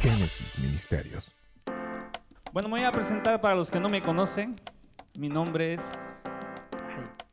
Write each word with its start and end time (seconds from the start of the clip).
Génesis 0.00 0.58
Ministerios. 0.60 1.34
Bueno, 2.52 2.68
me 2.68 2.78
voy 2.78 2.84
a 2.84 2.92
presentar 2.92 3.40
para 3.40 3.56
los 3.56 3.68
que 3.68 3.80
no 3.80 3.88
me 3.88 4.00
conocen. 4.00 4.54
Mi 5.16 5.28
nombre 5.28 5.74
es. 5.74 5.80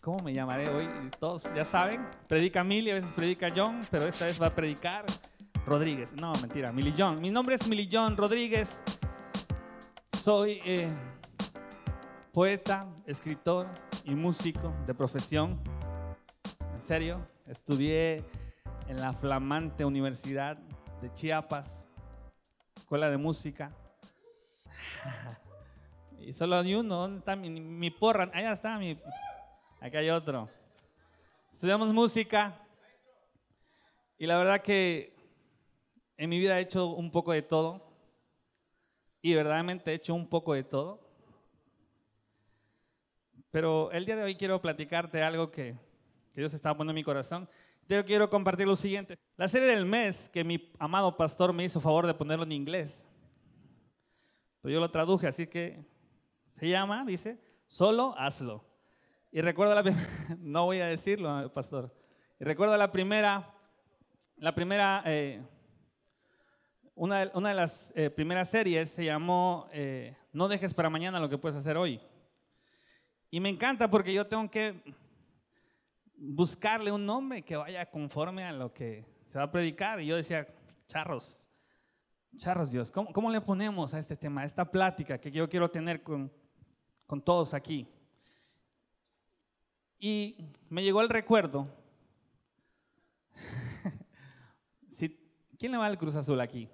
¿Cómo 0.01 0.23
me 0.23 0.33
llamaré 0.33 0.69
hoy? 0.69 0.89
Todos 1.19 1.53
ya 1.53 1.63
saben. 1.63 2.07
Predica 2.27 2.63
Milly, 2.63 2.89
a 2.89 2.95
veces 2.95 3.11
predica 3.15 3.53
John, 3.55 3.81
pero 3.91 4.05
esta 4.07 4.25
vez 4.25 4.41
va 4.41 4.47
a 4.47 4.55
predicar 4.55 5.05
Rodríguez. 5.67 6.09
No, 6.19 6.33
mentira, 6.41 6.71
Milly 6.71 6.93
John. 6.97 7.21
Mi 7.21 7.29
nombre 7.29 7.55
es 7.55 7.67
Milly 7.67 7.87
John 7.91 8.17
Rodríguez. 8.17 8.81
Soy 10.23 10.59
eh, 10.65 10.89
poeta, 12.33 12.87
escritor 13.05 13.67
y 14.03 14.15
músico 14.15 14.73
de 14.87 14.95
profesión. 14.95 15.61
En 16.73 16.81
serio, 16.81 17.27
estudié 17.47 18.23
en 18.87 18.99
la 18.99 19.13
flamante 19.13 19.85
Universidad 19.85 20.57
de 21.01 21.13
Chiapas, 21.13 21.84
Escuela 22.85 23.09
de 23.09 23.17
Música. 23.17 23.71
Y 26.19 26.33
solo 26.33 26.55
hay 26.55 26.75
uno, 26.75 26.95
¿dónde 26.97 27.17
está 27.19 27.35
mi, 27.35 27.49
mi 27.49 27.89
porra? 27.89 28.29
Allá 28.31 28.53
está 28.53 28.77
mi... 28.77 28.99
Acá 29.79 29.99
hay 29.99 30.09
otro. 30.11 30.47
Estudiamos 31.51 31.89
música 31.89 32.59
y 34.19 34.27
la 34.27 34.37
verdad 34.37 34.61
que 34.61 35.15
en 36.17 36.29
mi 36.29 36.37
vida 36.37 36.59
he 36.59 36.61
hecho 36.61 36.87
un 36.87 37.11
poco 37.11 37.31
de 37.31 37.41
todo 37.41 37.91
y 39.21 39.33
verdaderamente 39.33 39.91
he 39.91 39.95
hecho 39.95 40.13
un 40.13 40.27
poco 40.27 40.53
de 40.53 40.63
todo. 40.63 40.99
Pero 43.49 43.91
el 43.91 44.05
día 44.05 44.15
de 44.15 44.23
hoy 44.23 44.35
quiero 44.35 44.61
platicarte 44.61 45.23
algo 45.23 45.51
que, 45.51 45.75
que 46.33 46.41
Dios 46.41 46.53
estaba 46.53 46.77
poniendo 46.77 46.91
en 46.91 47.01
mi 47.01 47.03
corazón. 47.03 47.49
Yo 47.87 48.03
quiero 48.03 48.29
compartir 48.31 48.65
lo 48.65 48.75
siguiente. 48.75 49.19
La 49.37 49.47
serie 49.47 49.67
del 49.67 49.85
mes 49.85 50.27
que 50.33 50.43
mi 50.43 50.71
amado 50.79 51.15
pastor 51.15 51.53
me 51.53 51.63
hizo 51.63 51.79
favor 51.79 52.07
de 52.07 52.15
ponerlo 52.15 52.43
en 52.43 52.51
inglés. 52.51 53.05
Pero 54.61 54.73
yo 54.73 54.79
lo 54.79 54.89
traduje, 54.89 55.27
así 55.27 55.45
que 55.45 55.85
se 56.55 56.67
llama, 56.67 57.05
dice, 57.05 57.39
solo 57.67 58.15
hazlo. 58.17 58.65
Y 59.31 59.41
recuerdo 59.41 59.75
la 59.75 59.83
no 60.39 60.65
voy 60.65 60.79
a 60.79 60.87
decirlo, 60.87 61.53
pastor. 61.53 61.93
Y 62.39 62.43
recuerdo 62.43 62.75
la 62.75 62.91
primera, 62.91 63.53
la 64.37 64.55
primera, 64.55 65.03
eh, 65.05 65.43
una, 66.95 67.19
de, 67.19 67.31
una, 67.35 67.49
de, 67.49 67.55
las 67.55 67.93
eh, 67.95 68.09
primeras 68.09 68.49
series 68.49 68.89
se 68.89 69.05
llamó 69.05 69.67
eh, 69.71 70.15
No 70.33 70.47
dejes 70.47 70.73
para 70.73 70.89
mañana 70.89 71.19
lo 71.19 71.29
que 71.29 71.37
puedes 71.37 71.55
hacer 71.55 71.77
hoy. 71.77 72.01
Y 73.29 73.39
me 73.39 73.49
encanta 73.49 73.91
porque 73.91 74.11
yo 74.11 74.25
tengo 74.25 74.49
que 74.49 74.81
buscarle 76.17 76.91
un 76.91 77.05
nombre 77.05 77.43
que 77.43 77.55
vaya 77.55 77.85
conforme 77.89 78.43
a 78.43 78.51
lo 78.51 78.73
que 78.73 79.05
se 79.27 79.37
va 79.37 79.45
a 79.45 79.51
predicar. 79.51 80.01
Y 80.01 80.07
yo 80.07 80.15
decía, 80.15 80.47
charros, 80.87 81.49
charros 82.37 82.71
Dios, 82.71 82.91
¿cómo, 82.91 83.11
cómo 83.11 83.29
le 83.29 83.41
ponemos 83.41 83.93
a 83.93 83.99
este 83.99 84.15
tema, 84.15 84.41
a 84.41 84.45
esta 84.45 84.69
plática 84.69 85.17
que 85.17 85.31
yo 85.31 85.49
quiero 85.49 85.69
tener 85.69 86.03
con, 86.03 86.31
con 87.05 87.21
todos 87.21 87.53
aquí? 87.53 87.87
Y 89.99 90.37
me 90.69 90.83
llegó 90.83 91.01
el 91.01 91.09
recuerdo. 91.09 91.67
si, 94.91 95.17
¿Quién 95.57 95.71
le 95.71 95.77
va 95.77 95.85
al 95.87 95.97
Cruz 95.97 96.15
Azul 96.15 96.39
aquí? 96.39 96.69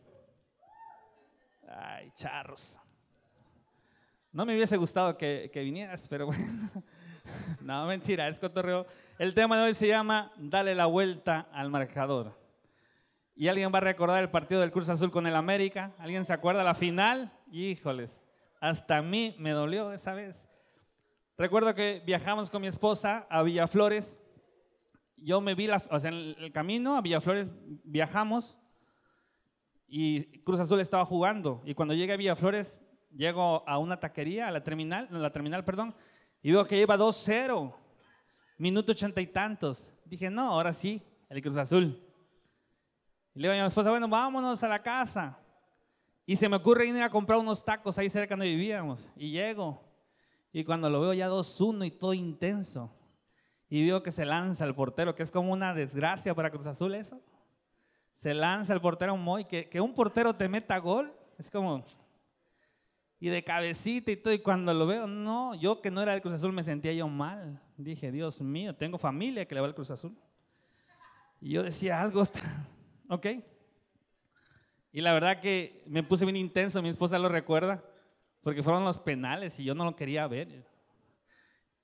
Ay, 1.68 2.12
charros. 2.16 2.80
No 4.32 4.46
me 4.46 4.56
hubiese 4.56 4.78
gustado 4.78 5.18
que, 5.18 5.50
que 5.54 5.62
vinieras, 5.62 6.08
pero 6.08 6.26
bueno. 6.28 6.70
no, 7.62 7.86
mentira, 7.86 8.28
es 8.28 8.40
cotorreo. 8.40 8.86
El 9.18 9.34
tema 9.34 9.58
de 9.58 9.64
hoy 9.64 9.74
se 9.74 9.88
llama 9.88 10.32
Dale 10.38 10.76
la 10.76 10.86
vuelta 10.86 11.48
al 11.52 11.70
marcador. 11.70 12.40
¿Y 13.36 13.48
alguien 13.48 13.72
va 13.74 13.80
a 13.80 13.82
recordar 13.82 14.22
el 14.22 14.30
partido 14.30 14.62
del 14.62 14.72
Cruz 14.72 14.90
Azul 14.90 15.12
con 15.12 15.26
el 15.26 15.36
América? 15.36 15.94
¿Alguien 15.98 16.26
se 16.26 16.34
acuerda 16.34 16.64
la 16.64 16.76
final? 16.76 17.32
Híjoles, 17.52 18.26
hasta 18.60 18.98
a 18.98 19.02
mí 19.02 19.36
me 19.40 19.52
dolió 19.52 19.92
esa 19.94 20.14
vez. 20.14 20.48
Recuerdo 21.38 21.74
que 21.74 22.04
viajamos 22.06 22.50
con 22.50 22.62
mi 22.62 22.68
esposa 22.68 23.26
a 23.30 23.42
Villaflores. 23.42 24.20
Yo 25.18 25.42
me 25.42 25.56
vi, 25.56 25.66
en 25.66 26.14
el 26.14 26.52
camino 26.52 26.96
a 26.96 27.02
Villaflores 27.02 27.52
viajamos 27.84 28.58
y 29.88 30.40
Cruz 30.44 30.60
Azul 30.60 30.80
estaba 30.80 31.06
jugando. 31.06 31.62
Y 31.66 31.74
cuando 31.74 31.94
llegué 31.94 32.14
a 32.14 32.18
Villaflores, 32.18 32.82
llego 33.16 33.68
a 33.68 33.78
una 33.78 34.00
taquería, 34.00 34.48
a 34.48 34.52
la 34.52 34.64
terminal, 34.64 35.08
la 35.10 35.32
terminal, 35.32 35.66
perdón, 35.66 35.96
y 36.42 36.52
veo 36.52 36.66
que 36.66 36.80
iba 36.80 36.98
2-0, 36.98 37.74
minuto 38.58 38.92
ochenta 38.92 39.22
y 39.22 39.28
tantos. 39.28 39.88
Dije, 40.06 40.30
no, 40.30 40.50
ahora 40.50 40.74
sí, 40.74 41.02
el 41.30 41.42
Cruz 41.42 41.58
Azul. 41.58 42.02
Y 43.34 43.40
le 43.40 43.48
digo 43.48 43.60
a 43.60 43.64
mi 43.64 43.68
esposa, 43.68 43.90
bueno, 43.92 44.08
vámonos 44.08 44.62
a 44.64 44.68
la 44.68 44.82
casa. 44.82 45.38
Y 46.26 46.36
se 46.36 46.50
me 46.50 46.58
ocurre 46.58 46.86
ir 46.86 47.02
a 47.02 47.10
comprar 47.10 47.40
unos 47.40 47.64
tacos 47.64 47.98
ahí 47.98 48.10
cerca 48.10 48.36
donde 48.36 48.48
vivíamos. 48.48 49.08
Y 49.16 49.32
llego. 49.32 49.84
Y 50.52 50.64
cuando 50.64 50.90
lo 50.90 51.02
veo 51.02 51.14
ya 51.14 51.30
2-1 51.30 51.86
y 51.88 51.92
todo 51.92 52.14
intenso. 52.14 52.92
Y 53.70 53.86
veo 53.86 54.04
que 54.04 54.12
se 54.12 54.26
lanza 54.26 54.66
el 54.66 54.76
portero, 54.76 55.16
que 55.16 55.24
es 55.24 55.32
como 55.32 55.54
una 55.54 55.74
desgracia 55.74 56.36
para 56.36 56.52
Cruz 56.52 56.66
Azul 56.68 56.94
eso. 56.96 57.22
Se 58.14 58.34
lanza 58.34 58.74
el 58.74 58.82
portero 58.82 59.16
Moy, 59.16 59.46
que, 59.46 59.70
que 59.70 59.80
un 59.80 59.94
portero 59.94 60.36
te 60.36 60.50
meta 60.50 60.78
gol, 60.80 61.14
es 61.38 61.50
como... 61.50 61.86
Y 63.22 63.30
de 63.30 63.44
cabecita 63.44 64.10
y 64.12 64.18
todo, 64.18 64.34
y 64.34 64.40
cuando 64.40 64.74
lo 64.74 64.88
veo, 64.88 65.06
no, 65.06 65.54
yo 65.54 65.80
que 65.80 65.92
no 65.92 66.02
era 66.02 66.16
el 66.16 66.24
Cruz 66.24 66.34
Azul 66.34 66.52
me 66.52 66.64
sentía 66.64 66.92
yo 66.92 67.08
mal. 67.08 67.62
Dije, 67.78 68.12
Dios 68.12 68.42
mío, 68.42 68.76
tengo 68.76 68.98
familia 68.98 69.46
que 69.46 69.54
le 69.54 69.62
va 69.62 69.68
al 69.68 69.76
Cruz 69.76 69.92
Azul. 69.92 70.18
Y 71.40 71.52
yo 71.52 71.62
decía, 71.62 72.02
algo 72.02 72.24
está... 72.24 72.42
¿Ok? 73.10 73.28
Y 74.92 75.02
la 75.02 75.14
verdad 75.14 75.40
que 75.40 75.84
me 75.86 76.02
puse 76.02 76.26
bien 76.26 76.36
intenso, 76.36 76.82
mi 76.82 76.90
esposa 76.90 77.20
lo 77.20 77.30
recuerda, 77.30 77.84
porque 78.42 78.64
fueron 78.64 78.84
los 78.84 78.98
penales 78.98 79.60
y 79.60 79.66
yo 79.66 79.76
no 79.76 79.86
lo 79.86 79.96
quería 79.96 80.26
ver. 80.26 80.66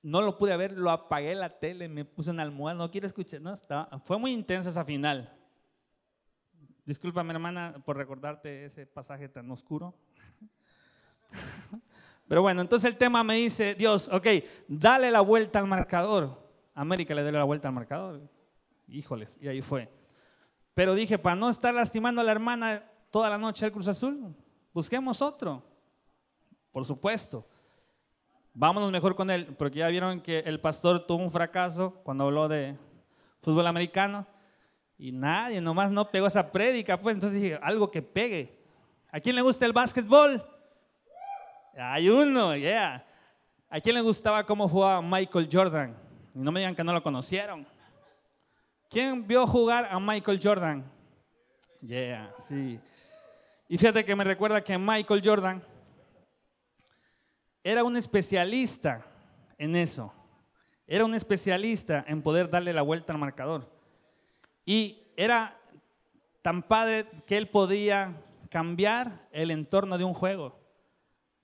No 0.01 0.23
lo 0.23 0.39
pude 0.39 0.57
ver, 0.57 0.71
lo 0.71 0.89
apagué 0.89 1.35
la 1.35 1.59
tele, 1.59 1.87
me 1.87 2.03
puse 2.03 2.31
en 2.31 2.39
almohada, 2.39 2.79
no 2.79 2.89
quiero 2.89 3.05
escuchar, 3.05 3.41
no, 3.41 3.53
estaba, 3.53 3.99
fue 3.99 4.17
muy 4.17 4.31
intenso 4.31 4.71
esa 4.71 4.83
final. 4.83 5.31
Disculpa, 6.83 7.23
mi 7.23 7.29
hermana, 7.29 7.79
por 7.85 7.95
recordarte 7.95 8.65
ese 8.65 8.87
pasaje 8.87 9.29
tan 9.29 9.51
oscuro. 9.51 9.93
Pero 12.27 12.41
bueno, 12.41 12.61
entonces 12.61 12.89
el 12.89 12.97
tema 12.97 13.23
me 13.23 13.35
dice, 13.35 13.75
Dios, 13.75 14.09
ok, 14.11 14.27
dale 14.67 15.11
la 15.11 15.21
vuelta 15.21 15.59
al 15.59 15.67
marcador. 15.67 16.37
América 16.73 17.15
le 17.15 17.23
dio 17.23 17.31
la 17.31 17.43
vuelta 17.43 17.69
al 17.69 17.73
marcador. 17.73 18.21
Híjoles, 18.87 19.37
y 19.41 19.47
ahí 19.47 19.61
fue. 19.61 19.89
Pero 20.73 20.93
dije, 20.93 21.17
para 21.17 21.35
no 21.35 21.49
estar 21.49 21.73
lastimando 21.73 22.21
a 22.21 22.23
la 22.23 22.31
hermana 22.31 22.83
toda 23.09 23.29
la 23.29 23.37
noche 23.37 23.65
al 23.65 23.71
Cruz 23.71 23.87
Azul, 23.87 24.35
busquemos 24.73 25.21
otro. 25.21 25.63
Por 26.71 26.85
supuesto. 26.85 27.47
Vámonos 28.53 28.91
mejor 28.91 29.15
con 29.15 29.29
él, 29.29 29.55
porque 29.57 29.79
ya 29.79 29.87
vieron 29.87 30.19
que 30.19 30.39
el 30.39 30.59
pastor 30.59 31.05
tuvo 31.05 31.23
un 31.23 31.31
fracaso 31.31 32.01
cuando 32.03 32.25
habló 32.25 32.47
de 32.47 32.75
fútbol 33.39 33.67
americano 33.67 34.25
y 34.97 35.11
nadie 35.11 35.61
nomás 35.61 35.91
no 35.91 36.09
pegó 36.09 36.27
esa 36.27 36.51
prédica, 36.51 36.99
pues 36.99 37.13
entonces 37.15 37.41
dije, 37.41 37.59
algo 37.61 37.89
que 37.91 38.01
pegue. 38.01 38.57
¿A 39.11 39.19
quién 39.19 39.35
le 39.35 39.41
gusta 39.41 39.65
el 39.65 39.73
básquetbol? 39.73 40.43
Hay 41.79 42.09
uno, 42.09 42.55
yeah. 42.55 43.05
¿A 43.69 43.79
quién 43.79 43.93
le 43.95 44.01
gustaba 44.01 44.43
cómo 44.43 44.67
jugaba 44.67 44.99
Michael 45.01 45.47
Jordan? 45.51 45.95
Y 46.33 46.39
no 46.39 46.51
me 46.51 46.59
digan 46.59 46.75
que 46.75 46.83
no 46.83 46.91
lo 46.91 47.03
conocieron. 47.03 47.67
¿Quién 48.89 49.27
vio 49.27 49.45
jugar 49.45 49.87
a 49.91 49.99
Michael 49.99 50.39
Jordan? 50.41 50.83
Yeah, 51.81 52.33
sí. 52.47 52.79
Y 53.67 53.77
fíjate 53.77 54.03
que 54.03 54.15
me 54.15 54.23
recuerda 54.23 54.63
que 54.63 54.77
Michael 54.77 55.21
Jordan 55.23 55.63
era 57.63 57.83
un 57.83 57.95
especialista 57.95 59.05
en 59.57 59.75
eso. 59.75 60.11
Era 60.87 61.05
un 61.05 61.13
especialista 61.13 62.03
en 62.07 62.21
poder 62.21 62.49
darle 62.49 62.73
la 62.73 62.81
vuelta 62.81 63.13
al 63.13 63.19
marcador. 63.19 63.69
Y 64.65 65.03
era 65.15 65.59
tan 66.41 66.63
padre 66.63 67.05
que 67.25 67.37
él 67.37 67.49
podía 67.49 68.15
cambiar 68.49 69.27
el 69.31 69.51
entorno 69.51 69.97
de 69.97 70.05
un 70.05 70.13
juego. 70.13 70.66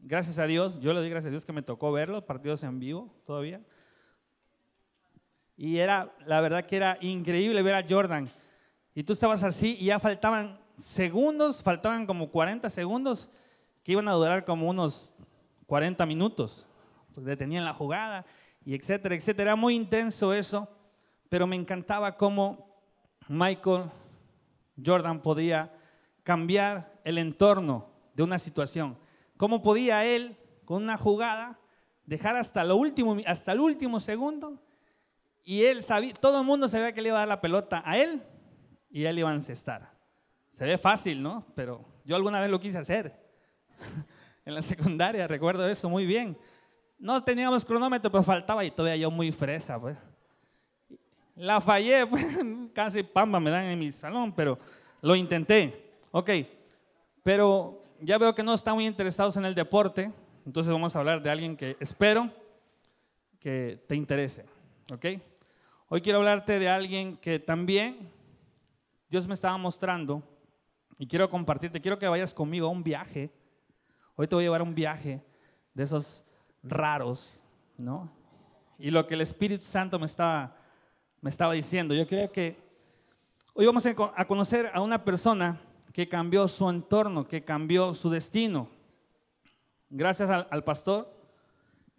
Gracias 0.06 0.38
a 0.38 0.46
Dios, 0.46 0.82
yo 0.82 0.92
le 0.92 1.00
doy 1.00 1.10
gracias 1.10 1.30
a 1.30 1.32
Dios 1.32 1.46
que 1.46 1.54
me 1.54 1.62
tocó 1.62 1.90
ver 1.94 2.10
los 2.10 2.26
partidos 2.26 2.62
en 2.64 2.78
vivo 2.78 3.10
todavía. 3.26 3.62
Y 5.56 5.78
era, 5.78 6.14
la 6.26 6.42
verdad 6.42 6.66
que 6.66 6.76
era 6.76 6.98
increíble 7.00 7.62
ver 7.62 7.76
a 7.76 7.86
Jordan. 7.88 8.28
Y 8.94 9.04
tú 9.04 9.14
estabas 9.14 9.44
así 9.44 9.78
y 9.80 9.86
ya 9.86 10.00
faltaban 10.00 10.60
segundos, 10.78 11.64
faltaban 11.64 12.06
como 12.06 12.30
40 12.32 12.70
segundos, 12.70 13.30
que 13.82 13.94
iban 13.94 14.10
a 14.10 14.12
durar 14.12 14.44
como 14.44 14.68
unos 14.70 15.14
40 15.68 16.06
minutos. 16.06 16.66
Pues 17.14 17.26
detenían 17.26 17.64
la 17.64 17.74
jugada 17.74 18.26
y 18.66 18.76
etcétera, 18.76 19.16
etcétera. 19.16 19.52
Era 19.52 19.56
muy 19.56 19.74
intenso 19.74 20.34
eso, 20.34 20.68
pero 21.30 21.48
me 21.48 21.56
encantaba 21.56 22.18
cómo 22.18 22.76
Michael 23.30 23.86
Jordan 24.86 25.22
podía 25.22 25.74
cambiar 26.24 27.00
el 27.06 27.20
entorno 27.20 27.88
de 28.14 28.24
una 28.24 28.38
situación. 28.38 28.98
¿Cómo 29.44 29.62
podía 29.62 30.06
él, 30.06 30.38
con 30.64 30.84
una 30.84 30.98
jugada, 30.98 31.60
dejar 32.06 32.38
hasta, 32.38 32.64
lo 32.64 32.78
último, 32.78 33.18
hasta 33.28 33.52
el 33.52 33.60
último 33.60 34.00
segundo? 34.00 34.58
Y 35.44 35.66
él 35.66 35.84
sabía, 35.84 36.14
todo 36.14 36.40
el 36.40 36.46
mundo 36.46 36.70
sabía 36.70 36.94
que 36.94 37.02
le 37.02 37.10
iba 37.10 37.18
a 37.18 37.20
dar 37.20 37.28
la 37.28 37.42
pelota 37.42 37.84
a 37.86 37.98
él 37.98 38.24
y 38.90 39.04
él 39.04 39.20
iba 39.20 39.30
a 39.30 39.34
encestar. 39.34 39.92
Se 40.50 40.64
ve 40.64 40.78
fácil, 40.78 41.22
¿no? 41.22 41.46
Pero 41.56 41.84
yo 42.06 42.16
alguna 42.16 42.40
vez 42.40 42.50
lo 42.50 42.58
quise 42.58 42.78
hacer. 42.78 43.20
en 44.46 44.56
la 44.56 44.62
secundaria, 44.62 45.28
recuerdo 45.28 45.68
eso 45.68 45.90
muy 45.90 46.06
bien. 46.06 46.38
No 46.98 47.22
teníamos 47.22 47.66
cronómetro, 47.66 48.10
pero 48.10 48.24
faltaba 48.24 48.64
y 48.64 48.72
todavía 48.72 48.96
yo 48.96 49.12
muy 49.12 49.34
fresa, 49.34 49.78
pues. 49.78 49.98
La 51.36 51.60
fallé, 51.60 52.08
pues, 52.10 52.26
casi 52.74 53.04
pamba 53.04 53.42
me 53.42 53.50
dan 53.50 53.66
en 53.66 53.80
mi 53.80 53.92
salón, 53.92 54.32
pero 54.32 54.58
lo 55.02 55.18
intenté. 55.18 55.98
Ok, 56.12 56.30
pero 57.24 57.83
ya 58.04 58.18
veo 58.18 58.36
que 58.36 58.44
no 58.44 58.54
están 58.54 58.76
muy 58.76 58.86
interesados 58.86 59.38
en 59.38 59.46
el 59.46 59.56
deporte, 59.56 60.12
entonces 60.46 60.72
vamos 60.72 60.96
a 60.96 61.00
hablar 61.00 61.24
de 61.24 61.30
alguien 61.30 61.56
que 61.56 61.78
espero 61.80 62.30
que 63.40 63.82
te 63.88 63.96
interese. 63.96 64.46
Ok, 64.92 65.06
hoy 65.88 66.02
quiero 66.02 66.20
hablarte 66.20 66.60
de 66.60 66.70
alguien 66.70 67.16
que 67.16 67.40
también 67.40 68.12
Dios 69.10 69.26
me 69.26 69.34
estaba 69.34 69.58
mostrando 69.58 70.22
y 70.98 71.08
quiero 71.08 71.30
compartirte, 71.30 71.80
quiero 71.80 71.98
que 71.98 72.08
vayas 72.08 72.34
conmigo 72.34 72.68
a 72.68 72.72
un 72.72 72.84
viaje. 72.84 73.32
Hoy 74.16 74.28
te 74.28 74.36
voy 74.36 74.44
a 74.44 74.48
llevar 74.48 74.62
a 74.62 74.66
un 74.66 74.76
viaje 74.76 75.24
de 75.74 75.84
esos 75.84 76.26
raros, 76.62 77.42
¿no? 77.78 78.12
Y 78.78 78.92
lo 78.92 79.08
que 79.08 79.14
el 79.14 79.22
Espíritu 79.22 79.64
Santo 79.64 79.98
me 79.98 80.08
estaba, 80.08 80.58
me 81.22 81.30
estaba 81.30 81.54
diciendo, 81.54 81.94
yo 81.94 82.06
creo 82.06 82.30
que 82.32 82.58
hoy 83.54 83.66
vamos 83.66 83.86
a 83.86 84.26
conocer 84.26 84.70
a 84.74 84.82
una 84.82 85.04
persona 85.06 85.62
que 85.94 86.10
cambió 86.10 86.48
su 86.48 86.68
entorno, 86.68 87.28
que 87.28 87.46
cambió 87.46 87.94
su 87.94 88.10
destino. 88.10 88.68
Gracias 89.90 90.28
al, 90.28 90.64
pastor 90.64 91.08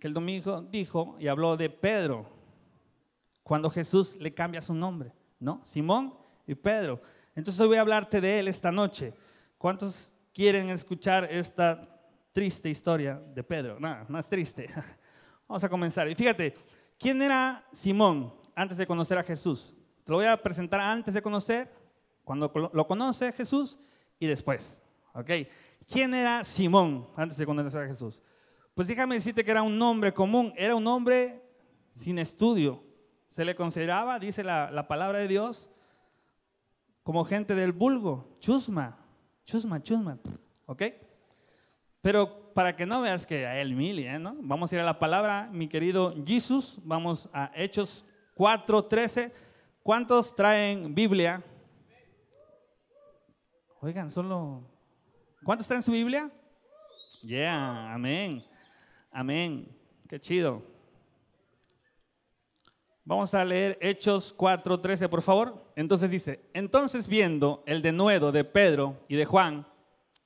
que 0.01 0.09
el 0.09 0.13
domingo 0.13 0.61
dijo 0.63 1.17
y 1.21 1.29
habló 1.29 1.57
de 1.57 1.71
Pedro, 1.71 2.27
cuando 3.45 3.71
Jesús 3.71 4.17
le 4.17 4.35
cambia 4.35 4.61
su 4.61 4.75
nombre, 4.75 5.13
¿no? 5.39 5.61
Simón 5.65 6.13
y 6.47 6.57
Pedro. 6.57 7.01
Entonces 7.37 7.65
voy 7.67 7.77
a 7.77 7.83
hablarte 7.83 8.21
de 8.21 8.41
él 8.41 8.49
esta 8.49 8.73
noche. 8.73 9.15
¿Cuántos 9.59 10.11
quieren 10.33 10.71
escuchar 10.71 11.29
esta 11.31 11.81
triste 12.33 12.69
historia 12.69 13.23
de 13.33 13.45
Pedro? 13.45 13.79
Nada, 13.79 14.07
más 14.09 14.29
triste. 14.29 14.69
Vamos 15.47 15.63
a 15.63 15.69
comenzar. 15.69 16.09
Y 16.09 16.17
fíjate, 16.17 16.55
¿quién 16.99 17.23
era 17.23 17.65
Simón 17.73 18.35
antes 18.57 18.77
de 18.77 18.87
conocer 18.87 19.19
a 19.19 19.23
Jesús? 19.23 19.73
Te 20.05 20.11
lo 20.11 20.19
voy 20.19 20.27
a 20.27 20.37
presentar 20.37 20.81
antes 20.81 21.15
de 21.15 21.23
conocer 21.23 21.84
cuando 22.25 22.53
lo 22.73 22.87
conoce 22.87 23.33
Jesús 23.33 23.79
y 24.19 24.27
después. 24.27 24.79
¿Ok? 25.13 25.31
¿Quién 25.89 26.15
era 26.15 26.45
Simón 26.45 27.09
antes 27.17 27.37
de 27.37 27.47
conocer 27.47 27.83
a 27.83 27.87
Jesús? 27.87 28.21
Pues 28.75 28.89
déjame 28.89 29.15
decirte 29.15 29.45
que 29.45 29.51
era 29.51 29.63
un 29.63 29.79
nombre 29.79 30.13
común, 30.13 30.53
era 30.57 30.75
un 30.75 30.87
hombre 30.87 31.43
sin 31.95 32.19
estudio. 32.19 32.83
Se 33.31 33.45
le 33.45 33.55
consideraba, 33.55 34.19
dice 34.19 34.43
la, 34.43 34.71
la 34.71 34.89
palabra 34.89 35.19
de 35.19 35.29
Dios, 35.29 35.71
como 37.03 37.25
gente 37.25 37.55
del 37.55 37.73
vulgo, 37.73 38.37
chusma, 38.41 38.99
chusma, 39.45 39.83
chusma. 39.83 40.19
¿Ok? 40.67 40.83
Pero 42.01 42.53
para 42.55 42.77
que 42.77 42.87
no 42.87 43.01
veas 43.01 43.27
que 43.27 43.47
a 43.47 43.61
él 43.61 43.75
mil, 43.75 43.99
¿eh? 43.99 44.19
¿no? 44.19 44.37
Vamos 44.41 44.71
a 44.71 44.75
ir 44.75 44.81
a 44.81 44.85
la 44.85 44.99
palabra, 44.99 45.49
mi 45.53 45.69
querido 45.69 46.15
Jesús, 46.27 46.79
vamos 46.85 47.29
a 47.33 47.51
Hechos 47.55 48.05
4.13. 48.37 49.33
¿Cuántos 49.83 50.35
traen 50.35 50.95
Biblia? 50.95 51.43
Oigan, 53.85 54.11
solo... 54.11 54.63
¿Cuántos 55.43 55.67
traen 55.67 55.83
su 55.83 55.93
Biblia? 55.93 56.31
Yeah, 57.21 57.93
amén. 57.93 58.43
Amén. 59.13 59.69
Qué 60.09 60.19
chido. 60.19 60.63
Vamos 63.05 63.35
a 63.35 63.45
leer 63.45 63.77
Hechos 63.83 64.35
4:13, 64.39 65.11
por 65.11 65.21
favor. 65.21 65.71
Entonces 65.77 66.11
dice, 66.11 66.41
entonces 66.55 67.07
viendo 67.07 67.63
el 67.67 67.83
denuedo 67.83 68.33
de 68.33 68.43
Pedro 68.45 69.03
y 69.07 69.17
de 69.17 69.27
Juan, 69.27 69.67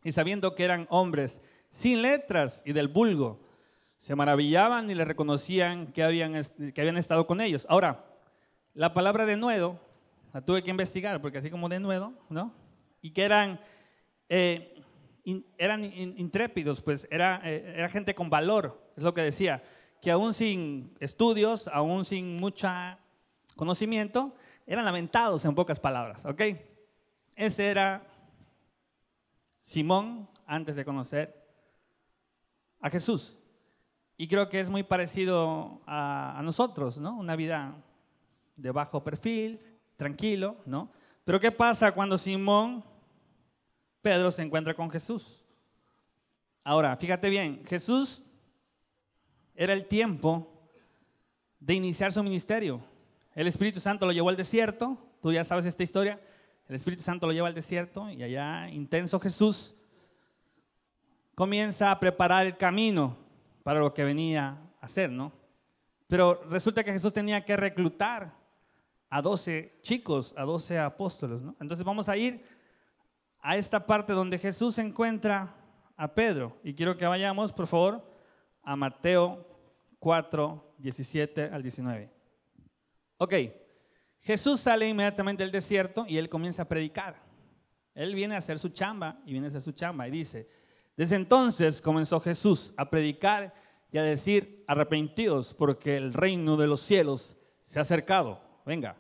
y 0.05 0.13
sabiendo 0.13 0.55
que 0.55 0.63
eran 0.63 0.87
hombres 0.89 1.41
sin 1.73 2.01
letras 2.01 2.63
y 2.65 2.73
del 2.73 2.87
vulgo, 2.87 3.41
se 3.99 4.15
maravillaban 4.15 4.89
y 4.89 4.95
le 4.95 5.05
reconocían 5.05 5.89
que 5.89 6.05
habían, 6.05 6.41
que 6.73 6.81
habían 6.81 6.97
estado 6.97 7.27
con 7.27 7.41
ellos. 7.41 7.67
Ahora, 7.69 8.05
la 8.73 8.95
palabra 8.95 9.27
denuedo 9.27 9.81
la 10.33 10.43
tuve 10.43 10.63
que 10.63 10.71
investigar, 10.71 11.21
porque 11.21 11.39
así 11.39 11.51
como 11.51 11.69
denuedo, 11.69 12.13
¿no? 12.29 12.68
Y 13.01 13.11
que 13.13 13.25
eran, 13.25 13.61
eh, 14.29 14.83
eran 15.57 15.85
intrépidos, 15.85 16.83
pues 16.83 17.07
era, 17.11 17.41
eh, 17.45 17.75
era 17.77 17.89
gente 17.89 18.15
con 18.15 18.31
valor, 18.31 18.93
es 18.97 19.03
lo 19.03 19.15
que 19.15 19.23
decía, 19.23 19.63
que 20.01 20.11
aún 20.11 20.35
sin 20.35 20.95
estudios, 21.01 21.69
aún 21.69 22.05
sin 22.05 22.37
mucho 22.37 22.69
conocimiento, 23.57 24.35
eran 24.67 24.85
lamentados 24.85 25.45
en 25.45 25.55
pocas 25.55 25.81
palabras, 25.81 26.25
¿ok? 26.27 26.43
Ese 27.35 27.69
era 27.69 28.07
Simón 29.63 30.29
antes 30.47 30.77
de 30.77 30.85
conocer 30.85 31.47
a 32.81 32.91
Jesús. 32.91 33.37
Y 34.17 34.27
creo 34.27 34.49
que 34.49 34.61
es 34.61 34.69
muy 34.69 34.83
parecido 34.83 35.81
a, 35.87 36.39
a, 36.39 36.43
nosotros, 36.43 36.99
¿no? 36.99 37.17
Una 37.17 37.37
vida 37.37 37.77
de 38.57 38.73
bajo 38.73 39.05
perfil, 39.05 39.61
tranquilo, 39.97 40.57
¿no? 40.67 40.91
Pero 41.29 41.41
¿qué 41.41 41.53
pasa 41.53 41.93
cuando 41.93 42.17
Simón 42.17 42.83
Pedro 44.01 44.33
se 44.33 44.41
encuentra 44.41 44.73
con 44.73 44.89
Jesús? 44.89 45.45
Ahora, 46.65 46.97
fíjate 46.97 47.29
bien, 47.29 47.63
Jesús 47.67 48.23
era 49.55 49.75
el 49.75 49.85
tiempo 49.85 50.51
de 51.61 51.75
iniciar 51.75 52.15
su 52.15 52.23
ministerio. 52.23 52.81
El 53.35 53.47
Espíritu 53.47 53.79
Santo 53.79 54.07
lo 54.07 54.13
llevó 54.13 54.31
al 54.31 54.39
desierto, 54.39 54.97
tú 55.21 55.31
ya 55.31 55.45
sabes 55.45 55.67
esta 55.67 55.83
historia, 55.83 56.19
el 56.67 56.77
Espíritu 56.77 57.03
Santo 57.03 57.27
lo 57.27 57.35
lleva 57.35 57.49
al 57.49 57.55
desierto 57.55 58.09
y 58.09 58.23
allá, 58.23 58.71
intenso 58.71 59.21
Jesús, 59.21 59.75
comienza 61.35 61.91
a 61.91 62.01
preparar 62.01 62.47
el 62.47 62.57
camino 62.57 63.19
para 63.65 63.81
lo 63.81 63.93
que 63.93 64.03
venía 64.03 64.57
a 64.81 64.87
hacer, 64.87 65.11
¿no? 65.11 65.33
Pero 66.07 66.43
resulta 66.49 66.83
que 66.83 66.93
Jesús 66.95 67.13
tenía 67.13 67.45
que 67.45 67.55
reclutar 67.55 68.38
a 69.11 69.23
12 69.23 69.79
chicos, 69.83 70.35
a 70.37 70.45
12 70.45 70.79
apóstoles. 70.79 71.41
¿no? 71.41 71.57
Entonces 71.61 71.85
vamos 71.85 72.09
a 72.09 72.17
ir 72.17 72.45
a 73.41 73.57
esta 73.57 73.87
parte 73.87 74.13
donde 74.13 74.39
Jesús 74.39 74.79
encuentra 74.79 75.55
a 75.97 76.15
Pedro. 76.15 76.57
Y 76.63 76.75
quiero 76.75 76.97
que 76.97 77.07
vayamos, 77.07 77.53
por 77.53 77.67
favor, 77.67 78.03
a 78.63 78.77
Mateo 78.77 79.47
4, 79.99 80.75
17 80.79 81.45
al 81.45 81.63
19. 81.63 82.11
Ok, 83.19 83.35
Jesús 84.21 84.61
sale 84.61 84.89
inmediatamente 84.89 85.43
del 85.43 85.53
desierto 85.53 86.05
y 86.07 86.19
él 86.19 86.29
comienza 86.29 86.63
a 86.63 86.69
predicar. 86.69 87.21
Él 87.95 88.15
viene 88.15 88.35
a 88.35 88.39
hacer 88.39 88.59
su 88.59 88.69
chamba 88.69 89.21
y 89.27 89.33
viene 89.33 89.47
a 89.47 89.49
hacer 89.49 89.63
su 89.63 89.73
chamba 89.73 90.07
y 90.07 90.11
dice, 90.11 90.49
desde 90.97 91.17
entonces 91.17 91.83
comenzó 91.83 92.21
Jesús 92.21 92.73
a 92.77 92.91
predicar 92.91 93.55
y 93.91 93.99
a 93.99 94.03
decir, 94.03 94.65
arrepentidos 94.69 95.55
porque 95.55 95.97
el 95.97 96.13
reino 96.13 96.57
de 96.57 96.67
los 96.67 96.81
cielos 96.81 97.37
se 97.63 97.79
ha 97.79 97.83
acercado. 97.83 98.48
Venga. 98.69 98.95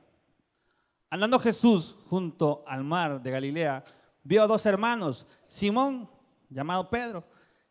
Andando 1.11 1.39
Jesús 1.39 1.95
junto 2.09 2.65
al 2.67 2.85
mar 2.85 3.21
de 3.21 3.31
Galilea, 3.31 3.85
vio 4.23 4.43
a 4.43 4.47
dos 4.47 4.65
hermanos, 4.65 5.27
Simón, 5.47 6.09
llamado 6.49 6.89
Pedro, 6.89 7.23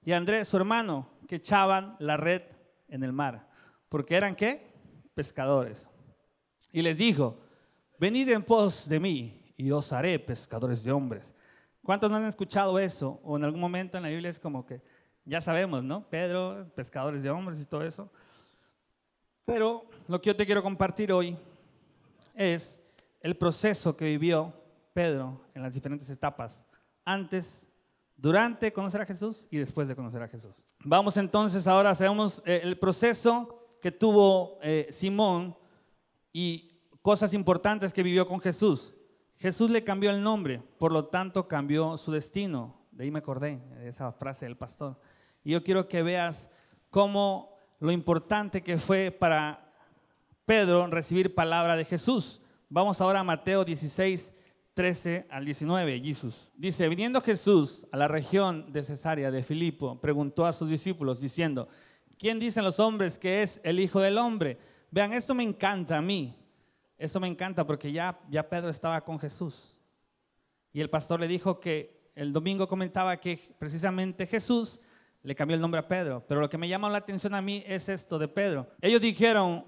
y 0.04 0.12
Andrés, 0.12 0.48
su 0.48 0.58
hermano, 0.58 1.10
que 1.28 1.38
echaban 1.38 1.96
la 1.98 2.16
red 2.16 2.44
en 2.88 3.04
el 3.04 3.14
mar. 3.14 3.50
Porque 3.90 4.16
eran 4.16 4.36
qué? 4.36 4.72
Pescadores. 5.16 5.90
Y 6.72 6.84
les 6.84 7.00
dijo, 7.00 7.40
venid 7.98 8.30
en 8.30 8.44
pos 8.44 8.88
de 8.88 9.00
mí 9.00 9.52
y 9.58 9.72
os 9.72 9.92
haré 9.92 10.20
pescadores 10.20 10.84
de 10.84 10.92
hombres. 10.92 11.34
¿Cuántos 11.82 12.12
no 12.12 12.18
han 12.18 12.26
escuchado 12.26 12.78
eso? 12.78 13.20
O 13.24 13.38
en 13.38 13.44
algún 13.44 13.60
momento 13.60 13.98
en 13.98 14.04
la 14.04 14.10
Biblia 14.10 14.30
es 14.30 14.40
como 14.40 14.68
que, 14.68 14.84
ya 15.26 15.42
sabemos, 15.42 15.84
¿no? 15.84 16.08
Pedro, 16.08 16.72
pescadores 16.76 17.24
de 17.24 17.32
hombres 17.32 17.60
y 17.60 17.66
todo 17.66 17.82
eso. 17.82 18.08
Pero 19.46 19.90
lo 20.08 20.22
que 20.22 20.28
yo 20.28 20.36
te 20.36 20.46
quiero 20.46 20.62
compartir 20.62 21.12
hoy 21.12 21.36
es 22.38 22.80
el 23.20 23.36
proceso 23.36 23.98
que 23.98 24.06
vivió 24.06 24.54
Pedro 24.94 25.42
en 25.54 25.64
las 25.64 25.74
diferentes 25.74 26.10
etapas, 26.10 26.66
antes, 27.04 27.62
durante 28.16 28.72
conocer 28.72 29.02
a 29.02 29.06
Jesús 29.06 29.46
y 29.52 29.58
después 29.58 29.88
de 29.88 29.96
conocer 29.96 30.22
a 30.22 30.28
Jesús. 30.28 30.64
Vamos 30.84 31.18
entonces 31.18 31.68
ahora, 31.68 31.92
hacemos 31.92 32.42
eh, 32.46 32.62
el 32.64 32.80
proceso 32.80 33.78
que 33.82 33.92
tuvo 33.92 34.58
eh, 34.62 34.88
Simón 34.92 35.56
y 36.32 36.80
cosas 37.02 37.34
importantes 37.34 37.94
que 37.94 38.04
vivió 38.04 38.28
con 38.28 38.40
Jesús. 38.40 38.94
Jesús 39.38 39.70
le 39.70 39.84
cambió 39.84 40.10
el 40.10 40.24
nombre, 40.24 40.62
por 40.80 40.92
lo 40.92 41.06
tanto 41.06 41.48
cambió 41.48 41.98
su 41.98 42.12
destino. 42.12 42.76
De 42.92 43.04
ahí 43.04 43.12
me 43.12 43.20
acordé 43.20 43.62
de 43.76 43.90
esa 43.90 44.12
frase 44.12 44.46
del 44.46 44.58
pastor. 44.58 45.00
Y 45.44 45.52
yo 45.52 45.64
quiero 45.64 45.88
que 45.88 46.02
veas 46.02 46.50
cómo 46.90 47.56
lo 47.80 47.92
importante 47.92 48.64
que 48.64 48.78
fue 48.78 49.12
para 49.12 49.67
Pedro 50.48 50.88
recibir 50.88 51.36
palabra 51.36 51.76
de 51.76 51.84
Jesús. 51.84 52.42
Vamos 52.70 53.02
ahora 53.02 53.20
a 53.20 53.24
Mateo 53.26 53.66
16, 53.66 54.32
13 54.74 55.28
al 55.30 55.44
19. 55.44 56.00
Jesús 56.00 56.48
dice, 56.56 56.88
viniendo 56.88 57.20
Jesús 57.20 57.86
a 57.92 57.98
la 57.98 58.08
región 58.08 58.72
de 58.72 58.82
Cesarea 58.82 59.30
de 59.30 59.44
Filipo, 59.44 60.00
preguntó 60.00 60.46
a 60.46 60.54
sus 60.54 60.70
discípulos 60.70 61.20
diciendo, 61.20 61.68
¿quién 62.18 62.40
dicen 62.40 62.64
los 62.64 62.80
hombres 62.80 63.20
que 63.20 63.44
es 63.44 63.60
el 63.62 63.78
Hijo 63.78 64.00
del 64.00 64.18
Hombre? 64.18 64.58
Vean, 64.90 65.12
esto 65.12 65.36
me 65.36 65.44
encanta 65.44 65.98
a 65.98 66.02
mí. 66.02 66.34
Eso 66.98 67.20
me 67.20 67.28
encanta 67.28 67.68
porque 67.68 67.92
ya, 67.92 68.18
ya 68.30 68.48
Pedro 68.48 68.70
estaba 68.70 69.04
con 69.04 69.20
Jesús. 69.20 69.78
Y 70.72 70.80
el 70.80 70.90
pastor 70.90 71.20
le 71.20 71.28
dijo 71.28 71.60
que 71.60 72.10
el 72.16 72.32
domingo 72.32 72.70
comentaba 72.70 73.18
que 73.18 73.38
precisamente 73.60 74.26
Jesús 74.26 74.80
le 75.24 75.36
cambió 75.36 75.56
el 75.56 75.62
nombre 75.62 75.82
a 75.82 75.88
Pedro. 75.90 76.24
Pero 76.26 76.40
lo 76.40 76.50
que 76.50 76.58
me 76.58 76.70
llama 76.70 76.90
la 76.90 77.00
atención 77.00 77.36
a 77.36 77.42
mí 77.42 77.66
es 77.68 77.90
esto 77.90 78.18
de 78.18 78.30
Pedro. 78.30 78.66
Ellos 78.80 79.02
dijeron, 79.02 79.66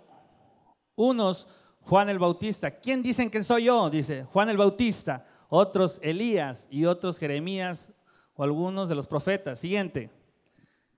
unos, 1.00 1.48
Juan 1.82 2.10
el 2.10 2.20
Bautista. 2.20 2.72
¿Quién 2.72 3.02
dicen 3.02 3.30
que 3.30 3.44
soy 3.44 3.66
yo? 3.66 3.90
Dice, 3.90 4.26
Juan 4.26 4.50
el 4.50 4.58
Bautista. 4.58 5.26
Otros, 5.48 5.98
Elías 6.02 6.68
y 6.70 6.86
otros, 6.86 7.18
Jeremías 7.18 7.92
o 8.36 8.44
algunos 8.44 8.90
de 8.90 8.96
los 8.96 9.08
profetas. 9.08 9.60
Siguiente. 9.60 10.12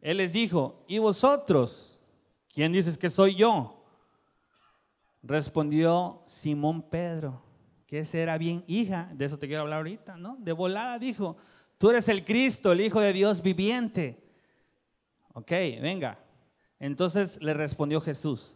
Él 0.01 0.17
les 0.17 0.33
dijo, 0.33 0.83
¿y 0.87 0.97
vosotros? 0.97 1.99
¿Quién 2.51 2.71
dices 2.71 2.97
que 2.97 3.09
soy 3.09 3.35
yo? 3.35 3.85
Respondió 5.21 6.23
Simón 6.25 6.81
Pedro, 6.81 7.43
que 7.85 7.99
ese 7.99 8.21
era 8.21 8.39
bien 8.39 8.63
hija, 8.67 9.09
de 9.13 9.25
eso 9.25 9.37
te 9.37 9.47
quiero 9.47 9.61
hablar 9.61 9.77
ahorita, 9.77 10.17
¿no? 10.17 10.35
De 10.39 10.51
volada 10.51 10.97
dijo, 10.97 11.37
tú 11.77 11.91
eres 11.91 12.09
el 12.09 12.25
Cristo, 12.25 12.71
el 12.71 12.81
Hijo 12.81 12.99
de 12.99 13.13
Dios 13.13 13.41
viviente. 13.43 14.19
Ok, 15.33 15.51
venga. 15.79 16.17
Entonces 16.79 17.37
le 17.39 17.53
respondió 17.53 18.01
Jesús, 18.01 18.55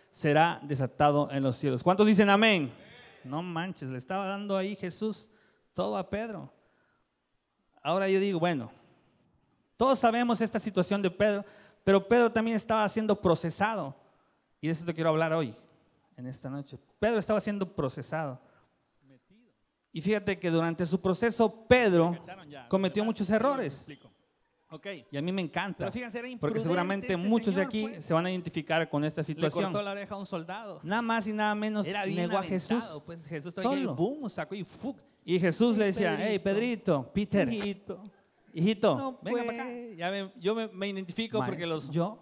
será 0.11 0.59
desatado 0.61 1.29
en 1.31 1.41
los 1.43 1.55
cielos. 1.55 1.81
¿Cuántos 1.83 2.05
dicen 2.05 2.29
amén? 2.29 2.71
No 3.23 3.41
manches, 3.41 3.89
le 3.89 3.97
estaba 3.97 4.25
dando 4.25 4.57
ahí 4.57 4.75
Jesús 4.75 5.27
todo 5.73 5.97
a 5.97 6.09
Pedro. 6.09 6.51
Ahora 7.81 8.07
yo 8.09 8.19
digo, 8.19 8.39
bueno, 8.39 8.71
todos 9.77 9.97
sabemos 9.97 10.41
esta 10.41 10.59
situación 10.59 11.01
de 11.01 11.09
Pedro, 11.09 11.43
pero 11.83 12.07
Pedro 12.07 12.31
también 12.31 12.57
estaba 12.57 12.87
siendo 12.89 13.19
procesado. 13.19 13.95
Y 14.59 14.67
de 14.67 14.73
eso 14.73 14.85
te 14.85 14.93
quiero 14.93 15.09
hablar 15.09 15.33
hoy, 15.33 15.55
en 16.15 16.27
esta 16.27 16.49
noche. 16.49 16.77
Pedro 16.99 17.17
estaba 17.17 17.41
siendo 17.41 17.65
procesado. 17.65 18.39
Y 19.91 20.01
fíjate 20.01 20.37
que 20.39 20.51
durante 20.51 20.85
su 20.85 21.01
proceso, 21.01 21.65
Pedro 21.67 22.17
cometió 22.69 23.03
muchos 23.03 23.29
errores. 23.29 23.87
Okay. 24.73 25.05
Y 25.11 25.17
a 25.17 25.21
mí 25.21 25.33
me 25.33 25.41
encanta. 25.41 25.91
porque 26.39 26.61
seguramente 26.61 27.17
muchos 27.17 27.55
de 27.55 27.61
aquí 27.61 27.87
pues. 27.89 28.05
se 28.05 28.13
van 28.13 28.25
a 28.25 28.31
identificar 28.31 28.89
con 28.89 29.03
esta 29.03 29.21
situación. 29.21 29.65
Le 29.65 29.69
cortó 29.69 29.83
la 29.83 29.91
oreja 29.91 30.15
a 30.15 30.17
un 30.17 30.25
soldado. 30.25 30.79
Nada 30.83 31.01
más 31.01 31.27
y 31.27 31.33
nada 31.33 31.53
menos 31.55 31.85
Era 31.85 32.05
negó 32.05 32.37
a 32.37 32.43
Jesús. 32.43 32.81
Pues 33.05 33.25
Jesús 33.25 33.53
Solo. 33.53 33.75
y 33.75 33.85
boom, 33.85 34.29
sacó 34.29 34.55
y 34.55 34.63
fuck. 34.63 34.97
Y 35.25 35.39
Jesús 35.39 35.77
le 35.77 35.85
decía, 35.85 36.17
hey 36.19 36.39
Pedrito, 36.39 37.11
Peter, 37.13 37.51
Hijito. 37.51 38.01
hijito, 38.53 38.95
No, 38.97 39.19
venga 39.21 39.43
para 39.43 39.61
acá. 39.61 39.69
pues. 39.69 39.97
Ya 39.97 40.09
me- 40.09 40.31
yo 40.39 40.55
me, 40.55 40.67
me 40.69 40.87
identifico 40.87 41.43
porque 41.45 41.67
los, 41.67 41.89
¿Yo? 41.89 42.17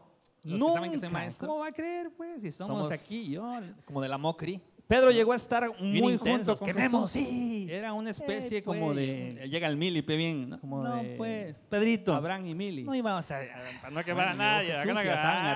maestro. 1.12 1.48
¿Cómo 1.48 1.60
va 1.60 1.68
a 1.68 1.72
creer, 1.72 2.12
pues? 2.18 2.42
Si 2.42 2.52
somos, 2.52 2.86
Somos 2.86 2.92
aquí, 2.92 3.30
yo, 3.30 3.60
como 3.86 4.02
de 4.02 4.10
la 4.10 4.18
Mocri. 4.18 4.60
Pedro 4.90 5.12
llegó 5.12 5.34
a 5.34 5.36
estar 5.36 5.72
Bien 5.80 6.02
muy 6.04 6.14
intensos, 6.14 6.58
junto 6.58 6.74
con 6.74 6.82
Jesús. 6.84 7.12
sí. 7.12 7.68
Era 7.70 7.94
una 7.94 8.10
especie 8.10 8.58
Eh, 8.58 8.64
como 8.64 8.88
pues. 8.88 8.96
de... 8.98 9.48
Llega 9.48 9.68
el 9.68 9.78
Milipe 9.78 10.16
bien, 10.16 10.50
¿no? 10.50 10.60
Como 10.60 10.84
no, 10.84 10.96
de- 10.96 11.16
pues, 11.16 11.56
Pedrito. 11.70 12.16
Abraham 12.16 12.48
y 12.48 12.56
Mili. 12.56 12.84
No 12.86 12.96
íbamos 12.96 13.30
a... 13.30 13.40
Para 13.82 13.92
no 13.94 14.04
quemar 14.04 14.30
a 14.30 14.34
nadie, 14.34 14.74
ah, 14.74 14.84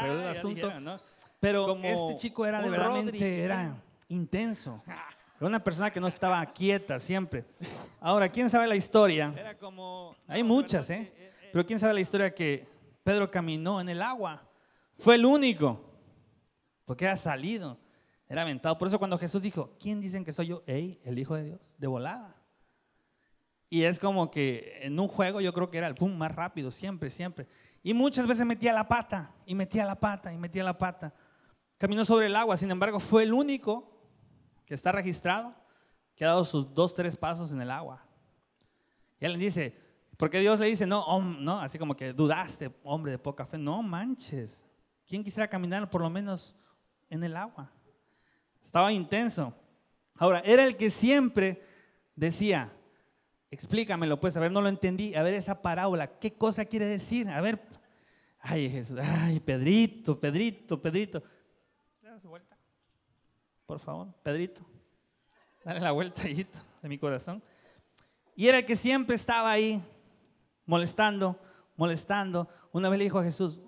del 0.03 0.21
ya 0.21 0.31
asunto. 0.31 0.67
dijeron, 0.67 0.83
¿no? 0.83 0.99
Pero 1.39 1.65
Como 1.65 1.83
este 1.83 2.15
chico 2.21 2.45
era 2.45 2.61
de 2.61 2.69
verdaderamente, 2.69 3.43
era 3.43 3.75
intenso. 4.07 4.81
Era 5.39 5.47
una 5.49 5.61
persona 5.63 5.91
que 5.91 5.99
no 5.99 6.07
estaba 6.07 6.45
quieta 6.45 6.99
siempre. 7.01 7.43
Ahora, 7.99 8.29
¿quién 8.29 8.49
sabe 8.51 8.65
la 8.67 8.75
historia? 8.77 9.33
Era 9.35 9.57
como... 9.57 10.15
Hay 10.27 10.41
muchas, 10.43 10.89
¿eh? 10.91 11.11
Pero 11.51 11.65
¿quién 11.65 11.79
sabe 11.79 11.93
la 11.95 11.99
historia 11.99 12.33
que 12.33 12.65
Pedro 13.03 13.29
caminó 13.29 13.81
en 13.81 13.89
el 13.89 14.01
agua? 14.03 14.41
Fue 14.99 15.15
el 15.15 15.25
único. 15.25 15.81
Porque 16.85 17.03
era 17.05 17.17
salido, 17.17 17.77
era 18.33 18.41
aventado. 18.41 18.77
Por 18.79 18.87
eso 18.87 18.97
cuando 18.97 19.17
Jesús 19.19 19.43
dijo, 19.43 19.75
¿quién 19.79 20.01
dicen 20.01 20.25
que 20.25 20.33
soy 20.33 20.47
yo? 20.47 20.63
Ey, 20.65 20.99
el 21.03 21.19
Hijo 21.19 21.35
de 21.35 21.43
Dios, 21.43 21.75
de 21.77 21.85
volada. 21.85 22.35
Y 23.69 23.83
es 23.83 23.99
como 23.99 24.31
que 24.31 24.79
en 24.81 24.99
un 24.99 25.07
juego 25.07 25.39
yo 25.39 25.53
creo 25.53 25.69
que 25.69 25.77
era 25.77 25.87
el 25.87 25.93
pum 25.93 26.17
más 26.17 26.33
rápido, 26.33 26.71
siempre, 26.71 27.11
siempre. 27.11 27.47
Y 27.83 27.93
muchas 27.93 28.25
veces 28.25 28.43
metía 28.43 28.73
la 28.73 28.87
pata, 28.87 29.35
y 29.45 29.53
metía 29.53 29.85
la 29.85 29.99
pata, 29.99 30.33
y 30.33 30.37
metía 30.37 30.63
la 30.63 30.75
pata. 30.75 31.13
Caminó 31.77 32.05
sobre 32.05 32.25
el 32.25 32.35
agua, 32.35 32.57
sin 32.57 32.71
embargo, 32.71 32.99
fue 32.99 33.21
el 33.21 33.33
único 33.33 34.01
que 34.65 34.73
está 34.73 34.91
registrado 34.91 35.53
que 36.15 36.25
ha 36.25 36.29
dado 36.29 36.43
sus 36.43 36.73
dos, 36.73 36.95
tres 36.95 37.15
pasos 37.15 37.51
en 37.51 37.61
el 37.61 37.69
agua. 37.69 38.03
Y 39.19 39.25
él 39.25 39.33
le 39.33 39.37
dice, 39.37 39.77
porque 40.17 40.39
Dios 40.39 40.59
le 40.59 40.65
dice, 40.65 40.87
no, 40.87 41.21
no, 41.21 41.59
así 41.59 41.77
como 41.77 41.95
que 41.95 42.13
dudaste, 42.13 42.71
hombre 42.83 43.11
de 43.11 43.19
poca 43.19 43.45
fe. 43.45 43.59
No 43.59 43.83
manches. 43.83 44.65
¿Quién 45.05 45.23
quisiera 45.23 45.47
caminar 45.47 45.87
por 45.89 46.01
lo 46.01 46.09
menos 46.09 46.55
en 47.09 47.23
el 47.23 47.37
agua? 47.37 47.71
Estaba 48.73 48.91
intenso. 48.91 49.53
Ahora, 50.15 50.39
era 50.39 50.63
el 50.63 50.75
que 50.75 50.89
siempre 50.89 51.61
decía, 52.15 52.73
explícamelo, 53.51 54.19
pues, 54.19 54.35
a 54.35 54.39
ver, 54.39 54.51
no 54.51 54.61
lo 54.61 54.67
entendí. 54.67 55.13
A 55.13 55.21
ver, 55.21 55.35
esa 55.35 55.61
parábola, 55.61 56.17
¿qué 56.17 56.33
cosa 56.33 56.65
quiere 56.65 56.87
decir? 56.87 57.29
A 57.29 57.39
ver, 57.39 57.61
ay, 58.39 58.71
Jesús, 58.71 58.97
ay, 58.99 59.39
Pedrito, 59.41 60.19
Pedrito, 60.19 60.81
Pedrito. 60.81 61.21
Dale 62.01 62.17
vuelta. 62.23 62.57
Por 63.67 63.77
favor, 63.77 64.11
Pedrito. 64.23 64.61
Dale 65.63 65.79
la 65.79 65.91
vuelta, 65.91 66.27
hijito, 66.27 66.57
de 66.81 66.89
mi 66.89 66.97
corazón. 66.97 67.43
Y 68.35 68.47
era 68.47 68.57
el 68.57 68.65
que 68.65 68.75
siempre 68.75 69.15
estaba 69.15 69.51
ahí, 69.51 69.83
molestando, 70.65 71.39
molestando. 71.77 72.49
Una 72.71 72.89
vez 72.89 72.97
le 72.97 73.03
dijo 73.03 73.19
a 73.19 73.23
Jesús, 73.23 73.61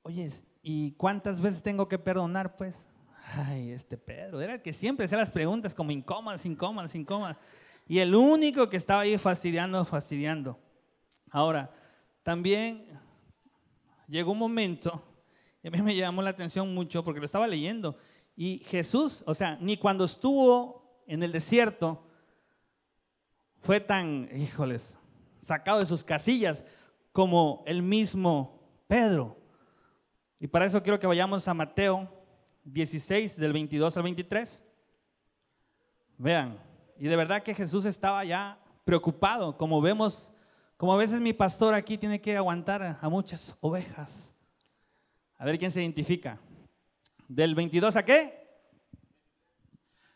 oye, 0.00 0.32
¿y 0.62 0.92
cuántas 0.92 1.42
veces 1.42 1.62
tengo 1.62 1.86
que 1.86 1.98
perdonar, 1.98 2.56
pues? 2.56 2.88
Ay, 3.32 3.70
este 3.70 3.96
Pedro, 3.96 4.40
era 4.40 4.54
el 4.54 4.62
que 4.62 4.72
siempre 4.72 5.06
hacía 5.06 5.18
las 5.18 5.30
preguntas 5.30 5.74
como 5.74 5.92
incómodas, 5.92 6.44
incómodas, 6.44 6.94
incómodas. 6.94 7.36
Y 7.86 7.98
el 7.98 8.14
único 8.14 8.68
que 8.68 8.76
estaba 8.76 9.02
ahí 9.02 9.16
fastidiando, 9.18 9.84
fastidiando. 9.84 10.58
Ahora, 11.30 11.70
también 12.22 12.86
llegó 14.08 14.32
un 14.32 14.38
momento, 14.38 15.04
y 15.62 15.68
a 15.68 15.70
mí 15.70 15.80
me 15.82 15.94
llamó 15.94 16.22
la 16.22 16.30
atención 16.30 16.74
mucho 16.74 17.04
porque 17.04 17.20
lo 17.20 17.26
estaba 17.26 17.46
leyendo. 17.46 17.96
Y 18.36 18.62
Jesús, 18.66 19.22
o 19.26 19.34
sea, 19.34 19.56
ni 19.60 19.76
cuando 19.76 20.04
estuvo 20.04 21.02
en 21.06 21.22
el 21.22 21.30
desierto, 21.30 22.02
fue 23.60 23.78
tan, 23.80 24.28
híjoles, 24.34 24.96
sacado 25.40 25.78
de 25.80 25.86
sus 25.86 26.02
casillas 26.02 26.64
como 27.12 27.62
el 27.66 27.82
mismo 27.82 28.60
Pedro. 28.88 29.36
Y 30.40 30.46
para 30.46 30.66
eso 30.66 30.82
quiero 30.82 30.98
que 30.98 31.06
vayamos 31.06 31.46
a 31.46 31.54
Mateo 31.54 32.19
16, 32.72 33.36
del 33.36 33.52
22 33.52 33.96
al 33.96 34.02
23. 34.02 34.64
Vean, 36.18 36.58
y 36.98 37.08
de 37.08 37.16
verdad 37.16 37.42
que 37.42 37.54
Jesús 37.54 37.84
estaba 37.84 38.22
ya 38.24 38.58
preocupado, 38.84 39.56
como 39.56 39.80
vemos, 39.80 40.30
como 40.76 40.92
a 40.92 40.96
veces 40.96 41.20
mi 41.20 41.32
pastor 41.32 41.74
aquí 41.74 41.96
tiene 41.96 42.20
que 42.20 42.36
aguantar 42.36 42.98
a, 43.00 43.08
muchas 43.08 43.56
ovejas. 43.60 44.34
A 45.38 45.44
ver 45.44 45.58
quién 45.58 45.70
se 45.70 45.80
identifica. 45.80 46.38
¿Del 47.28 47.54
22 47.54 47.96
a 47.96 48.04
qué? 48.04 48.40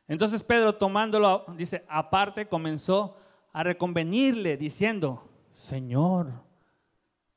Entonces 0.07 0.43
Pedro 0.43 0.75
tomándolo, 0.75 1.47
dice, 1.57 1.85
aparte 1.89 2.47
comenzó 2.47 3.17
a 3.53 3.63
reconvenirle 3.63 4.57
diciendo, 4.57 5.27
Señor, 5.53 6.33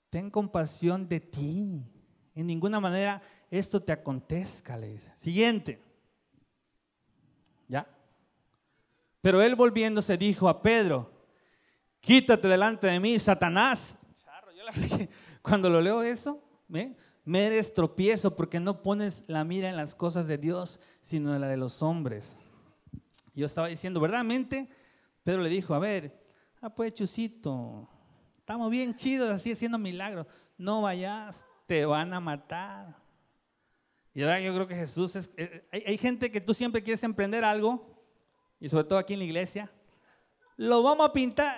ten 0.10 0.30
compasión 0.30 1.08
de 1.08 1.20
ti. 1.20 1.84
En 2.36 2.48
ninguna 2.48 2.80
manera 2.80 3.22
esto 3.50 3.80
te 3.80 3.92
acontezca, 3.92 4.78
le 4.78 4.90
dice. 4.90 5.12
Siguiente. 5.16 5.82
¿Ya? 7.68 7.88
Pero 9.22 9.42
él 9.42 9.56
volviéndose 9.56 10.18
dijo 10.18 10.48
a 10.50 10.62
Pedro, 10.62 11.12
quítate 12.00 12.48
delante 12.48 12.88
de 12.88 13.00
mí, 13.00 13.18
Satanás. 13.20 13.98
Cuando 15.42 15.70
lo 15.70 15.82
leo 15.82 16.04
eso, 16.04 16.42
me 16.68 17.46
eres 17.46 17.74
tropiezo 17.74 18.36
porque 18.36 18.60
no 18.60 18.82
pones 18.82 19.24
la 19.28 19.44
mira 19.44 19.70
en 19.70 19.78
las 19.78 19.96
cosas 19.96 20.28
de 20.28 20.38
Dios, 20.38 20.80
sino 21.02 21.34
en 21.34 21.42
la 21.42 21.48
de 21.48 21.58
los 21.58 21.82
hombres. 21.82 22.38
Yo 23.34 23.46
estaba 23.46 23.68
diciendo, 23.68 24.00
verdaderamente, 24.00 24.70
Pedro 25.24 25.42
le 25.42 25.50
dijo, 25.50 25.74
a 25.74 25.80
ver, 25.80 26.20
ah, 26.62 26.74
pues 26.74 26.94
Chusito, 26.94 27.88
estamos 28.40 28.72
bien 28.72 28.96
chidos 28.96 29.30
así 29.30 29.52
haciendo 29.52 29.78
milagros, 29.78 30.26
no 30.58 30.82
vayas, 30.82 31.46
te 31.66 31.86
van 31.86 32.14
a 32.14 32.20
matar. 32.20 33.07
Y 34.18 34.24
ahora 34.24 34.40
yo 34.40 34.52
creo 34.52 34.66
que 34.66 34.74
Jesús 34.74 35.16
es, 35.16 35.30
eh, 35.38 35.64
hay, 35.72 35.84
hay 35.86 35.98
gente 36.00 36.32
que 36.32 36.42
tú 36.42 36.52
siempre 36.52 36.82
quieres 36.82 37.04
emprender 37.04 37.46
algo, 37.46 38.04
y 38.60 38.68
sobre 38.68 38.86
todo 38.86 38.98
aquí 38.98 39.14
en 39.14 39.20
la 39.20 39.26
iglesia, 39.26 39.72
lo 40.56 40.82
vamos 40.82 41.08
a 41.08 41.14
pintar, 41.14 41.56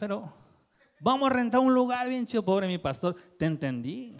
pero 0.00 0.34
vamos 0.98 1.30
a 1.30 1.32
rentar 1.32 1.60
un 1.60 1.72
lugar 1.72 2.08
bien 2.08 2.26
chido, 2.26 2.44
pobre 2.44 2.66
mi 2.66 2.78
pastor. 2.78 3.14
Te 3.38 3.46
entendí, 3.46 4.18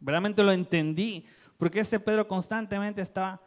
realmente 0.00 0.44
lo 0.44 0.52
entendí, 0.52 1.26
porque 1.58 1.80
ese 1.80 1.98
Pedro 1.98 2.28
constantemente 2.28 3.02
estaba, 3.02 3.42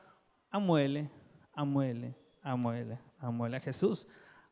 amuele, 0.51 1.10
amuele, 1.53 2.18
amuele, 2.41 3.00
amuele 3.18 3.56
a 3.56 3.62
Jesús. 3.62 4.10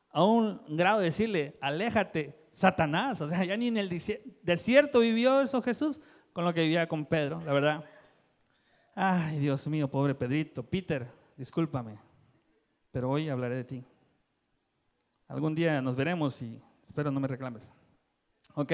A 0.10 0.24
un 0.24 0.62
grado 0.70 1.00
de 1.00 1.08
decirle, 1.08 1.58
aléjate, 1.60 2.48
Satanás. 2.54 3.20
O 3.20 3.28
sea, 3.28 3.44
ya 3.44 3.58
ni 3.58 3.68
en 3.68 3.76
el 3.76 3.90
desierto 4.42 5.02
vivió 5.02 5.42
eso 5.42 5.62
Jesús 5.62 6.00
con 6.32 6.46
lo 6.46 6.54
que 6.54 6.62
vivía 6.62 6.88
con 6.88 7.06
Pedro, 7.06 7.42
la 7.46 7.52
verdad. 7.52 7.84
Ay, 9.00 9.38
Dios 9.38 9.68
mío, 9.68 9.88
pobre 9.88 10.16
Pedrito. 10.16 10.64
Peter, 10.64 11.08
discúlpame, 11.38 12.00
pero 12.90 13.12
hoy 13.12 13.30
hablaré 13.30 13.58
de 13.58 13.64
ti. 13.64 13.86
Algún 15.28 15.54
día 15.54 15.80
nos 15.84 15.96
veremos 15.96 16.42
y 16.42 16.60
espero 16.84 17.12
no 17.12 17.20
me 17.20 17.28
reclames. 17.28 17.70
Ok, 18.56 18.74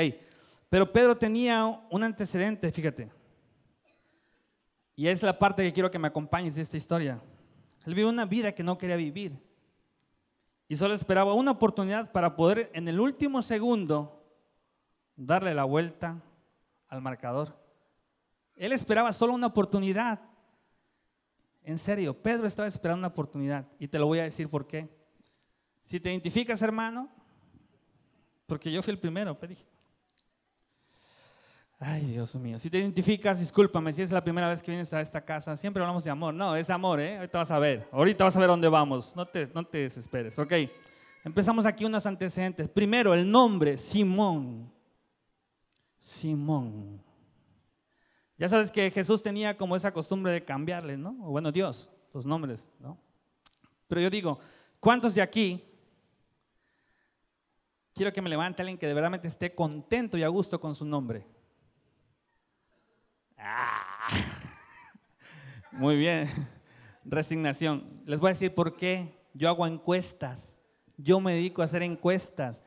pero 0.70 0.90
Pedro 0.94 1.18
tenía 1.18 1.66
un 1.90 2.04
antecedente, 2.06 2.72
fíjate. 2.72 3.12
Y 4.96 5.08
es 5.08 5.22
la 5.24 5.38
parte 5.38 5.62
que 5.62 5.74
quiero 5.74 5.92
que 5.92 6.00
me 6.00 6.08
acompañes 6.08 6.56
de 6.56 6.62
esta 6.62 6.78
historia. 6.78 7.22
Él 7.86 7.94
vivió 7.94 8.08
una 8.08 8.24
vida 8.24 8.54
que 8.54 8.64
no 8.64 8.78
quería 8.78 8.96
vivir. 8.96 9.38
Y 10.70 10.78
solo 10.78 10.94
esperaba 10.94 11.34
una 11.34 11.52
oportunidad 11.52 12.14
para 12.14 12.38
poder 12.38 12.72
en 12.74 12.88
el 12.88 13.02
último 13.02 13.42
segundo 13.42 14.24
darle 15.18 15.54
la 15.54 15.66
vuelta 15.66 16.22
al 16.88 17.02
marcador. 17.02 17.62
Él 18.56 18.72
esperaba 18.72 19.14
solo 19.14 19.34
una 19.34 19.48
oportunidad. 19.48 20.20
En 21.64 21.80
serio, 21.80 22.14
Pedro 22.14 22.46
estaba 22.46 22.68
esperando 22.68 23.00
una 23.00 23.08
oportunidad. 23.08 23.66
Y 23.80 23.88
te 23.88 23.98
lo 24.00 24.06
voy 24.06 24.20
a 24.20 24.24
decir 24.24 24.50
por 24.50 24.68
qué. 24.68 24.90
Si 25.84 26.00
te 26.00 26.10
identificas, 26.10 26.62
hermano, 26.62 27.10
porque 28.48 28.72
yo 28.72 28.84
fui 28.84 28.92
el 28.92 29.00
primero, 29.00 29.38
pedí. 29.38 29.58
Ay, 31.80 32.06
Dios 32.06 32.36
mío. 32.36 32.60
Si 32.60 32.70
te 32.70 32.80
identificas, 32.80 33.40
discúlpame, 33.40 33.92
si 33.92 34.02
es 34.02 34.12
la 34.12 34.24
primera 34.24 34.48
vez 34.48 34.62
que 34.62 34.72
vienes 34.72 34.94
a 34.94 35.02
esta 35.02 35.20
casa, 35.20 35.58
siempre 35.58 35.84
hablamos 35.84 36.04
de 36.04 36.12
amor. 36.12 36.34
No, 36.34 36.56
es 36.56 36.70
amor, 36.70 37.02
¿eh? 37.02 37.18
Ahorita 37.18 37.40
vas 37.40 37.52
a 37.52 37.60
ver. 37.60 37.88
Ahorita 37.92 38.24
vas 38.24 38.36
a 38.36 38.40
ver 38.40 38.48
dónde 38.48 38.70
vamos. 38.70 39.14
No 39.16 39.28
te, 39.28 39.50
no 39.54 39.66
te 39.66 39.80
desesperes, 39.80 40.40
¿ok? 40.40 40.54
Empezamos 41.26 41.66
aquí 41.66 41.84
unos 41.84 42.06
antecedentes. 42.06 42.70
Primero, 42.70 43.14
el 43.14 43.30
nombre, 43.30 43.78
Simón. 43.78 44.72
Simón. 46.00 47.02
Ya 48.38 48.50
sabes 48.50 48.72
que 48.72 48.90
Jesús 48.92 49.22
tenía 49.22 49.58
como 49.58 49.76
esa 49.76 49.94
costumbre 49.94 50.32
de 50.32 50.44
cambiarle, 50.44 50.98
¿no? 50.98 51.12
O 51.22 51.32
bueno, 51.32 51.52
Dios, 51.52 51.92
los 52.14 52.26
nombres, 52.26 52.70
¿no? 52.80 52.98
Pero 53.88 54.02
yo 54.02 54.10
digo, 54.10 54.40
¿cuántos 54.80 55.14
de 55.14 55.22
aquí 55.22 55.64
quiero 57.94 58.12
que 58.12 58.22
me 58.22 58.30
levante 58.30 58.62
alguien 58.62 58.78
que 58.78 58.88
de 58.88 58.94
verdad 58.94 59.24
esté 59.26 59.54
contento 59.54 60.18
y 60.18 60.24
a 60.24 60.28
gusto 60.30 60.60
con 60.60 60.74
su 60.74 60.86
nombre? 60.86 61.28
Ah. 63.38 64.08
Muy 65.72 65.98
bien. 65.98 66.30
Resignación. 67.06 68.02
Les 68.06 68.20
voy 68.20 68.30
a 68.30 68.34
decir 68.34 68.54
por 68.54 68.76
qué 68.76 69.20
yo 69.34 69.50
hago 69.50 69.68
encuestas. 69.68 70.56
Yo 70.98 71.20
me 71.20 71.34
dedico 71.34 71.62
a 71.62 71.66
hacer 71.66 71.84
encuestas. 71.84 72.64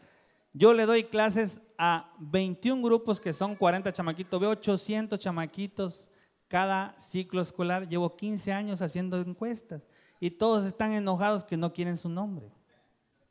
Yo 0.52 0.74
le 0.74 0.86
doy 0.86 1.04
clases 1.04 1.60
a 1.78 2.12
21 2.18 2.82
grupos 2.82 3.20
que 3.20 3.32
son 3.32 3.54
40 3.54 3.92
chamaquitos. 3.92 4.40
Veo 4.40 4.50
800 4.50 5.18
chamaquitos 5.18 6.08
cada 6.48 6.98
ciclo 6.98 7.40
escolar. 7.42 7.88
Llevo 7.88 8.16
15 8.16 8.52
años 8.52 8.82
haciendo 8.82 9.20
encuestas. 9.20 9.88
Y 10.20 10.30
todos 10.30 10.64
están 10.64 10.92
enojados 10.92 11.44
que 11.44 11.56
no 11.56 11.72
quieren 11.72 11.98
su 11.98 12.08
nombre. 12.08 12.50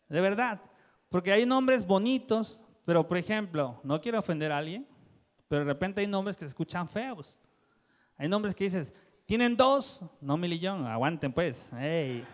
De 0.10 0.22
verdad. 0.22 0.62
Porque 1.10 1.32
hay 1.32 1.46
nombres 1.46 1.86
bonitos, 1.86 2.64
pero 2.84 3.08
por 3.08 3.18
ejemplo, 3.18 3.80
no 3.84 4.02
quiero 4.02 4.20
ofender 4.20 4.52
a 4.52 4.58
alguien, 4.58 4.88
pero 5.48 5.60
de 5.60 5.66
repente 5.66 6.02
hay 6.02 6.08
nombres 6.08 6.36
que 6.36 6.46
se 6.46 6.50
escuchan 6.50 6.88
feos. 6.88 7.38
Hay 8.18 8.28
nombres 8.28 8.56
que 8.56 8.66
dices, 8.66 8.92
tienen 9.26 9.56
dos, 9.56 10.02
no 10.22 10.38
millón, 10.38 10.86
aguanten 10.86 11.32
pues, 11.32 11.70
hey, 11.80 12.26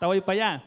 voy 0.00 0.20
para 0.20 0.32
allá. 0.32 0.64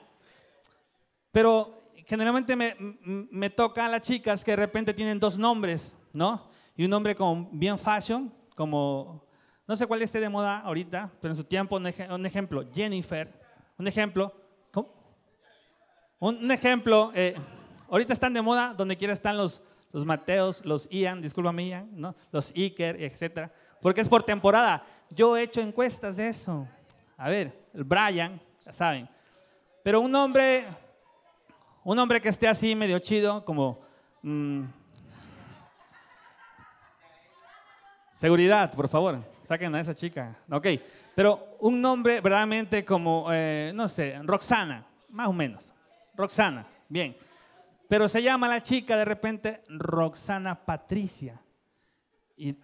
Pero 1.32 1.83
generalmente 2.06 2.56
me, 2.56 2.76
me 3.06 3.50
toca 3.50 3.86
a 3.86 3.90
las 3.90 4.02
chicas 4.02 4.44
que 4.44 4.52
de 4.52 4.58
repente 4.58 4.94
tienen 4.94 5.20
dos 5.20 5.38
nombres, 5.38 5.96
¿no? 6.12 6.50
Y 6.76 6.86
un 6.86 6.90
nombre 6.90 7.16
como 7.16 7.50
bien 7.52 7.78
fashion, 7.78 8.34
como, 8.56 9.24
no 9.68 9.76
sé 9.76 9.88
cuál 9.88 10.02
esté 10.02 10.20
de 10.20 10.30
moda 10.30 10.60
ahorita, 10.60 11.10
pero 11.22 11.32
en 11.32 11.38
su 11.38 11.44
tiempo, 11.44 11.78
un, 11.78 12.26
ejemplo, 12.26 12.66
Jennifer, 12.74 13.32
un 13.78 13.88
ejemplo, 13.88 14.34
¿cómo? 14.72 14.90
Un, 16.20 16.52
ejemplo, 16.52 17.12
eh, 17.16 17.36
ahorita 17.90 18.14
están 18.14 18.34
de 18.34 18.42
moda, 18.42 18.74
donde 18.74 18.98
quiera 18.98 19.14
están 19.14 19.38
los, 19.38 19.62
los 19.92 20.06
Mateos, 20.06 20.66
los 20.66 20.90
Ian, 20.90 21.22
discúlpame 21.22 21.68
Ian, 21.68 21.90
¿no? 21.94 22.16
los 22.32 22.52
Iker, 22.56 23.02
etc. 23.02 23.50
Porque 23.82 24.02
es 24.02 24.10
por 24.10 24.24
temporada. 24.24 24.86
Yo 25.10 25.38
he 25.38 25.44
hecho 25.44 25.62
encuestas 25.62 26.18
de 26.18 26.30
eso. 26.30 26.68
A 27.16 27.30
ver, 27.30 27.68
el 27.74 27.84
Brian, 27.84 28.42
ya 28.66 28.74
saben. 28.74 29.08
Pero 29.84 30.02
un 30.02 30.14
hombre, 30.16 30.66
un 31.84 32.00
hombre 32.00 32.22
que 32.22 32.30
esté 32.30 32.48
así 32.48 32.76
medio 32.76 33.00
chido, 33.00 33.44
como... 33.44 33.82
Mm, 34.22 34.64
seguridad, 38.12 38.72
por 38.74 38.88
favor, 38.88 39.20
saquen 39.44 39.76
a 39.76 39.82
esa 39.82 39.94
chica. 39.94 40.38
Ok, 40.50 40.68
pero 41.14 41.58
un 41.60 41.82
nombre 41.82 42.22
verdaderamente 42.22 42.86
como, 42.86 43.28
eh, 43.32 43.72
no 43.76 43.90
sé, 43.90 44.18
Roxana, 44.24 44.86
más 45.10 45.28
o 45.28 45.34
menos. 45.34 45.74
Roxana, 46.16 46.66
bien. 46.88 47.18
Pero 47.90 48.08
se 48.08 48.24
llama 48.24 48.48
la 48.48 48.62
chica 48.62 48.96
de 48.96 49.04
repente 49.04 49.64
Roxana 49.68 50.64
Patricia. 50.64 51.42
Y, 52.38 52.58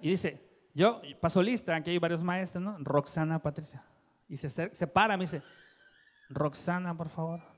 dice, 0.00 0.42
yo 0.74 1.00
paso 1.20 1.40
lista, 1.42 1.76
aquí 1.76 1.90
hay 1.90 1.98
varios 1.98 2.22
maestros, 2.22 2.62
¿no? 2.62 2.76
Roxana 2.80 3.38
Patricia. 3.38 3.84
Y 4.28 4.36
se, 4.36 4.50
se 4.50 4.86
para, 4.88 5.16
me 5.16 5.24
dice, 5.24 5.42
Roxana, 6.28 6.96
por 6.96 7.08
favor. 7.08 7.53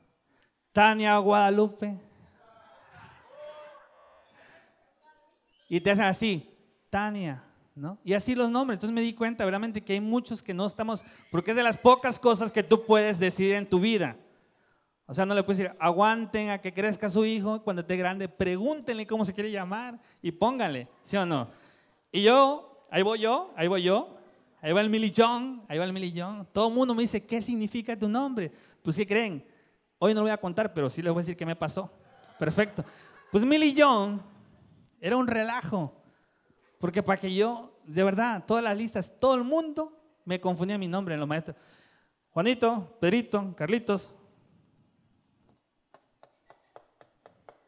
Tania 0.77 1.17
Guadalupe. 1.17 1.97
Y 5.71 5.81
te 5.81 5.91
hacen 5.91 6.05
así, 6.05 6.51
Tania, 6.91 7.43
¿no? 7.75 7.97
Y 8.05 8.13
así 8.13 8.35
los 8.35 8.51
nombres. 8.51 8.77
Entonces 8.77 8.95
me 8.95 9.01
di 9.01 9.15
cuenta 9.15 9.43
verdaderamente 9.47 9.83
que 9.83 9.95
hay 9.95 10.03
muchos 10.03 10.43
que 10.43 10.53
no 10.53 10.67
estamos, 10.67 11.03
porque 11.31 11.53
es 11.53 11.57
de 11.57 11.63
las 11.63 11.79
pocas 11.79 12.21
cosas 12.21 12.53
que 12.53 12.63
tú 12.63 12.85
puedes 12.85 13.19
decidir 13.19 13.55
en 13.55 13.67
tu 13.67 13.81
vida. 13.81 14.19
O 15.07 15.15
sea, 15.15 15.25
no 15.25 15.35
le 15.35 15.43
puedes 15.43 15.63
decir, 15.63 15.75
aguanten 15.81 16.51
a 16.51 16.59
que 16.59 16.75
crezca 16.75 17.09
su 17.09 17.25
hijo, 17.25 17.63
cuando 17.63 17.81
esté 17.81 17.97
grande, 17.97 18.29
pregúntenle 18.29 19.07
cómo 19.07 19.25
se 19.25 19.33
quiere 19.33 19.51
llamar 19.51 19.99
y 20.21 20.31
pónganle, 20.31 20.89
¿sí 21.05 21.17
o 21.17 21.25
no? 21.25 21.49
Y 22.13 22.21
yo, 22.21 22.87
ahí 22.91 23.01
voy 23.01 23.21
yo, 23.21 23.51
ahí 23.57 23.67
voy 23.67 23.83
yo, 23.83 24.19
ahí 24.61 24.75
va 24.75 24.83
el 24.83 24.91
millón, 24.91 25.63
ahí 25.69 25.79
va 25.79 25.87
el 25.87 25.95
millón. 25.95 26.47
Todo 26.53 26.69
el 26.69 26.75
mundo 26.75 26.95
me 26.95 27.01
dice, 27.01 27.25
¿qué 27.25 27.41
significa 27.41 27.99
tu 27.99 28.11
nombre? 28.11 28.53
Pues, 28.83 28.95
¿qué 28.95 29.07
creen? 29.07 29.56
Hoy 29.99 30.13
no 30.13 30.21
lo 30.21 30.25
voy 30.25 30.31
a 30.31 30.37
contar, 30.37 30.75
pero 30.75 30.91
sí 30.91 31.01
les 31.03 31.13
voy 31.13 31.21
a 31.21 31.23
decir 31.23 31.37
qué 31.37 31.47
me 31.47 31.57
pasó. 31.57 31.91
Perfecto. 32.39 32.85
Pues 33.33 33.45
millón 33.45 34.23
era 35.01 35.17
un 35.17 35.27
relajo, 35.27 35.93
porque 36.79 37.03
para 37.03 37.19
que 37.19 37.35
yo, 37.35 37.79
de 37.85 38.05
verdad, 38.05 38.45
todas 38.47 38.63
las 38.63 38.77
listas, 38.77 39.17
todo 39.19 39.35
el 39.35 39.45
mundo 39.45 39.93
me 40.25 40.41
confundía 40.41 40.77
mi 40.79 40.89
nombre 40.89 41.15
en 41.15 41.21
los 41.21 41.29
maestros. 41.29 41.57
Juanito, 42.31 42.99
Pedrito, 43.01 43.55
Carlitos, 43.57 44.15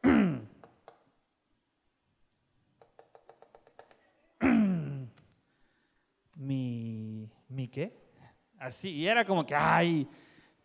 mi, 6.34 7.30
mi 7.48 7.68
qué? 7.68 7.96
Así, 8.58 8.90
y 8.90 9.06
era 9.06 9.24
como 9.24 9.46
que, 9.46 9.54
ay, 9.54 10.06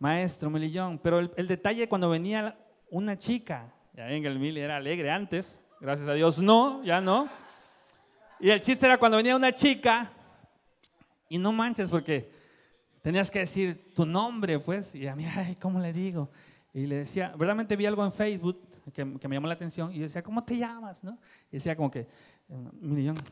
maestro 0.04 0.50
Milillón. 0.50 1.00
Pero 1.00 1.20
el, 1.20 1.48
detalle 1.48 1.88
cuando 1.88 2.10
venía 2.10 2.58
una 2.90 3.18
chica, 3.18 3.74
ya 3.94 4.06
ven 4.06 4.26
el 4.26 4.38
Mili 4.38 4.60
era 4.60 4.76
alegre 4.76 5.10
antes, 5.10 5.62
gracias 5.80 6.10
a 6.10 6.14
Dios 6.14 6.40
no, 6.40 6.84
ya 6.84 7.00
no. 7.00 7.30
Y 8.38 8.50
el 8.50 8.60
chiste 8.60 8.86
era 8.86 8.98
cuando 8.98 9.16
venía 9.16 9.34
una 9.34 9.54
chica, 9.54 10.12
y 11.30 11.38
no 11.38 11.54
manches, 11.54 11.90
porque 11.90 12.30
tenías 13.02 13.32
que 13.32 13.40
decir 13.40 13.94
tu 13.96 14.06
nombre, 14.06 14.60
pues, 14.60 14.94
y 14.94 15.08
a 15.08 15.16
mí, 15.16 15.26
ay, 15.36 15.56
¿cómo 15.56 15.80
le 15.80 15.94
digo? 15.94 16.30
Y 16.74 16.86
le 16.86 16.98
decía, 16.98 17.30
verdaderamente 17.30 17.78
vi 17.78 17.86
algo 17.86 18.04
en 18.04 18.12
Facebook 18.12 18.60
que, 18.94 19.06
me 19.06 19.36
llamó 19.36 19.48
la 19.48 19.54
atención 19.54 19.94
y 19.94 20.00
decía, 20.00 20.22
¿cómo 20.22 20.44
te 20.44 20.58
llamas? 20.58 21.02
¿no? 21.02 21.18
Y 21.50 21.58
decía 21.58 21.78
como 21.78 21.90
que, 21.90 22.08
Millón, 22.82 23.24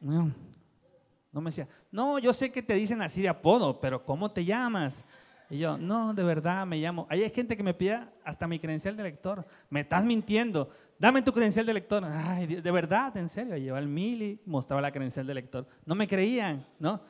no 0.00 1.40
me 1.40 1.50
decía, 1.50 1.68
no, 1.92 2.18
yo 2.18 2.32
sé 2.32 2.50
que 2.50 2.64
te 2.64 2.74
dicen 2.74 3.00
así 3.00 3.22
de 3.22 3.28
apodo, 3.28 3.78
pero 3.78 4.04
¿cómo 4.04 4.28
te 4.28 4.44
llamas? 4.44 5.04
Y 5.48 5.58
yo, 5.58 5.78
no, 5.78 6.12
de 6.12 6.24
verdad 6.24 6.66
me 6.66 6.76
llamo. 6.78 7.06
Ahí 7.08 7.22
hay 7.22 7.30
gente 7.30 7.56
que 7.56 7.62
me 7.62 7.72
pide 7.74 8.00
hasta 8.24 8.46
mi 8.48 8.58
credencial 8.58 8.96
de 8.96 9.02
lector. 9.04 9.46
Me 9.70 9.80
estás 9.80 10.04
mintiendo. 10.04 10.68
Dame 10.98 11.22
tu 11.22 11.32
credencial 11.32 11.64
de 11.66 11.74
lector. 11.74 12.04
Ay, 12.04 12.46
de 12.46 12.70
verdad, 12.70 13.16
en 13.16 13.28
serio. 13.28 13.56
Lleva 13.56 13.78
el 13.78 13.86
mil 13.86 14.22
y 14.22 14.40
mostraba 14.46 14.80
la 14.82 14.90
credencial 14.90 15.26
de 15.26 15.34
lector. 15.34 15.66
No 15.84 15.94
me 15.94 16.08
creían, 16.08 16.66
¿no? 16.78 17.00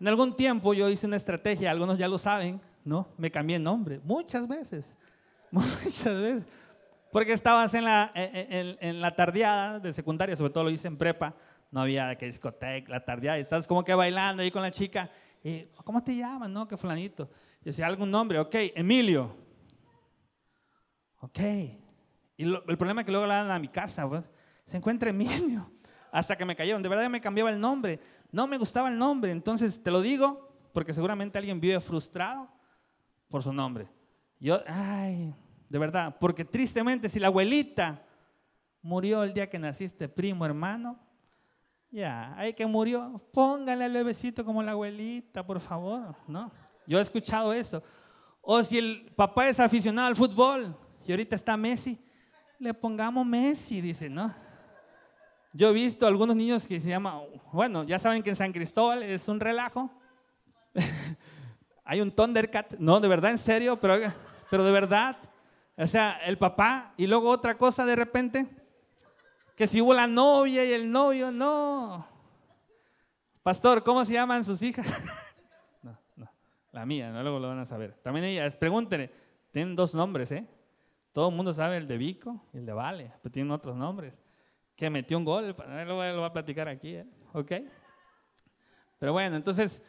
En 0.00 0.08
algún 0.08 0.34
tiempo 0.34 0.74
yo 0.74 0.88
hice 0.88 1.06
una 1.06 1.16
estrategia, 1.16 1.70
algunos 1.70 1.96
ya 1.98 2.08
lo 2.08 2.18
saben, 2.18 2.60
¿no? 2.84 3.06
Me 3.16 3.30
cambié 3.30 3.56
el 3.56 3.62
nombre, 3.62 4.00
muchas 4.04 4.46
veces. 4.48 4.94
Muchas 5.52 6.04
veces. 6.04 6.42
Porque 7.12 7.32
estabas 7.32 7.72
en 7.74 7.84
la, 7.84 8.10
en, 8.14 8.52
en- 8.52 8.76
en 8.80 9.00
la 9.00 9.14
tardeada 9.14 9.78
de 9.78 9.92
secundaria, 9.92 10.34
sobre 10.34 10.52
todo 10.52 10.64
lo 10.64 10.70
hice 10.70 10.88
en 10.88 10.96
prepa, 10.96 11.32
no 11.70 11.80
había 11.80 12.16
que 12.16 12.26
discoteca, 12.26 12.90
la 12.90 13.04
tardeada, 13.04 13.38
y 13.38 13.42
estás 13.42 13.68
como 13.68 13.84
que 13.84 13.94
bailando 13.94 14.42
ahí 14.42 14.50
con 14.50 14.62
la 14.62 14.72
chica, 14.72 15.08
y, 15.44 15.64
¿cómo 15.84 16.02
te 16.02 16.16
llamas? 16.16 16.50
No, 16.50 16.66
que 16.66 16.76
fulanito. 16.76 17.30
Y 17.64 17.70
decía, 17.70 17.86
¿algún 17.86 18.10
nombre? 18.10 18.38
Ok, 18.38 18.54
Emilio. 18.74 19.34
Ok. 21.20 21.40
Y 22.36 22.42
el 22.42 22.76
problema 22.76 23.00
es 23.00 23.06
que 23.06 23.10
luego 23.10 23.26
la 23.26 23.36
dan 23.42 23.50
a 23.50 23.58
mi 23.58 23.68
casa, 23.68 24.06
pues, 24.06 24.22
se 24.66 24.76
encuentra 24.76 25.08
Emilio. 25.08 25.70
Hasta 26.12 26.36
que 26.36 26.44
me 26.44 26.54
cayeron. 26.54 26.82
De 26.82 26.88
verdad 26.88 27.08
me 27.08 27.20
cambiaba 27.20 27.50
el 27.50 27.58
nombre. 27.58 27.98
No 28.30 28.46
me 28.46 28.58
gustaba 28.58 28.88
el 28.88 28.98
nombre. 28.98 29.32
Entonces, 29.32 29.82
te 29.82 29.90
lo 29.90 30.02
digo 30.02 30.52
porque 30.72 30.92
seguramente 30.92 31.38
alguien 31.38 31.60
vive 31.60 31.80
frustrado 31.80 32.48
por 33.28 33.42
su 33.42 33.52
nombre. 33.52 33.88
Yo, 34.38 34.60
ay, 34.66 35.34
de 35.68 35.78
verdad. 35.78 36.16
Porque 36.20 36.44
tristemente, 36.44 37.08
si 37.08 37.18
la 37.18 37.28
abuelita 37.28 38.04
murió 38.82 39.22
el 39.22 39.32
día 39.32 39.48
que 39.48 39.58
naciste, 39.58 40.08
primo, 40.08 40.44
hermano, 40.44 40.98
ya, 41.90 42.34
hay 42.36 42.52
que 42.52 42.66
murió, 42.66 43.22
póngale 43.32 43.84
al 43.84 43.92
bebecito 43.92 44.44
como 44.44 44.62
la 44.62 44.72
abuelita, 44.72 45.46
por 45.46 45.60
favor, 45.60 46.16
¿no? 46.26 46.52
Yo 46.86 46.98
he 46.98 47.02
escuchado 47.02 47.52
eso. 47.52 47.82
O 48.40 48.62
si 48.62 48.78
el 48.78 49.12
papá 49.16 49.48
es 49.48 49.58
aficionado 49.58 50.08
al 50.08 50.16
fútbol 50.16 50.76
y 51.06 51.12
ahorita 51.12 51.36
está 51.36 51.56
Messi, 51.56 51.98
le 52.58 52.74
pongamos 52.74 53.26
Messi, 53.26 53.80
dice, 53.80 54.08
¿no? 54.08 54.34
Yo 55.52 55.68
he 55.68 55.72
visto 55.72 56.06
algunos 56.06 56.34
niños 56.34 56.66
que 56.66 56.80
se 56.80 56.88
llaman, 56.88 57.20
bueno, 57.52 57.84
ya 57.84 57.98
saben 57.98 58.22
que 58.22 58.30
en 58.30 58.36
San 58.36 58.52
Cristóbal 58.52 59.02
es 59.02 59.28
un 59.28 59.40
relajo. 59.40 59.90
Hay 61.84 62.00
un 62.00 62.10
Thundercat, 62.10 62.74
no, 62.78 62.98
de 62.98 63.08
verdad, 63.08 63.30
en 63.30 63.38
serio, 63.38 63.78
pero, 63.80 64.10
pero 64.50 64.64
de 64.64 64.72
verdad. 64.72 65.16
O 65.76 65.86
sea, 65.86 66.18
el 66.24 66.38
papá 66.38 66.92
y 66.96 67.06
luego 67.06 67.30
otra 67.30 67.56
cosa 67.56 67.84
de 67.84 67.96
repente, 67.96 68.46
que 69.56 69.66
si 69.66 69.80
hubo 69.80 69.94
la 69.94 70.06
novia 70.06 70.64
y 70.64 70.72
el 70.72 70.90
novio, 70.90 71.30
no. 71.30 72.06
Pastor, 73.42 73.84
¿cómo 73.84 74.04
se 74.04 74.14
llaman 74.14 74.44
sus 74.44 74.62
hijas? 74.62 74.86
la 76.74 76.84
mía, 76.84 77.10
no 77.12 77.22
luego 77.22 77.38
lo 77.38 77.48
van 77.48 77.60
a 77.60 77.66
saber. 77.66 77.94
También 78.02 78.24
ellas, 78.26 78.56
pregúntenle, 78.56 79.10
tienen 79.52 79.76
dos 79.76 79.94
nombres, 79.94 80.32
¿eh? 80.32 80.46
Todo 81.12 81.28
el 81.28 81.34
mundo 81.36 81.54
sabe 81.54 81.76
el 81.76 81.86
de 81.86 81.96
Vico 81.96 82.44
y 82.52 82.58
el 82.58 82.66
de 82.66 82.72
Vale, 82.72 83.12
pero 83.22 83.32
tienen 83.32 83.52
otros 83.52 83.76
nombres. 83.76 84.12
Que 84.74 84.90
metió 84.90 85.16
un 85.16 85.24
gol, 85.24 85.54
lo, 85.86 85.96
va- 85.96 86.26
a 86.26 86.32
platicar 86.32 86.66
aquí, 86.68 86.96
¿eh? 86.96 87.06
¿ok? 87.32 87.52
Pero 88.98 89.12
bueno, 89.12 89.36
entonces, 89.36 89.80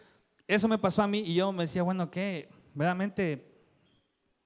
eso 0.48 0.68
me 0.68 0.78
pasó 0.78 1.02
a 1.02 1.08
mí 1.08 1.24
y 1.26 1.34
yo 1.34 1.52
me 1.52 1.64
decía, 1.64 1.82
bueno, 1.82 2.12
¿qué? 2.12 2.50
Verdaderamente, 2.76 3.52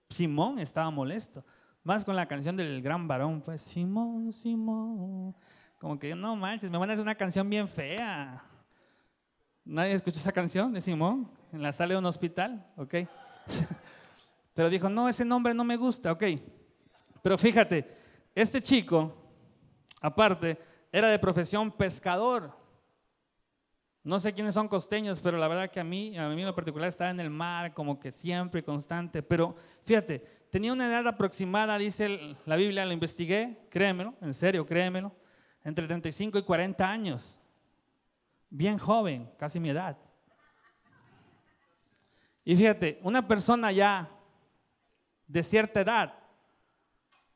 Simón 0.10 0.60
estaba 0.60 0.90
molesto. 0.90 1.44
Más 1.84 2.06
con 2.06 2.16
la 2.16 2.26
canción 2.28 2.56
del 2.56 2.82
gran 2.82 3.06
varón, 3.08 3.42
pues, 3.42 3.62
Simón, 3.62 4.32
Simón. 4.32 5.36
Como 5.78 6.00
que, 6.00 6.16
no 6.16 6.38
manches, 6.38 6.70
me 6.70 6.78
van 6.78 6.90
a 6.90 6.94
hacer 6.94 7.04
una 7.04 7.16
canción 7.16 7.50
bien 7.50 7.68
fea. 7.68 8.42
¿Nadie 9.70 9.94
escuchó 9.94 10.18
esa 10.18 10.32
canción 10.32 10.74
de 10.74 10.82
Simón 10.82 11.30
en 11.54 11.62
la 11.62 11.72
sala 11.72 11.94
de 11.94 12.00
un 12.00 12.06
hospital? 12.08 12.66
¿Ok? 12.76 12.96
Pero 14.56 14.68
dijo, 14.68 14.90
no, 14.90 15.08
ese 15.08 15.24
nombre 15.24 15.54
no 15.54 15.64
me 15.64 15.78
gusta, 15.78 16.12
¿ok? 16.12 16.24
Pero 17.22 17.38
fíjate, 17.38 17.88
este 18.34 18.64
chico, 18.64 19.14
aparte, 20.02 20.58
era 20.92 21.10
de 21.10 21.20
profesión 21.20 21.72
pescador. 21.72 22.58
No 24.04 24.20
sé 24.20 24.34
quiénes 24.34 24.56
son 24.56 24.68
costeños, 24.68 25.20
pero 25.22 25.38
la 25.38 25.48
verdad 25.48 25.70
que 25.70 25.80
a 25.80 25.84
mí, 25.84 26.18
a 26.18 26.28
mí 26.30 26.42
en 26.42 26.48
lo 26.48 26.56
particular, 26.56 26.90
estaba 26.90 27.12
en 27.12 27.20
el 27.20 27.30
mar 27.30 27.76
como 27.76 28.00
que 28.00 28.12
siempre, 28.12 28.64
constante. 28.64 29.22
Pero 29.22 29.56
fíjate, 29.84 30.18
tenía 30.50 30.74
una 30.74 30.88
edad 30.88 31.08
aproximada, 31.08 31.78
dice 31.78 32.36
la 32.48 32.56
Biblia, 32.56 32.88
lo 32.88 32.94
investigué, 32.94 33.68
créemelo, 33.70 34.16
en 34.20 34.34
serio, 34.34 34.66
créemelo, 34.66 35.12
entre 35.64 35.86
35 35.86 36.40
y 36.40 36.42
40 36.42 36.90
años. 36.90 37.39
Bien 38.50 38.78
joven, 38.78 39.32
casi 39.38 39.60
mi 39.60 39.70
edad. 39.70 39.98
Y 42.44 42.56
fíjate, 42.56 43.00
una 43.04 43.28
persona 43.28 43.72
ya 43.72 44.10
de 45.28 45.44
cierta 45.44 45.82
edad, 45.82 46.14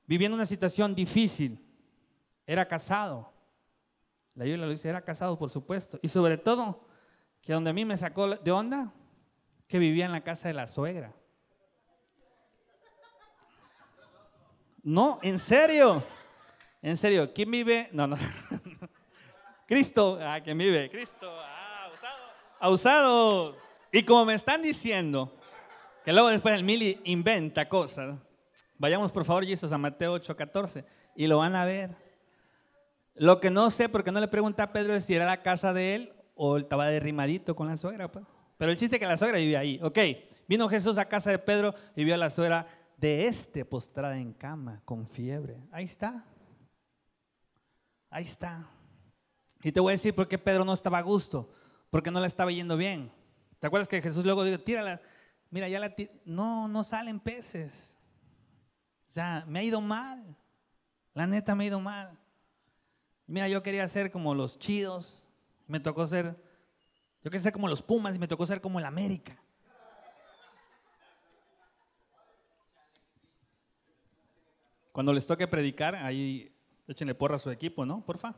viviendo 0.07 0.35
una 0.35 0.45
situación 0.45 0.95
difícil, 0.95 1.63
era 2.47 2.67
casado. 2.67 3.31
La 4.33 4.45
Biblia 4.45 4.65
lo 4.65 4.71
dice, 4.71 4.89
era 4.89 5.01
casado, 5.01 5.37
por 5.37 5.51
supuesto. 5.51 5.99
Y 6.01 6.07
sobre 6.07 6.37
todo, 6.37 6.87
que 7.41 7.53
donde 7.53 7.69
a 7.69 7.73
mí 7.73 7.85
me 7.85 7.97
sacó 7.97 8.27
de 8.35 8.51
onda, 8.51 8.91
que 9.67 9.77
vivía 9.77 10.05
en 10.05 10.11
la 10.11 10.23
casa 10.23 10.47
de 10.47 10.55
la 10.55 10.67
suegra. 10.67 11.13
No, 14.81 15.19
en 15.21 15.37
serio. 15.39 16.03
En 16.81 16.97
serio, 16.97 17.31
¿quién 17.33 17.51
vive? 17.51 17.89
No, 17.91 18.07
no. 18.07 18.17
Cristo, 19.73 20.19
ah, 20.21 20.39
¿quién 20.39 20.55
vive? 20.55 20.87
Cristo, 20.87 21.27
ah, 21.27 21.85
abusado. 21.87 22.17
Abusado. 22.59 23.57
Y 23.91 24.03
como 24.03 24.23
me 24.25 24.35
están 24.35 24.61
diciendo, 24.61 25.35
que 26.05 26.13
luego 26.13 26.29
después 26.29 26.53
el 26.53 26.63
Mili 26.63 27.01
inventa 27.05 27.67
cosas, 27.67 28.19
vayamos 28.77 29.11
por 29.11 29.25
favor, 29.25 29.43
Jesús, 29.43 29.71
a 29.71 29.79
Mateo 29.79 30.13
8:14 30.13 30.85
y 31.15 31.25
lo 31.25 31.39
van 31.39 31.55
a 31.55 31.65
ver. 31.65 31.89
Lo 33.15 33.39
que 33.39 33.49
no 33.49 33.71
sé, 33.71 33.89
porque 33.89 34.11
no 34.11 34.19
le 34.19 34.27
pregunté 34.27 34.61
a 34.61 34.71
Pedro 34.71 34.99
si 35.01 35.15
era 35.15 35.25
la 35.25 35.41
casa 35.41 35.73
de 35.73 35.95
él 35.95 36.13
o 36.35 36.57
él 36.57 36.63
estaba 36.63 36.85
derrimadito 36.85 37.55
con 37.55 37.67
la 37.67 37.75
suegra. 37.75 38.11
Pues. 38.11 38.25
Pero 38.59 38.71
el 38.71 38.77
chiste 38.77 38.97
es 38.97 38.99
que 38.99 39.07
la 39.07 39.17
suegra 39.17 39.39
vivía 39.39 39.61
ahí. 39.61 39.79
Ok, 39.81 39.97
vino 40.47 40.69
Jesús 40.69 40.99
a 40.99 41.05
casa 41.05 41.31
de 41.31 41.39
Pedro 41.39 41.73
y 41.95 42.03
vio 42.03 42.13
a 42.13 42.17
la 42.17 42.29
suegra 42.29 42.67
de 42.97 43.25
este 43.25 43.65
postrada 43.65 44.19
en 44.19 44.33
cama 44.33 44.83
con 44.85 45.07
fiebre. 45.07 45.63
Ahí 45.71 45.85
está. 45.85 46.25
Ahí 48.11 48.25
está. 48.25 48.69
Y 49.63 49.71
te 49.71 49.79
voy 49.79 49.91
a 49.91 49.95
decir 49.95 50.13
por 50.13 50.27
qué 50.27 50.37
Pedro 50.37 50.65
no 50.65 50.73
estaba 50.73 50.97
a 50.97 51.01
gusto, 51.01 51.49
porque 51.89 52.11
no 52.11 52.19
le 52.19 52.27
estaba 52.27 52.51
yendo 52.51 52.75
bien. 52.75 53.11
¿Te 53.59 53.67
acuerdas 53.67 53.87
que 53.87 54.01
Jesús 54.01 54.25
luego 54.25 54.43
dijo, 54.43 54.59
tírala? 54.59 55.01
Mira, 55.49 55.69
ya 55.69 55.79
la 55.79 55.93
No, 56.25 56.67
no 56.67 56.83
salen 56.83 57.19
peces. 57.19 57.97
O 59.07 59.11
sea, 59.13 59.45
me 59.47 59.59
ha 59.59 59.63
ido 59.63 59.79
mal. 59.79 60.35
La 61.13 61.25
neta 61.27 61.55
me 61.55 61.63
ha 61.63 61.67
ido 61.67 61.79
mal. 61.79 62.19
Mira, 63.25 63.47
yo 63.47 63.63
quería 63.63 63.87
ser 63.87 64.11
como 64.11 64.35
los 64.35 64.59
chidos, 64.59 65.23
me 65.65 65.79
tocó 65.79 66.05
ser, 66.07 66.35
yo 67.23 67.31
quería 67.31 67.43
ser 67.43 67.53
como 67.53 67.69
los 67.69 67.81
Pumas 67.81 68.15
y 68.15 68.19
me 68.19 68.27
tocó 68.27 68.45
ser 68.45 68.59
como 68.59 68.79
el 68.79 68.85
América. 68.85 69.41
Cuando 74.91 75.13
les 75.13 75.25
toque 75.25 75.47
predicar, 75.47 75.95
ahí 75.95 76.53
échenle 76.85 77.15
porra 77.15 77.37
a 77.37 77.39
su 77.39 77.49
equipo, 77.49 77.85
¿no? 77.85 78.05
Porfa. 78.05 78.35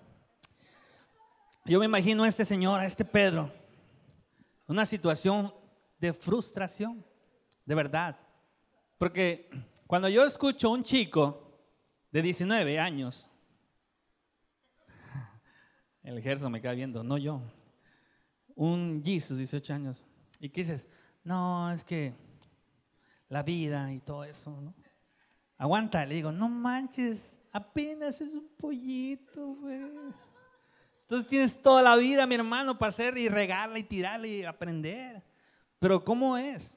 Yo 1.68 1.80
me 1.80 1.86
imagino 1.86 2.24
a 2.24 2.28
este 2.28 2.46
señor, 2.46 2.80
a 2.80 2.86
este 2.86 3.04
Pedro, 3.04 3.52
una 4.68 4.86
situación 4.86 5.52
de 5.98 6.14
frustración, 6.14 7.04
de 7.66 7.74
verdad. 7.74 8.20
Porque 9.00 9.50
cuando 9.88 10.08
yo 10.08 10.24
escucho 10.26 10.68
a 10.68 10.72
un 10.74 10.84
chico 10.84 11.60
de 12.12 12.22
19 12.22 12.80
años, 12.80 13.28
el 16.04 16.20
ejército 16.20 16.52
me 16.52 16.62
queda 16.62 16.74
viendo, 16.74 17.04
no 17.04 17.18
yo, 17.18 17.42
un 18.54 19.02
Jesus, 19.04 19.40
18 19.40 19.74
años, 19.74 20.06
y 20.40 20.50
que 20.50 20.62
dices, 20.62 20.86
no, 21.24 21.72
es 21.72 21.84
que 21.84 22.14
la 23.28 23.42
vida 23.42 23.92
y 23.92 24.02
todo 24.02 24.24
eso, 24.24 24.52
¿no? 24.62 24.76
Aguanta, 25.58 26.06
le 26.06 26.14
digo, 26.14 26.32
no 26.32 26.48
manches, 26.48 27.40
apenas 27.52 28.22
es 28.22 28.34
un 28.34 28.50
pollito, 28.56 29.56
güey. 29.56 29.82
Entonces 31.06 31.28
tienes 31.28 31.62
toda 31.62 31.84
la 31.84 31.96
vida, 31.96 32.26
mi 32.26 32.34
hermano, 32.34 32.80
para 32.80 32.90
hacer 32.90 33.16
y 33.18 33.30
regarla 33.30 33.78
y 33.78 33.84
tirarla 33.84 34.26
y 34.26 34.44
aprender. 34.44 35.24
Pero 35.78 36.04
¿cómo 36.04 36.36
es? 36.36 36.76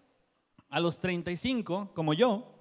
A 0.69 0.81
los 0.81 0.99
35, 0.99 1.93
como 1.95 2.13
yo, 2.13 2.59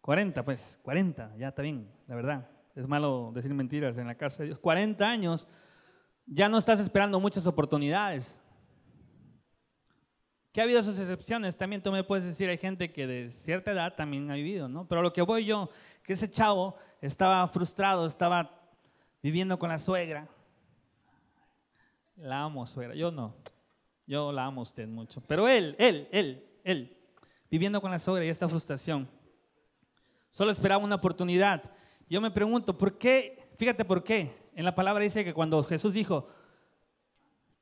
40, 0.00 0.44
pues, 0.44 0.80
40, 0.82 1.36
ya 1.36 1.48
está 1.48 1.62
bien, 1.62 1.88
la 2.08 2.16
verdad. 2.16 2.50
Es 2.74 2.88
malo 2.88 3.30
decir 3.32 3.54
mentiras 3.54 3.96
en 3.98 4.08
la 4.08 4.16
casa 4.16 4.38
de 4.38 4.46
Dios. 4.46 4.58
40 4.58 5.08
años, 5.08 5.46
ya 6.26 6.48
no 6.48 6.58
estás 6.58 6.80
esperando 6.80 7.20
muchas 7.20 7.46
oportunidades. 7.46 8.40
Que 10.50 10.60
ha 10.60 10.64
habido 10.64 10.82
sus 10.82 10.98
excepciones, 10.98 11.56
también 11.56 11.82
tú 11.82 11.92
me 11.92 12.02
puedes 12.02 12.24
decir, 12.24 12.48
hay 12.48 12.58
gente 12.58 12.92
que 12.92 13.06
de 13.06 13.30
cierta 13.30 13.70
edad 13.70 13.94
también 13.94 14.28
ha 14.30 14.34
vivido, 14.34 14.68
¿no? 14.68 14.88
Pero 14.88 15.02
lo 15.02 15.12
que 15.12 15.22
voy 15.22 15.44
yo, 15.44 15.70
que 16.02 16.14
ese 16.14 16.28
chavo 16.28 16.74
estaba 17.02 17.46
frustrado, 17.48 18.06
estaba 18.06 18.50
viviendo 19.22 19.58
con 19.58 19.68
la 19.68 19.78
suegra. 19.78 20.28
La 22.16 22.44
amo, 22.44 22.66
suegra, 22.66 22.94
yo 22.94 23.10
no. 23.10 23.34
Yo 24.06 24.32
la 24.32 24.46
amo 24.46 24.60
a 24.60 24.62
usted 24.62 24.86
mucho. 24.86 25.20
Pero 25.26 25.48
él, 25.48 25.74
él, 25.78 26.08
él, 26.12 26.46
él, 26.62 26.96
viviendo 27.50 27.80
con 27.80 27.90
la 27.90 27.98
suegra 27.98 28.24
y 28.24 28.28
esta 28.28 28.48
frustración, 28.48 29.08
solo 30.30 30.52
esperaba 30.52 30.82
una 30.82 30.94
oportunidad. 30.94 31.62
Yo 32.08 32.20
me 32.20 32.30
pregunto, 32.30 32.78
¿por 32.78 32.96
qué? 32.96 33.50
Fíjate 33.58 33.84
por 33.84 34.04
qué. 34.04 34.30
En 34.54 34.64
la 34.64 34.74
palabra 34.74 35.02
dice 35.02 35.24
que 35.24 35.34
cuando 35.34 35.62
Jesús 35.64 35.92
dijo, 35.92 36.28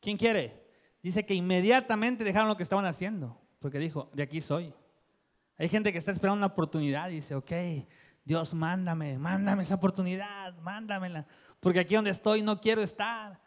¿quién 0.00 0.18
quiere? 0.18 0.68
Dice 1.02 1.24
que 1.24 1.34
inmediatamente 1.34 2.24
dejaron 2.24 2.48
lo 2.48 2.56
que 2.56 2.62
estaban 2.62 2.84
haciendo. 2.84 3.40
Porque 3.58 3.78
dijo, 3.78 4.10
de 4.12 4.22
aquí 4.22 4.42
soy. 4.42 4.74
Hay 5.56 5.68
gente 5.68 5.92
que 5.92 5.98
está 5.98 6.12
esperando 6.12 6.38
una 6.38 6.46
oportunidad 6.46 7.10
y 7.10 7.16
dice, 7.16 7.34
ok, 7.34 7.52
Dios, 8.24 8.54
mándame, 8.54 9.18
mándame 9.18 9.62
esa 9.62 9.74
oportunidad, 9.76 10.54
mándamela. 10.58 11.26
Porque 11.60 11.80
aquí 11.80 11.94
donde 11.94 12.10
estoy 12.10 12.42
no 12.42 12.60
quiero 12.60 12.82
estar. 12.82 13.40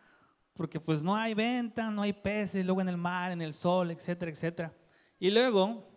Porque 0.54 0.80
pues 0.80 1.02
no 1.02 1.16
hay 1.16 1.34
venta, 1.34 1.90
no 1.90 2.04
hay 2.04 2.14
peces, 2.14 2.66
luego 2.66 2.82
en 2.82 2.90
el 2.90 2.98
mar, 2.98 3.32
en 3.32 3.42
el 3.42 3.54
sol, 3.54 3.92
etcétera, 3.92 4.32
etcétera. 4.32 4.74
Y 5.20 5.32
luego, 5.32 5.90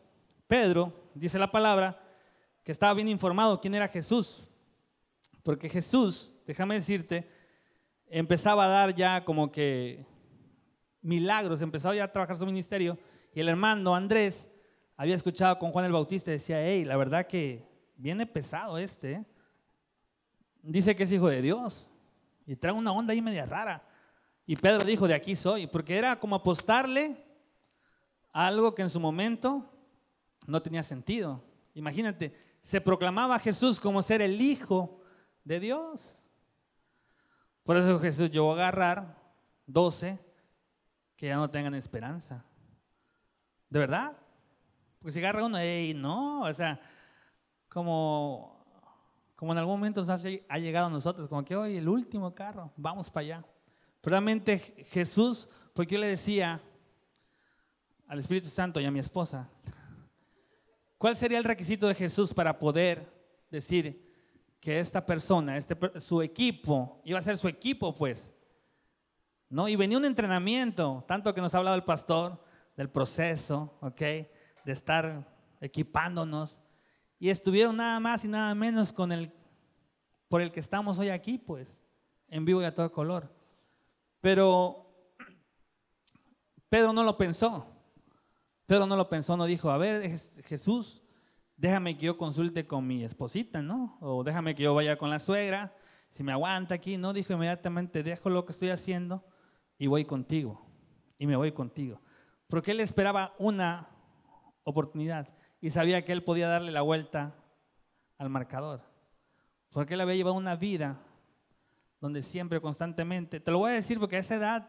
Pedro, 0.47 1.11
dice 1.15 1.39
la 1.39 1.51
palabra, 1.51 2.03
que 2.63 2.73
estaba 2.73 2.95
bien 2.95 3.09
informado 3.09 3.61
quién 3.61 3.75
era 3.75 3.89
Jesús. 3.89 4.45
Porque 5.43 5.69
Jesús, 5.69 6.33
déjame 6.47 6.75
decirte, 6.77 7.31
empezaba 8.09 8.65
a 8.65 8.69
dar 8.69 8.95
ya 8.95 9.25
como 9.25 9.53
que 9.53 10.07
milagros, 11.03 11.61
empezaba 11.61 11.95
ya 11.95 12.05
a 12.05 12.13
trabajar 12.13 12.37
su 12.37 12.47
ministerio. 12.47 12.99
Y 13.35 13.41
el 13.41 13.49
hermano 13.49 13.95
Andrés 13.95 14.49
había 14.97 15.15
escuchado 15.15 15.59
con 15.59 15.71
Juan 15.71 15.85
el 15.85 15.93
Bautista 15.93 16.31
y 16.31 16.35
decía, 16.35 16.65
hey, 16.65 16.85
la 16.85 16.97
verdad 16.97 17.27
que 17.27 17.76
viene 17.97 18.27
pesado 18.27 18.79
este. 18.79 19.13
¿eh? 19.13 19.25
Dice 20.63 20.95
que 20.95 21.05
es 21.05 21.13
hijo 21.13 21.29
de 21.29 21.43
Dios 21.43 21.91
y 22.47 22.57
trae 22.57 22.73
una 22.73 22.93
onda 22.93 23.13
ahí 23.13 23.23
media 23.23 23.47
rara. 23.47 23.83
Y 24.47 24.57
Pedro 24.57 24.85
dijo, 24.85 25.09
de 25.09 25.15
aquí 25.15 25.35
soy, 25.35 25.67
porque 25.67 25.99
era 25.99 26.19
como 26.19 26.37
apostarle 26.37 27.25
a 28.33 28.47
algo 28.47 28.75
que 28.75 28.83
en 28.83 28.91
su 28.91 29.01
momento 29.01 29.69
no 30.47 30.63
tenía 30.63 30.83
sentido. 30.83 31.43
Imagínate, 31.75 32.35
se 32.63 32.81
proclamaba 32.81 33.37
a 33.37 33.41
Jesús 33.41 33.81
como 33.81 34.03
ser 34.03 34.23
el 34.23 34.41
hijo 34.41 35.01
de 35.43 35.59
Dios. 35.59 36.31
Por 37.65 37.77
eso 37.77 37.99
Jesús 37.99 38.31
llegó 38.31 38.53
a 38.53 38.55
agarrar 38.55 39.17
12 39.67 40.19
que 41.17 41.27
ya 41.27 41.37
no 41.37 41.51
tengan 41.51 41.75
esperanza. 41.75 42.45
¿De 43.69 43.81
verdad? 43.81 44.17
Porque 45.01 45.13
si 45.13 45.19
agarra 45.19 45.45
uno, 45.45 45.59
hey, 45.59 45.93
no, 45.95 46.43
o 46.43 46.55
sea, 46.55 46.81
como, 47.77 48.57
como 49.35 49.53
en 49.53 49.59
algún 49.59 49.75
momento 49.75 50.03
nos 50.03 50.09
ha 50.09 50.59
llegado 50.59 50.87
a 50.87 50.89
nosotros, 50.89 51.29
como 51.29 51.45
que 51.45 51.55
hoy 51.55 51.77
el 51.77 51.87
último 51.91 52.35
carro, 52.35 52.73
vamos 52.75 53.11
para 53.11 53.21
allá. 53.27 53.45
Realmente 54.03 54.59
Jesús, 54.89 55.47
porque 55.75 55.93
yo 55.93 56.01
le 56.01 56.07
decía 56.07 56.59
al 58.09 58.19
Espíritu 58.19 58.49
Santo 58.49 58.81
y 58.81 58.87
a 58.87 58.91
mi 58.91 58.99
esposa, 58.99 59.51
¿cuál 60.97 61.19
sería 61.19 61.37
el 61.37 61.45
requisito 61.45 61.87
de 61.87 61.95
Jesús 61.95 62.33
para 62.33 62.59
poder 62.59 63.13
decir 63.51 64.11
que 64.59 64.81
esta 64.81 65.05
persona, 65.05 65.59
este, 65.59 65.77
su 66.01 66.23
equipo, 66.23 67.03
iba 67.05 67.19
a 67.19 67.23
ser 67.23 67.37
su 67.37 67.47
equipo, 67.47 67.95
pues? 67.95 68.33
¿No? 69.51 69.69
Y 69.69 69.77
venía 69.77 69.99
un 69.99 70.07
entrenamiento, 70.07 71.05
tanto 71.07 71.35
que 71.35 71.43
nos 71.43 71.55
ha 71.55 71.59
hablado 71.59 71.77
el 71.77 71.85
pastor 71.85 72.43
del 72.75 72.89
proceso, 72.89 73.77
¿ok? 73.83 74.01
De 74.01 74.73
estar 74.73 75.31
equipándonos. 75.61 76.59
Y 77.19 77.31
estuvieron 77.31 77.77
nada 77.77 77.99
más 78.01 78.25
y 78.25 78.29
nada 78.29 78.55
menos 78.55 78.93
con 78.93 79.13
el, 79.13 79.33
por 80.29 80.41
el 80.43 80.53
que 80.53 80.61
estamos 80.61 80.99
hoy 80.99 81.09
aquí, 81.09 81.39
pues, 81.39 81.79
en 82.29 82.45
vivo 82.45 82.63
y 82.63 82.65
a 82.65 82.75
todo 82.75 82.93
color. 82.93 83.33
Pero 84.21 84.87
Pedro 86.69 86.93
no 86.93 87.05
lo 87.05 87.17
pensó. 87.17 87.67
Pedro 88.67 88.87
no 88.87 88.97
lo 88.97 89.09
pensó, 89.09 89.37
no 89.37 89.47
dijo, 89.47 89.71
a 89.71 89.79
ver, 89.79 90.19
Jesús, 90.45 91.03
déjame 91.57 91.97
que 91.97 92.07
yo 92.07 92.19
consulte 92.19 92.67
con 92.67 92.87
mi 92.87 93.05
esposita, 93.05 93.63
¿no? 93.63 93.97
O 94.01 94.25
déjame 94.25 94.55
que 94.55 94.65
yo 94.65 94.75
vaya 94.75 94.99
con 94.99 95.09
la 95.09 95.21
suegra, 95.21 95.73
si 96.11 96.23
me 96.23 96.33
aguanta 96.33 96.75
aquí, 96.75 96.97
no, 96.97 97.13
dijo 97.13 97.35
inmediatamente, 97.35 98.03
dejo 98.03 98.31
lo 98.31 98.45
que 98.45 98.53
estoy 98.53 98.71
haciendo 98.71 99.25
y 99.79 99.87
voy 99.87 100.05
contigo. 100.05 100.67
Y 101.19 101.27
me 101.27 101.37
voy 101.37 101.53
contigo. 101.53 102.01
Porque 102.49 102.73
él 102.73 102.81
esperaba 102.81 103.35
una 103.39 103.89
oportunidad 104.65 105.29
y 105.61 105.71
sabía 105.71 106.05
que 106.05 106.13
él 106.13 106.23
podía 106.23 106.49
darle 106.49 106.73
la 106.73 106.83
vuelta 106.83 107.35
al 108.19 108.31
marcador. 108.31 108.83
Porque 109.71 109.95
él 109.95 110.01
había 110.01 110.15
llevado 110.15 110.37
una 110.37 110.57
vida 110.57 110.99
donde 112.01 112.23
siempre, 112.23 112.61
constantemente, 112.61 113.41
te 113.41 113.51
lo 113.51 113.59
voy 113.59 113.73
a 113.73 113.75
decir 113.75 113.99
porque 113.99 114.17
a 114.17 114.21
esa 114.21 114.37
edad 114.37 114.69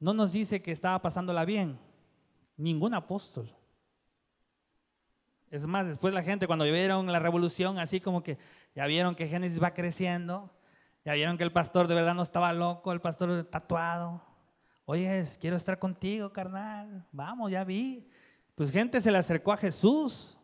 no 0.00 0.14
nos 0.14 0.32
dice 0.32 0.62
que 0.62 0.72
estaba 0.72 1.00
pasándola 1.00 1.44
bien, 1.44 1.78
ningún 2.56 2.94
apóstol. 2.94 3.54
Es 5.50 5.66
más, 5.66 5.86
después 5.86 6.14
la 6.14 6.22
gente 6.22 6.46
cuando 6.46 6.64
vieron 6.64 7.12
la 7.12 7.18
revolución, 7.18 7.78
así 7.78 8.00
como 8.00 8.22
que 8.22 8.38
ya 8.74 8.86
vieron 8.86 9.14
que 9.14 9.28
Génesis 9.28 9.62
va 9.62 9.74
creciendo, 9.74 10.50
ya 11.04 11.12
vieron 11.12 11.36
que 11.36 11.44
el 11.44 11.52
pastor 11.52 11.88
de 11.88 11.94
verdad 11.94 12.14
no 12.14 12.22
estaba 12.22 12.52
loco, 12.52 12.90
el 12.92 13.00
pastor 13.00 13.44
tatuado. 13.44 14.22
Oye, 14.86 15.26
quiero 15.38 15.56
estar 15.56 15.78
contigo, 15.78 16.32
carnal. 16.32 17.06
Vamos, 17.12 17.50
ya 17.50 17.64
vi. 17.64 18.08
Pues 18.62 18.70
gente 18.70 19.00
se 19.00 19.10
le 19.10 19.18
acercó 19.18 19.52
a 19.52 19.56
Jesús. 19.56 20.38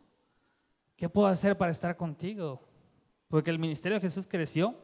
¿Qué 0.97 1.07
puedo 1.07 1.27
hacer 1.27 1.57
para 1.57 1.71
estar 1.71 1.95
contigo? 1.95 2.67
Porque 3.29 3.49
el 3.49 3.57
ministerio 3.57 3.97
de 3.97 4.01
Jesús 4.01 4.27
creció 4.27 4.75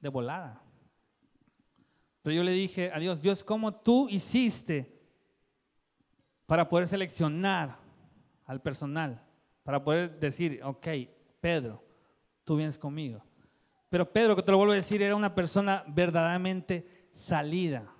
de 0.00 0.08
volada. 0.08 0.62
Pero 2.22 2.36
yo 2.36 2.42
le 2.42 2.52
dije 2.52 2.90
a 2.90 2.98
Dios, 2.98 3.20
Dios, 3.20 3.44
¿cómo 3.44 3.74
tú 3.74 4.08
hiciste 4.08 4.98
para 6.46 6.70
poder 6.70 6.88
seleccionar 6.88 7.76
al 8.46 8.62
personal? 8.62 9.22
Para 9.62 9.84
poder 9.84 10.18
decir, 10.18 10.58
ok, 10.64 10.88
Pedro, 11.38 11.84
tú 12.44 12.56
vienes 12.56 12.78
conmigo. 12.78 13.22
Pero 13.90 14.10
Pedro, 14.10 14.34
que 14.36 14.42
te 14.42 14.52
lo 14.52 14.56
vuelvo 14.56 14.72
a 14.72 14.76
decir, 14.76 15.02
era 15.02 15.14
una 15.14 15.34
persona 15.34 15.84
verdaderamente 15.86 17.10
salida, 17.12 17.94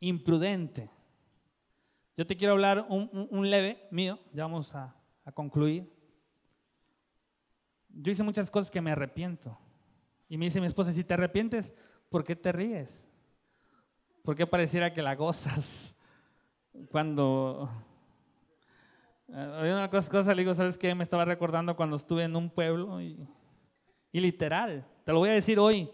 imprudente. 0.00 0.90
Yo 2.16 2.26
te 2.26 2.36
quiero 2.36 2.52
hablar 2.52 2.86
un, 2.88 3.50
leve 3.50 3.86
mío, 3.90 4.18
ya 4.32 4.44
vamos 4.44 4.74
a, 4.74 4.94
a 5.24 5.32
concluir. 5.32 5.92
Yo 7.88 8.12
hice 8.12 8.22
muchas 8.22 8.50
cosas 8.50 8.70
que 8.70 8.80
me 8.80 8.92
arrepiento. 8.92 9.58
Y 10.28 10.36
me 10.36 10.46
dice 10.46 10.60
mi 10.60 10.66
esposa, 10.66 10.92
si 10.92 11.04
te 11.04 11.14
arrepientes, 11.14 11.72
¿por 12.10 12.24
qué 12.24 12.36
te 12.36 12.52
ríes? 12.52 13.06
¿Por 14.22 14.36
qué 14.36 14.46
pareciera 14.46 14.92
que 14.92 15.02
la 15.02 15.14
gozas 15.14 15.96
cuando... 16.90 17.70
Había 19.28 19.74
una 19.74 19.90
cosa, 19.90 20.34
le 20.34 20.42
digo, 20.42 20.54
¿sabes 20.54 20.76
qué? 20.76 20.94
Me 20.94 21.02
estaba 21.02 21.24
recordando 21.24 21.74
cuando 21.74 21.96
estuve 21.96 22.24
en 22.24 22.36
un 22.36 22.50
pueblo 22.50 23.00
y 23.00 23.26
y 24.14 24.20
literal, 24.20 24.86
te 25.04 25.12
lo 25.12 25.18
voy 25.18 25.30
a 25.30 25.32
decir 25.32 25.58
hoy, 25.58 25.90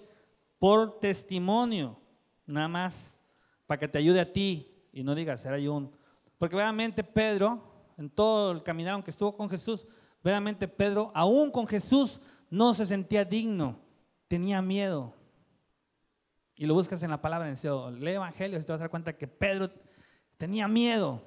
por 0.58 1.00
testimonio, 1.00 1.98
nada 2.44 2.68
más, 2.68 3.18
para 3.66 3.80
que 3.80 3.88
te 3.88 3.96
ayude 3.96 4.20
a 4.20 4.30
ti 4.30 4.70
y 4.92 5.02
no 5.02 5.14
digas, 5.14 5.42
era 5.46 5.58
yo 5.58 5.72
un... 5.72 5.90
Porque 6.40 6.56
realmente 6.56 7.04
Pedro, 7.04 7.62
en 7.96 8.10
todo 8.10 8.50
el 8.50 8.64
caminar, 8.64 8.94
aunque 8.94 9.12
estuvo 9.12 9.36
con 9.36 9.48
Jesús, 9.48 9.86
realmente 10.24 10.66
Pedro, 10.66 11.12
aún 11.14 11.52
con 11.52 11.68
Jesús, 11.68 12.18
no 12.50 12.74
se 12.74 12.86
sentía 12.86 13.24
digno, 13.24 13.78
tenía 14.26 14.60
miedo. 14.60 15.14
Y 16.56 16.66
lo 16.66 16.74
buscas 16.74 17.00
en 17.04 17.10
la 17.10 17.22
palabra, 17.22 17.48
en 17.48 17.56
el 17.62 18.00
lee 18.00 18.12
Evangelio 18.12 18.58
y 18.58 18.62
te 18.62 18.72
vas 18.72 18.80
a 18.80 18.84
dar 18.84 18.90
cuenta 18.90 19.16
que 19.16 19.28
Pedro 19.28 19.70
tenía 20.36 20.66
miedo. 20.66 21.22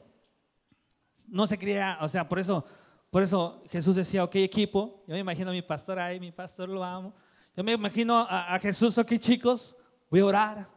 No 1.28 1.48
se 1.48 1.58
creía, 1.58 1.98
o 2.02 2.10
sea, 2.10 2.28
por 2.28 2.40
eso 2.40 2.66
por 3.14 3.22
eso 3.22 3.62
Jesús 3.70 3.96
decía, 3.96 4.24
ok 4.24 4.38
equipo, 4.38 5.04
yo 5.06 5.14
me 5.14 5.20
imagino 5.20 5.52
a 5.52 5.54
mi 5.54 5.62
pastor 5.62 6.00
ahí, 6.00 6.20
mi 6.20 6.32
pastor 6.32 6.68
lo 6.68 6.84
amo. 6.84 7.14
Yo 7.56 7.64
me 7.64 7.74
imagino 7.74 8.26
a, 8.28 8.58
Jesús, 8.58 8.98
ok 8.98 9.20
chicos, 9.20 9.76
voy 10.10 10.22
a 10.22 10.26
orar 10.26 10.58
a 10.58 10.68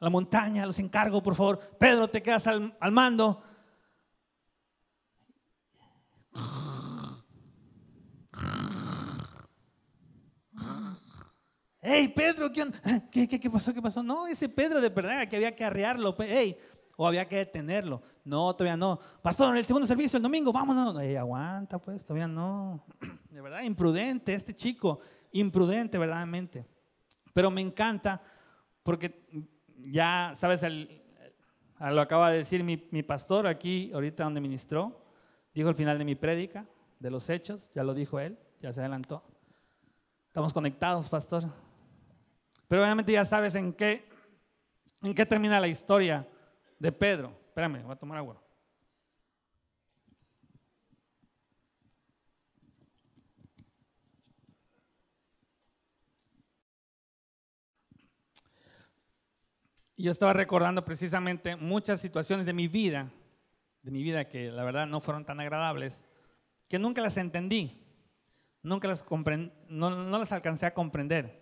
la 0.00 0.08
montaña, 0.08 0.64
los 0.64 0.78
encargo 0.78 1.22
por 1.22 1.34
favor. 1.34 1.58
Pedro, 1.78 2.08
te 2.08 2.22
quedas 2.22 2.46
al, 2.46 2.72
mando. 2.90 3.42
Hey, 11.80 12.08
Pedro, 12.08 12.50
¿qué, 12.52 13.28
qué, 13.28 13.40
qué, 13.40 13.50
pasó? 13.50 13.72
¿Qué 13.72 13.80
pasó? 13.80 14.02
No, 14.02 14.26
ese 14.26 14.48
Pedro 14.48 14.80
de 14.80 14.88
verdad 14.88 15.28
que 15.28 15.36
había 15.36 15.54
que 15.54 15.64
arrearlo. 15.64 16.16
Hey, 16.18 16.56
o 16.96 17.06
había 17.06 17.28
que 17.28 17.36
detenerlo. 17.36 18.02
No, 18.24 18.54
todavía 18.54 18.76
no. 18.76 18.98
Pastor, 19.22 19.56
el 19.56 19.64
segundo 19.64 19.86
servicio 19.86 20.16
el 20.16 20.22
domingo, 20.22 20.52
vámonos. 20.52 21.00
Ey, 21.00 21.14
aguanta, 21.14 21.78
pues, 21.78 22.04
todavía 22.04 22.26
no. 22.26 22.84
De 23.30 23.40
verdad, 23.40 23.62
imprudente 23.62 24.34
este 24.34 24.54
chico, 24.54 24.98
imprudente 25.30 25.96
verdaderamente. 25.96 26.66
Pero 27.32 27.52
me 27.52 27.60
encanta 27.60 28.20
porque 28.82 29.28
ya, 29.76 30.32
sabes, 30.34 30.60
lo 31.78 32.00
acaba 32.00 32.32
de 32.32 32.38
decir 32.38 32.64
mi, 32.64 32.88
mi 32.90 33.04
pastor 33.04 33.46
aquí, 33.46 33.92
ahorita 33.94 34.24
donde 34.24 34.40
ministró, 34.40 35.04
dijo 35.54 35.68
al 35.68 35.76
final 35.76 35.98
de 35.98 36.04
mi 36.04 36.16
prédica, 36.16 36.66
de 36.98 37.10
los 37.10 37.30
hechos, 37.30 37.68
ya 37.76 37.84
lo 37.84 37.94
dijo 37.94 38.18
él, 38.18 38.36
ya 38.60 38.72
se 38.72 38.80
adelantó. 38.80 39.22
Estamos 40.26 40.52
conectados, 40.52 41.08
pastor. 41.08 41.44
Pero 42.68 42.82
obviamente 42.82 43.12
ya 43.12 43.24
sabes 43.24 43.54
en 43.54 43.72
qué, 43.72 44.08
en 45.02 45.14
qué 45.14 45.26
termina 45.26 45.58
la 45.58 45.68
historia 45.68 46.28
de 46.78 46.92
Pedro. 46.92 47.32
Espérame, 47.48 47.82
voy 47.82 47.92
a 47.92 47.96
tomar 47.96 48.18
agua. 48.18 48.40
yo 59.98 60.12
estaba 60.12 60.32
recordando 60.32 60.84
precisamente 60.84 61.56
muchas 61.56 62.00
situaciones 62.00 62.46
de 62.46 62.52
mi 62.52 62.68
vida, 62.68 63.10
de 63.82 63.90
mi 63.90 64.02
vida 64.04 64.28
que 64.28 64.50
la 64.50 64.62
verdad 64.62 64.86
no 64.86 65.00
fueron 65.00 65.24
tan 65.24 65.40
agradables, 65.40 66.04
que 66.68 66.78
nunca 66.78 67.02
las 67.02 67.16
entendí, 67.16 67.84
nunca 68.62 68.86
las 68.86 69.04
no, 69.68 69.90
no 69.90 70.18
las 70.18 70.30
alcancé 70.30 70.66
a 70.66 70.74
comprender. 70.74 71.37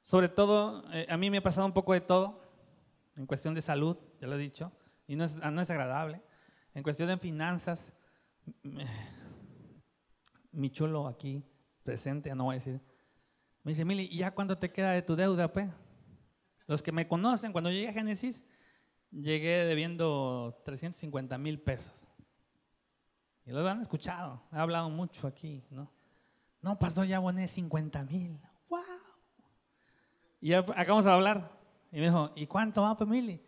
Sobre 0.00 0.28
todo, 0.28 0.84
eh, 0.92 1.06
a 1.08 1.16
mí 1.16 1.30
me 1.30 1.38
ha 1.38 1.42
pasado 1.42 1.66
un 1.66 1.72
poco 1.72 1.92
de 1.92 2.00
todo, 2.00 2.42
en 3.16 3.26
cuestión 3.26 3.54
de 3.54 3.62
salud, 3.62 3.96
ya 4.20 4.26
lo 4.26 4.36
he 4.36 4.38
dicho, 4.38 4.72
y 5.06 5.16
no 5.16 5.24
es, 5.24 5.36
no 5.36 5.60
es 5.60 5.70
agradable. 5.70 6.22
En 6.74 6.82
cuestión 6.82 7.08
de 7.08 7.18
finanzas, 7.18 7.92
mi 10.52 10.70
chulo 10.70 11.06
aquí 11.06 11.44
presente, 11.82 12.34
no 12.34 12.44
voy 12.44 12.56
a 12.56 12.58
decir, 12.58 12.80
me 13.62 13.72
dice, 13.72 13.84
Mili, 13.84 14.08
¿y 14.10 14.18
ya 14.18 14.34
cuánto 14.34 14.56
te 14.56 14.70
queda 14.70 14.92
de 14.92 15.02
tu 15.02 15.16
deuda, 15.16 15.52
pues? 15.52 15.68
Los 16.66 16.82
que 16.82 16.92
me 16.92 17.08
conocen, 17.08 17.52
cuando 17.52 17.70
llegué 17.70 17.88
a 17.88 17.92
Génesis, 17.92 18.44
llegué 19.10 19.64
debiendo 19.64 20.60
350 20.64 21.36
mil 21.38 21.60
pesos. 21.60 22.06
Y 23.44 23.50
lo 23.50 23.66
han 23.66 23.80
escuchado, 23.80 24.42
he 24.52 24.56
hablado 24.56 24.90
mucho 24.90 25.26
aquí, 25.26 25.64
¿no? 25.70 25.90
No, 26.60 26.78
pastor, 26.78 27.06
ya 27.06 27.16
aboné 27.16 27.48
50 27.48 28.02
mil. 28.04 28.38
Y 30.40 30.52
acabamos 30.52 31.04
de 31.04 31.10
hablar. 31.10 31.50
Y 31.90 31.96
me 31.96 32.06
dijo, 32.06 32.32
¿y 32.36 32.46
cuánto 32.46 32.82
va, 32.82 32.96
pues, 32.96 33.08
Mili? 33.08 33.42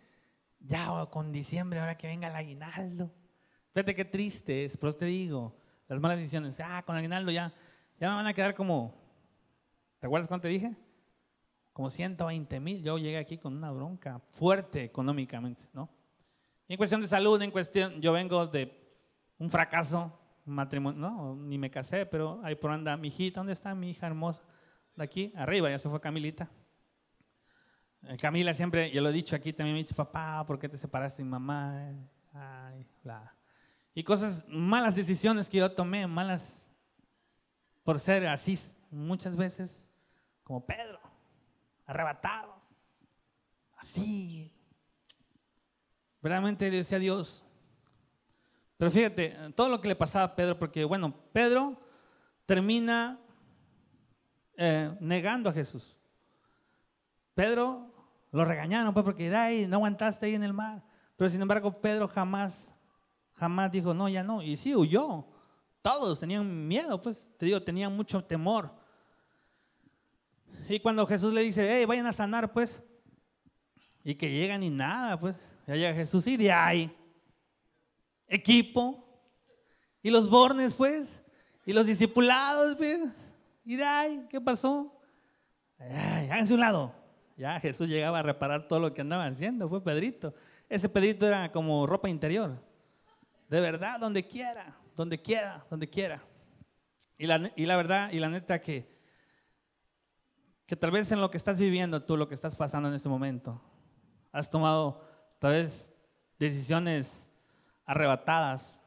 Ya 0.58 1.06
con 1.10 1.32
diciembre, 1.32 1.80
ahora 1.80 1.96
que 1.96 2.06
venga 2.06 2.28
el 2.28 2.36
aguinaldo. 2.36 3.10
Fíjate 3.72 3.94
qué 3.94 4.04
triste 4.04 4.64
es, 4.64 4.76
pero 4.76 4.94
te 4.94 5.06
digo, 5.06 5.56
las 5.88 6.00
malas 6.00 6.18
decisiones. 6.18 6.58
Ah, 6.60 6.82
con 6.84 6.96
el 6.96 7.00
aguinaldo 7.00 7.30
ya, 7.30 7.52
ya 7.98 8.10
me 8.10 8.16
van 8.16 8.26
a 8.26 8.34
quedar 8.34 8.54
como, 8.54 8.94
¿te 9.98 10.06
acuerdas 10.06 10.28
cuánto 10.28 10.42
te 10.42 10.48
dije? 10.48 10.74
Como 11.72 11.88
120 11.90 12.60
mil. 12.60 12.82
Yo 12.82 12.98
llegué 12.98 13.18
aquí 13.18 13.38
con 13.38 13.56
una 13.56 13.70
bronca 13.70 14.20
fuerte 14.30 14.84
económicamente, 14.84 15.68
¿no? 15.72 15.88
Y 16.66 16.74
en 16.74 16.76
cuestión 16.76 17.00
de 17.00 17.08
salud, 17.08 17.40
en 17.42 17.50
cuestión, 17.50 18.00
yo 18.00 18.12
vengo 18.12 18.46
de 18.46 18.76
un 19.38 19.50
fracaso 19.50 20.16
matrimonio, 20.44 21.00
no, 21.00 21.36
ni 21.36 21.58
me 21.58 21.70
casé, 21.70 22.06
pero 22.06 22.40
ahí 22.44 22.54
por 22.54 22.70
anda 22.70 22.96
mi 22.96 23.08
hijita, 23.08 23.40
¿dónde 23.40 23.52
está 23.52 23.74
mi 23.74 23.90
hija 23.90 24.06
hermosa? 24.06 24.42
De 24.96 25.04
aquí, 25.04 25.32
arriba, 25.36 25.70
ya 25.70 25.78
se 25.78 25.88
fue 25.88 26.00
Camilita. 26.00 26.50
Eh, 28.08 28.16
Camila 28.16 28.54
siempre, 28.54 28.90
yo 28.90 29.02
lo 29.02 29.10
he 29.10 29.12
dicho 29.12 29.36
aquí 29.36 29.52
también, 29.52 29.74
me 29.74 29.82
dicho, 29.82 29.94
papá, 29.94 30.44
¿por 30.46 30.58
qué 30.58 30.68
te 30.68 30.78
separaste 30.78 31.18
de 31.18 31.24
mi 31.24 31.30
mamá? 31.30 31.92
Ay. 32.32 32.86
Y 33.94 34.04
cosas, 34.04 34.44
malas 34.48 34.94
decisiones 34.94 35.48
que 35.48 35.58
yo 35.58 35.72
tomé, 35.72 36.06
malas 36.06 36.68
por 37.82 37.98
ser 37.98 38.26
así 38.28 38.58
muchas 38.90 39.36
veces, 39.36 39.88
como 40.44 40.64
Pedro, 40.64 41.00
arrebatado, 41.86 42.54
así. 43.76 44.52
Verdaderamente 46.22 46.70
le 46.70 46.78
decía 46.78 46.98
a 46.98 47.00
Dios. 47.00 47.44
Pero 48.76 48.90
fíjate, 48.90 49.36
todo 49.54 49.68
lo 49.68 49.80
que 49.80 49.88
le 49.88 49.96
pasaba 49.96 50.24
a 50.24 50.36
Pedro, 50.36 50.58
porque 50.58 50.84
bueno, 50.84 51.14
Pedro 51.32 51.80
termina 52.46 53.20
eh, 54.56 54.96
negando 55.00 55.50
a 55.50 55.52
Jesús. 55.52 55.98
Pedro 57.34 57.89
lo 58.32 58.44
regañaron, 58.44 58.92
pues, 58.94 59.04
porque 59.04 59.34
ahí 59.34 59.66
no 59.66 59.76
aguantaste 59.76 60.26
ahí 60.26 60.34
en 60.34 60.44
el 60.44 60.52
mar. 60.52 60.82
Pero 61.16 61.30
sin 61.30 61.42
embargo, 61.42 61.80
Pedro 61.80 62.08
jamás, 62.08 62.68
jamás 63.34 63.72
dijo, 63.72 63.92
no, 63.92 64.08
ya 64.08 64.22
no. 64.22 64.42
Y 64.42 64.56
sí, 64.56 64.74
huyó. 64.74 65.26
Todos 65.82 66.20
tenían 66.20 66.68
miedo, 66.68 67.00
pues, 67.00 67.28
te 67.38 67.46
digo, 67.46 67.62
tenían 67.62 67.94
mucho 67.96 68.22
temor. 68.22 68.70
Y 70.68 70.78
cuando 70.78 71.06
Jesús 71.06 71.34
le 71.34 71.42
dice, 71.42 71.68
hey, 71.68 71.84
vayan 71.86 72.06
a 72.06 72.12
sanar, 72.12 72.52
pues, 72.52 72.82
y 74.04 74.14
que 74.14 74.30
llegan 74.30 74.62
y 74.62 74.70
nada, 74.70 75.18
pues, 75.18 75.36
ya 75.66 75.74
llega 75.74 75.94
Jesús 75.94 76.26
y 76.26 76.36
de 76.36 76.52
ahí, 76.52 76.96
equipo, 78.28 79.04
y 80.02 80.10
los 80.10 80.30
bornes, 80.30 80.72
pues, 80.74 81.20
y 81.66 81.72
los 81.72 81.86
discipulados, 81.86 82.76
pues, 82.76 83.00
y 83.64 83.76
de 83.76 83.84
ahí, 83.84 84.26
¿qué 84.30 84.40
pasó? 84.40 85.00
Ay, 85.78 86.28
háganse 86.30 86.54
un 86.54 86.60
lado. 86.60 86.99
Ya 87.40 87.58
Jesús 87.58 87.88
llegaba 87.88 88.18
a 88.18 88.22
reparar 88.22 88.68
todo 88.68 88.80
lo 88.80 88.92
que 88.92 89.00
andaban 89.00 89.32
haciendo, 89.32 89.66
fue 89.66 89.82
Pedrito. 89.82 90.34
Ese 90.68 90.90
Pedrito 90.90 91.26
era 91.26 91.50
como 91.50 91.86
ropa 91.86 92.06
interior. 92.06 92.62
De 93.48 93.62
verdad, 93.62 93.98
donde 93.98 94.26
quiera, 94.26 94.76
donde 94.94 95.22
quiera, 95.22 95.64
donde 95.70 95.88
quiera. 95.88 96.22
Y 97.16 97.26
la, 97.26 97.50
y 97.56 97.64
la 97.64 97.76
verdad, 97.76 98.12
y 98.12 98.18
la 98.18 98.28
neta 98.28 98.60
que, 98.60 98.94
que 100.66 100.76
tal 100.76 100.90
vez 100.90 101.10
en 101.12 101.22
lo 101.22 101.30
que 101.30 101.38
estás 101.38 101.58
viviendo 101.58 102.02
tú, 102.02 102.14
lo 102.14 102.28
que 102.28 102.34
estás 102.34 102.54
pasando 102.54 102.90
en 102.90 102.94
este 102.94 103.08
momento, 103.08 103.58
has 104.32 104.50
tomado 104.50 105.02
tal 105.38 105.54
vez 105.54 105.90
decisiones 106.38 107.30
arrebatadas. 107.86 108.78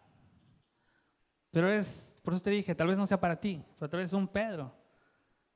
Pero 1.50 1.70
es, 1.70 2.13
por 2.22 2.36
eso 2.36 2.44
te 2.44 2.52
dije, 2.52 2.76
tal 2.76 2.86
vez 2.86 2.98
no 2.98 3.08
sea 3.08 3.20
para 3.20 3.39
ti, 3.39 3.66
pero 3.80 3.89
tal 3.89 3.98
vez 4.02 4.10
es 4.10 4.13
un 4.13 4.28
Pedro 4.28 4.76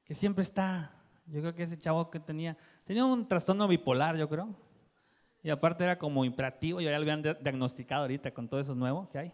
que 0.04 0.16
siempre 0.16 0.44
está, 0.44 0.96
yo 1.28 1.42
creo 1.42 1.54
que 1.54 1.62
ese 1.62 1.78
chavo 1.78 2.10
que 2.10 2.20
tenía, 2.20 2.58
tenía 2.88 3.06
un 3.06 3.28
trastorno 3.28 3.68
bipolar, 3.68 4.18
yo 4.18 4.28
creo. 4.28 4.56
Y 5.44 5.50
aparte 5.50 5.84
era 5.84 5.98
como 6.00 6.26
imperativo, 6.26 6.82
ya 6.82 6.90
lo 6.92 6.98
habían 6.98 7.22
di- 7.22 7.36
diagnosticado 7.42 8.02
ahorita 8.04 8.34
con 8.34 8.48
todo 8.48 8.60
eso 8.60 8.74
nuevo 8.74 9.08
que 9.10 9.20
hay. 9.20 9.34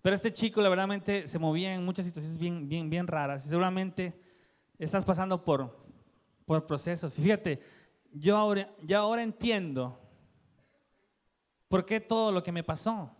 Pero 0.00 0.16
este 0.16 0.32
chico, 0.32 0.62
la 0.62 0.68
verdad, 0.68 0.88
se 1.26 1.38
movía 1.38 1.74
en 1.74 1.84
muchas 1.84 2.06
situaciones 2.06 2.38
bien, 2.38 2.68
bien, 2.68 2.88
bien 2.88 3.06
raras. 3.06 3.44
Y 3.44 3.48
seguramente 3.48 4.18
estás 4.78 5.04
pasando 5.04 5.42
por, 5.42 5.74
por 6.44 6.66
procesos. 6.66 7.18
Y 7.18 7.22
fíjate, 7.22 7.60
yo 8.12 8.36
ahora, 8.36 8.70
yo 8.82 8.98
ahora 8.98 9.22
entiendo 9.22 9.98
por 11.68 11.84
qué 11.84 12.00
todo 12.00 12.32
lo 12.32 12.42
que 12.42 12.52
me 12.52 12.62
pasó. 12.62 13.10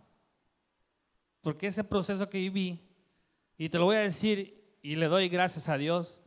Porque 1.41 1.67
ese 1.67 1.83
proceso 1.83 2.29
que 2.29 2.37
viví, 2.37 2.81
y 3.57 3.69
te 3.69 3.77
lo 3.79 3.85
voy 3.85 3.95
a 3.95 3.99
decir, 3.99 4.77
y 4.81 4.95
le 4.95 5.07
doy 5.07 5.27
gracias 5.27 5.69
a 5.69 5.77
Dios, 5.77 6.19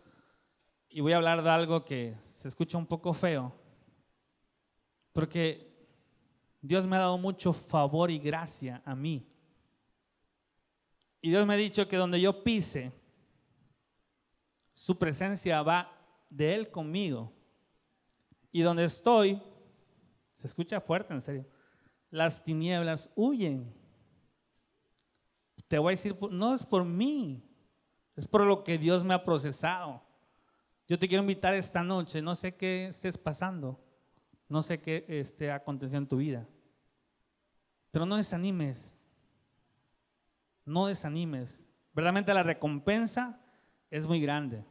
y 0.88 1.00
voy 1.00 1.12
a 1.12 1.16
hablar 1.16 1.42
de 1.42 1.50
algo 1.50 1.84
que 1.84 2.16
se 2.38 2.46
escucha 2.46 2.78
un 2.78 2.86
poco 2.86 3.12
feo, 3.12 3.52
porque 5.12 5.76
Dios 6.60 6.86
me 6.86 6.94
ha 6.94 7.00
dado 7.00 7.18
mucho 7.18 7.52
favor 7.52 8.12
y 8.12 8.20
gracia 8.20 8.80
a 8.84 8.94
mí. 8.94 9.28
Y 11.20 11.30
Dios 11.30 11.44
me 11.44 11.54
ha 11.54 11.56
dicho 11.56 11.88
que 11.88 11.96
donde 11.96 12.20
yo 12.20 12.44
pise, 12.44 12.92
su 14.72 14.96
presencia 14.96 15.60
va 15.62 15.90
de 16.30 16.54
Él 16.54 16.70
conmigo. 16.70 17.32
Y 18.52 18.62
donde 18.62 18.84
estoy, 18.84 19.42
se 20.36 20.46
escucha 20.46 20.80
fuerte, 20.80 21.12
en 21.12 21.20
serio, 21.20 21.44
las 22.08 22.44
tinieblas 22.44 23.10
huyen. 23.16 23.74
Te 25.66 25.76
voy 25.76 25.94
a 25.94 25.96
decir, 25.96 26.16
no 26.30 26.54
es 26.54 26.64
por 26.64 26.84
mí, 26.84 27.42
es 28.14 28.28
por 28.28 28.42
lo 28.42 28.62
que 28.62 28.78
Dios 28.78 29.02
me 29.02 29.14
ha 29.14 29.24
procesado. 29.24 30.07
Yo 30.88 30.98
te 30.98 31.06
quiero 31.06 31.22
invitar 31.22 31.52
esta 31.52 31.82
noche, 31.82 32.22
no 32.22 32.34
sé 32.34 32.54
qué 32.56 32.86
estés 32.86 33.18
pasando, 33.18 33.78
no 34.48 34.62
sé 34.62 34.80
qué 34.80 35.04
esté 35.06 35.52
aconteciendo 35.52 36.04
en 36.04 36.08
tu 36.08 36.16
vida, 36.16 36.48
pero 37.90 38.06
no 38.06 38.16
desanimes, 38.16 38.96
no 40.64 40.86
desanimes. 40.86 41.60
Verdaderamente 41.92 42.32
la 42.32 42.42
recompensa 42.42 43.38
es 43.90 44.06
muy 44.06 44.18
grande. 44.18 44.64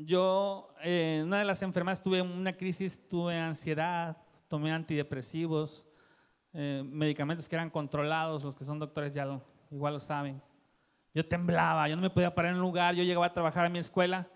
Yo, 0.00 0.74
eh, 0.82 1.20
en 1.20 1.28
una 1.28 1.38
de 1.38 1.46
las 1.46 1.62
enfermedades 1.62 2.02
tuve 2.02 2.20
una 2.20 2.52
crisis, 2.52 3.00
tuve 3.08 3.34
ansiedad, 3.34 4.18
tomé 4.46 4.72
antidepresivos, 4.72 5.86
eh, 6.52 6.82
medicamentos 6.84 7.48
que 7.48 7.56
eran 7.56 7.70
controlados, 7.70 8.44
los 8.44 8.54
que 8.54 8.64
son 8.64 8.78
doctores 8.78 9.14
ya 9.14 9.40
igual 9.70 9.94
lo 9.94 10.00
saben. 10.00 10.42
Yo 11.14 11.26
temblaba, 11.26 11.88
yo 11.88 11.96
no 11.96 12.02
me 12.02 12.10
podía 12.10 12.34
parar 12.34 12.52
en 12.52 12.56
un 12.56 12.62
lugar, 12.62 12.94
yo 12.94 13.02
llegaba 13.02 13.26
a 13.26 13.32
trabajar 13.32 13.66
a 13.66 13.68
mi 13.68 13.78
escuela 13.78 14.28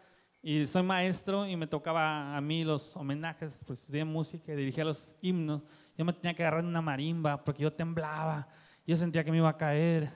y 0.42 0.66
soy 0.66 0.82
maestro 0.82 1.46
y 1.46 1.56
me 1.56 1.66
tocaba 1.66 2.36
a 2.36 2.40
mí 2.40 2.64
los 2.64 2.96
homenajes, 2.96 3.62
pues 3.66 3.80
estudié 3.80 4.04
música 4.04 4.52
y 4.52 4.56
dirigía 4.56 4.84
los 4.84 5.14
himnos. 5.20 5.62
Yo 5.96 6.04
me 6.04 6.12
tenía 6.12 6.34
que 6.34 6.42
agarrar 6.42 6.60
en 6.60 6.66
una 6.66 6.82
marimba 6.82 7.44
porque 7.44 7.62
yo 7.62 7.72
temblaba, 7.72 8.48
yo 8.86 8.96
sentía 8.96 9.22
que 9.22 9.30
me 9.30 9.36
iba 9.36 9.48
a 9.48 9.56
caer. 9.56 10.10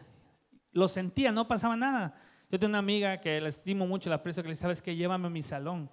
Lo 0.72 0.88
sentía, 0.88 1.30
no 1.30 1.46
pasaba 1.46 1.76
nada. 1.76 2.14
Yo 2.50 2.58
tengo 2.58 2.70
una 2.70 2.78
amiga 2.78 3.20
que 3.20 3.40
la 3.40 3.48
estimo 3.48 3.86
mucho, 3.86 4.08
la 4.08 4.16
aprecio, 4.16 4.42
que 4.42 4.48
le 4.48 4.54
dice, 4.54 4.62
¿sabes 4.62 4.82
qué? 4.82 4.96
Llévame 4.96 5.26
a 5.26 5.30
mi 5.30 5.42
salón. 5.42 5.90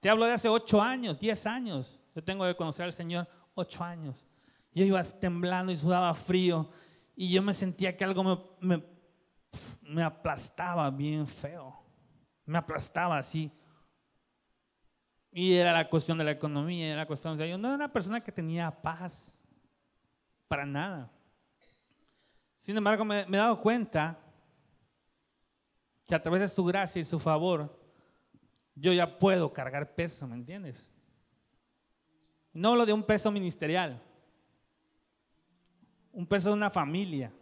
Te 0.00 0.10
hablo 0.10 0.26
de 0.26 0.32
hace 0.32 0.48
ocho 0.48 0.82
años, 0.82 1.18
diez 1.18 1.46
años. 1.46 2.00
Yo 2.14 2.22
tengo 2.22 2.44
de 2.44 2.54
conocer 2.54 2.84
al 2.84 2.92
Señor 2.92 3.26
ocho 3.54 3.82
años. 3.82 4.26
Yo 4.74 4.84
iba 4.84 5.02
temblando 5.02 5.72
y 5.72 5.76
sudaba 5.76 6.14
frío 6.14 6.70
y 7.14 7.30
yo 7.30 7.42
me 7.42 7.54
sentía 7.54 7.96
que 7.96 8.04
algo 8.04 8.56
me, 8.60 8.82
me 9.92 10.02
aplastaba 10.02 10.90
bien 10.90 11.26
feo. 11.26 11.78
Me 12.44 12.58
aplastaba 12.58 13.18
así. 13.18 13.52
Y 15.30 15.54
era 15.54 15.72
la 15.72 15.88
cuestión 15.88 16.18
de 16.18 16.24
la 16.24 16.30
economía, 16.30 16.88
era 16.88 16.96
la 16.98 17.06
cuestión 17.06 17.36
de... 17.36 17.48
Yo 17.48 17.58
no 17.58 17.68
era 17.68 17.76
una 17.76 17.92
persona 17.92 18.20
que 18.20 18.32
tenía 18.32 18.70
paz, 18.70 19.40
para 20.48 20.66
nada. 20.66 21.10
Sin 22.58 22.76
embargo, 22.76 23.04
me, 23.04 23.20
he 23.20 23.36
dado 23.36 23.60
cuenta 23.60 24.18
que 26.06 26.14
a 26.14 26.22
través 26.22 26.40
de 26.42 26.48
su 26.48 26.64
gracia 26.64 27.00
y 27.00 27.04
su 27.04 27.18
favor, 27.18 27.80
yo 28.74 28.92
ya 28.92 29.18
puedo 29.18 29.52
cargar 29.52 29.94
peso, 29.94 30.26
¿me 30.26 30.34
entiendes? 30.34 30.90
No 32.52 32.70
hablo 32.70 32.84
de 32.84 32.92
un 32.92 33.02
peso 33.02 33.30
ministerial. 33.30 34.02
un 36.12 36.26
peso 36.26 36.48
de 36.50 36.54
una 36.54 36.70
familia. 36.70 37.32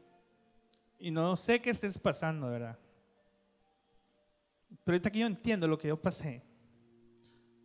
Y 1.01 1.11
no 1.11 1.35
sé 1.35 1.63
qué 1.63 1.71
estés 1.71 1.99
pasando, 1.99 2.51
¿verdad? 2.51 2.79
Pero 4.85 4.95
ahorita 4.95 5.11
que 5.11 5.19
yo 5.19 5.27
entiendo 5.27 5.67
lo 5.67 5.79
que 5.79 5.89
yo 5.89 6.01
pasé, 6.01 6.45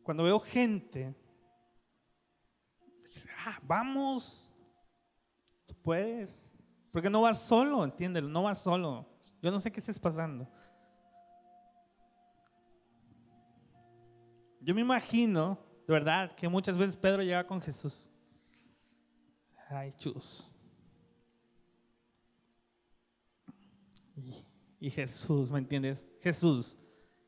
cuando 0.03 0.23
veo 0.23 0.39
gente, 0.39 1.13
ah, 3.45 3.59
vamos, 3.61 4.49
tú 5.65 5.75
puedes, 5.75 6.49
porque 6.93 7.09
no 7.09 7.21
vas 7.21 7.41
solo, 7.41 7.83
entiéndelo, 7.83 8.29
no 8.29 8.43
vas 8.43 8.61
solo. 8.61 9.05
Yo 9.41 9.51
no 9.51 9.59
sé 9.59 9.69
qué 9.69 9.81
estés 9.81 9.99
pasando. 9.99 10.49
Yo 14.61 14.73
me 14.73 14.81
imagino, 14.81 15.59
de 15.85 15.93
verdad, 15.93 16.33
que 16.35 16.47
muchas 16.47 16.77
veces 16.77 16.95
Pedro 16.95 17.21
llega 17.21 17.45
con 17.45 17.61
Jesús. 17.61 18.09
Ay, 19.69 19.91
chus. 19.97 20.49
Y, 24.85 24.91
Jesús, 24.91 25.49
¿me 25.49 25.57
entiendes? 25.57 26.05
Jesús. 26.21 26.77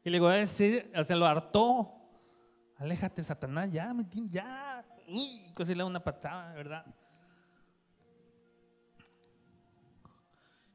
Y 0.04 0.12
le 0.12 0.20
voy 0.20 0.32
a 0.32 0.36
decir, 0.36 0.92
o 0.96 1.04
sea, 1.04 1.16
lo 1.16 1.26
hartó. 1.26 1.92
Aléjate, 2.76 3.24
Satanás, 3.24 3.72
ya, 3.72 3.92
me 3.96 4.06
ya. 4.30 4.86
Y 5.08 5.52
casi 5.56 5.74
le 5.74 5.80
da 5.80 5.86
una 5.86 6.04
patada, 6.04 6.54
¿verdad? 6.54 6.86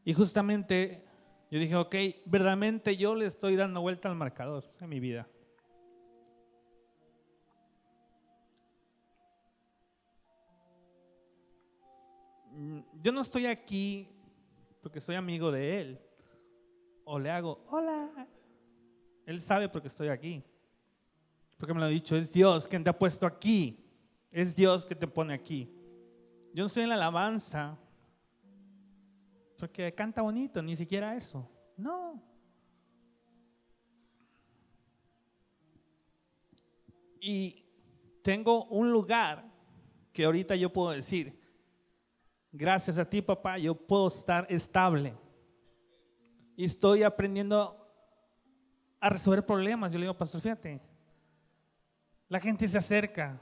Y 0.04 0.12
justamente 0.12 1.04
yo 1.52 1.60
dije, 1.60 1.76
ok, 1.76 1.94
verdaderamente 2.24 2.96
yo 2.96 3.14
le 3.14 3.26
estoy 3.26 3.54
dando 3.54 3.80
vuelta 3.80 4.08
al 4.08 4.16
marcador 4.16 4.64
en 4.80 4.88
mi 4.88 4.98
vida. 4.98 5.28
Yo 13.00 13.12
no 13.12 13.20
estoy 13.20 13.46
aquí 13.46 14.08
porque 14.82 15.00
soy 15.00 15.14
amigo 15.14 15.52
de 15.52 15.80
él. 15.80 16.00
O 17.04 17.18
le 17.18 17.30
hago, 17.30 17.62
hola. 17.68 18.28
Él 19.26 19.40
sabe 19.40 19.68
porque 19.68 19.88
estoy 19.88 20.08
aquí. 20.08 20.42
Porque 21.58 21.74
me 21.74 21.80
lo 21.80 21.86
ha 21.86 21.88
dicho, 21.88 22.16
es 22.16 22.32
Dios 22.32 22.66
quien 22.66 22.82
te 22.82 22.90
ha 22.90 22.98
puesto 22.98 23.26
aquí. 23.26 23.78
Es 24.30 24.54
Dios 24.54 24.86
que 24.86 24.94
te 24.94 25.06
pone 25.06 25.34
aquí. 25.34 25.70
Yo 26.54 26.64
no 26.64 26.66
estoy 26.66 26.82
en 26.82 26.88
la 26.88 26.96
alabanza 26.96 27.78
porque 29.62 29.94
canta 29.94 30.22
bonito, 30.22 30.60
ni 30.60 30.74
siquiera 30.74 31.14
eso. 31.14 31.48
No. 31.76 32.20
Y 37.20 37.64
tengo 38.22 38.64
un 38.64 38.90
lugar 38.90 39.48
que 40.12 40.24
ahorita 40.24 40.56
yo 40.56 40.72
puedo 40.72 40.90
decir, 40.90 41.40
gracias 42.50 42.98
a 42.98 43.08
ti 43.08 43.22
papá, 43.22 43.56
yo 43.58 43.74
puedo 43.76 44.08
estar 44.08 44.46
estable. 44.50 45.14
Y 46.56 46.64
estoy 46.64 47.02
aprendiendo 47.02 47.78
a 49.00 49.08
resolver 49.08 49.44
problemas. 49.44 49.92
Yo 49.92 49.98
le 49.98 50.04
digo, 50.04 50.16
pastor, 50.16 50.40
fíjate, 50.40 50.80
la 52.28 52.40
gente 52.40 52.68
se 52.68 52.78
acerca. 52.78 53.40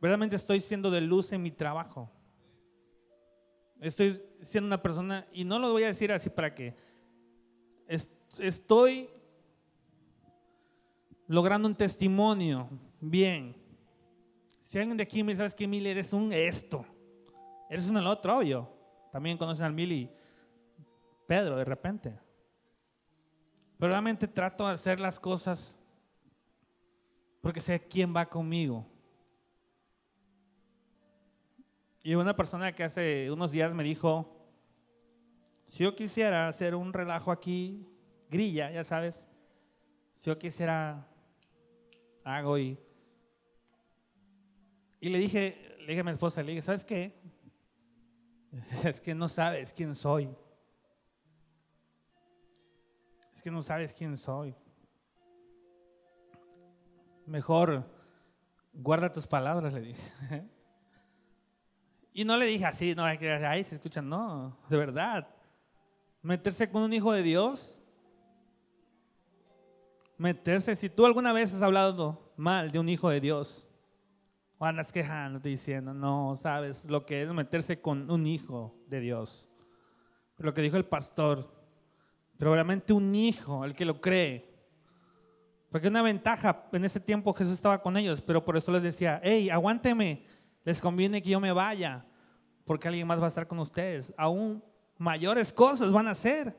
Verdaderamente 0.00 0.36
estoy 0.36 0.60
siendo 0.60 0.90
de 0.90 1.00
luz 1.00 1.32
en 1.32 1.42
mi 1.42 1.50
trabajo. 1.50 2.10
Estoy 3.80 4.22
siendo 4.42 4.66
una 4.66 4.82
persona, 4.82 5.26
y 5.32 5.44
no 5.44 5.58
lo 5.58 5.72
voy 5.72 5.84
a 5.84 5.88
decir 5.88 6.12
así 6.12 6.30
para 6.30 6.54
que, 6.54 6.74
estoy 8.38 9.08
logrando 11.26 11.68
un 11.68 11.74
testimonio 11.74 12.68
bien. 13.00 13.56
Si 14.62 14.78
alguien 14.78 14.96
de 14.96 15.02
aquí 15.02 15.22
me 15.22 15.34
dice, 15.34 15.54
que 15.54 15.66
Mili 15.66 15.90
eres 15.90 16.12
un 16.12 16.32
esto, 16.32 16.84
eres 17.68 17.88
un 17.88 17.96
el 17.96 18.06
otro, 18.06 18.38
obvio. 18.38 18.68
También 19.12 19.36
conocen 19.36 19.66
al 19.66 19.72
Mili 19.72 20.10
Pedro 21.26 21.56
de 21.56 21.64
repente. 21.64 22.18
Pero 23.78 23.90
realmente 23.90 24.28
trato 24.28 24.66
de 24.66 24.74
hacer 24.74 25.00
las 25.00 25.18
cosas 25.18 25.76
porque 27.40 27.60
sé 27.60 27.80
quién 27.88 28.14
va 28.14 28.28
conmigo. 28.28 28.86
Y 32.04 32.14
una 32.14 32.34
persona 32.34 32.72
que 32.72 32.84
hace 32.84 33.30
unos 33.30 33.50
días 33.50 33.74
me 33.74 33.84
dijo, 33.84 34.48
si 35.68 35.84
yo 35.84 35.94
quisiera 35.94 36.48
hacer 36.48 36.74
un 36.74 36.92
relajo 36.92 37.30
aquí, 37.30 37.88
grilla, 38.28 38.70
ya 38.70 38.84
sabes, 38.84 39.26
si 40.14 40.30
yo 40.30 40.38
quisiera, 40.38 41.08
hago 42.24 42.58
y... 42.58 42.78
Y 45.00 45.08
le 45.08 45.18
dije, 45.18 45.76
le 45.80 45.86
dije 45.86 46.00
a 46.00 46.04
mi 46.04 46.12
esposa, 46.12 46.42
le 46.42 46.52
dije, 46.52 46.62
¿sabes 46.62 46.84
qué? 46.84 47.20
Es 48.84 49.00
que 49.00 49.14
no 49.14 49.28
sabes 49.28 49.72
quién 49.72 49.94
soy. 49.94 50.28
Que 53.42 53.50
no 53.50 53.62
sabes 53.62 53.92
quién 53.92 54.16
soy. 54.16 54.54
Mejor 57.26 57.84
guarda 58.72 59.12
tus 59.12 59.26
palabras, 59.26 59.72
le 59.72 59.80
dije. 59.80 60.02
Y 62.14 62.24
no 62.24 62.36
le 62.36 62.44
dije 62.44 62.66
así, 62.66 62.94
no, 62.94 63.04
que 63.18 63.32
ahí 63.32 63.64
se 63.64 63.76
escuchan, 63.76 64.06
no, 64.06 64.58
de 64.68 64.76
verdad. 64.76 65.26
Meterse 66.20 66.70
con 66.70 66.82
un 66.82 66.92
hijo 66.92 67.10
de 67.10 67.22
Dios. 67.22 67.80
Meterse, 70.18 70.76
si 70.76 70.90
tú 70.90 71.06
alguna 71.06 71.32
vez 71.32 71.54
has 71.54 71.62
hablado 71.62 72.34
mal 72.36 72.70
de 72.70 72.78
un 72.78 72.90
hijo 72.90 73.08
de 73.08 73.18
Dios, 73.18 73.66
o 74.58 74.64
andas 74.66 74.92
quejándote 74.92 75.48
diciendo, 75.48 75.94
no, 75.94 76.36
sabes 76.36 76.84
lo 76.84 77.06
que 77.06 77.22
es 77.22 77.32
meterse 77.32 77.80
con 77.80 78.10
un 78.10 78.26
hijo 78.26 78.76
de 78.88 79.00
Dios. 79.00 79.48
Lo 80.36 80.52
que 80.52 80.60
dijo 80.60 80.76
el 80.76 80.84
pastor, 80.84 81.50
pero 82.42 82.54
realmente 82.54 82.92
un 82.92 83.14
hijo, 83.14 83.64
el 83.64 83.72
que 83.72 83.84
lo 83.84 84.00
cree. 84.00 84.52
Porque 85.70 85.86
una 85.86 86.02
ventaja, 86.02 86.64
en 86.72 86.84
ese 86.84 86.98
tiempo 86.98 87.32
Jesús 87.32 87.52
estaba 87.52 87.80
con 87.80 87.96
ellos, 87.96 88.20
pero 88.20 88.44
por 88.44 88.56
eso 88.56 88.72
les 88.72 88.82
decía, 88.82 89.20
hey, 89.22 89.48
aguánteme, 89.48 90.26
les 90.64 90.80
conviene 90.80 91.22
que 91.22 91.30
yo 91.30 91.38
me 91.38 91.52
vaya, 91.52 92.04
porque 92.64 92.88
alguien 92.88 93.06
más 93.06 93.20
va 93.20 93.26
a 93.26 93.28
estar 93.28 93.46
con 93.46 93.60
ustedes. 93.60 94.12
Aún 94.16 94.60
mayores 94.98 95.52
cosas 95.52 95.92
van 95.92 96.08
a 96.08 96.10
hacer. 96.10 96.52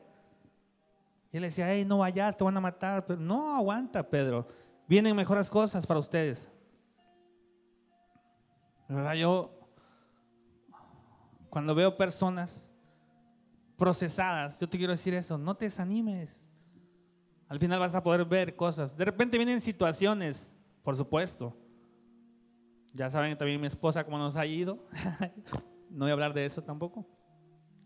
Y 1.30 1.36
él 1.36 1.42
decía, 1.42 1.70
hey, 1.70 1.84
no 1.86 1.98
vayas, 1.98 2.34
te 2.34 2.44
van 2.44 2.56
a 2.56 2.60
matar. 2.62 3.04
Pero 3.04 3.20
no, 3.20 3.54
aguanta, 3.54 4.08
Pedro. 4.08 4.48
Vienen 4.88 5.14
mejores 5.14 5.50
cosas 5.50 5.86
para 5.86 6.00
ustedes. 6.00 6.50
verdad, 8.88 9.12
yo, 9.12 9.50
cuando 11.50 11.74
veo 11.74 11.94
personas 11.94 12.63
procesadas, 13.76 14.58
yo 14.58 14.68
te 14.68 14.78
quiero 14.78 14.92
decir 14.92 15.14
eso, 15.14 15.38
no 15.38 15.56
te 15.56 15.66
desanimes. 15.66 16.42
Al 17.48 17.58
final 17.58 17.78
vas 17.78 17.94
a 17.94 18.02
poder 18.02 18.24
ver 18.24 18.56
cosas. 18.56 18.96
De 18.96 19.04
repente 19.04 19.36
vienen 19.36 19.60
situaciones, 19.60 20.54
por 20.82 20.96
supuesto, 20.96 21.56
ya 22.92 23.10
saben 23.10 23.36
también 23.36 23.60
mi 23.60 23.66
esposa 23.66 24.04
cómo 24.04 24.18
nos 24.18 24.36
ha 24.36 24.46
ido. 24.46 24.86
no 25.90 26.04
voy 26.04 26.10
a 26.10 26.12
hablar 26.12 26.32
de 26.32 26.46
eso 26.46 26.62
tampoco. 26.62 27.04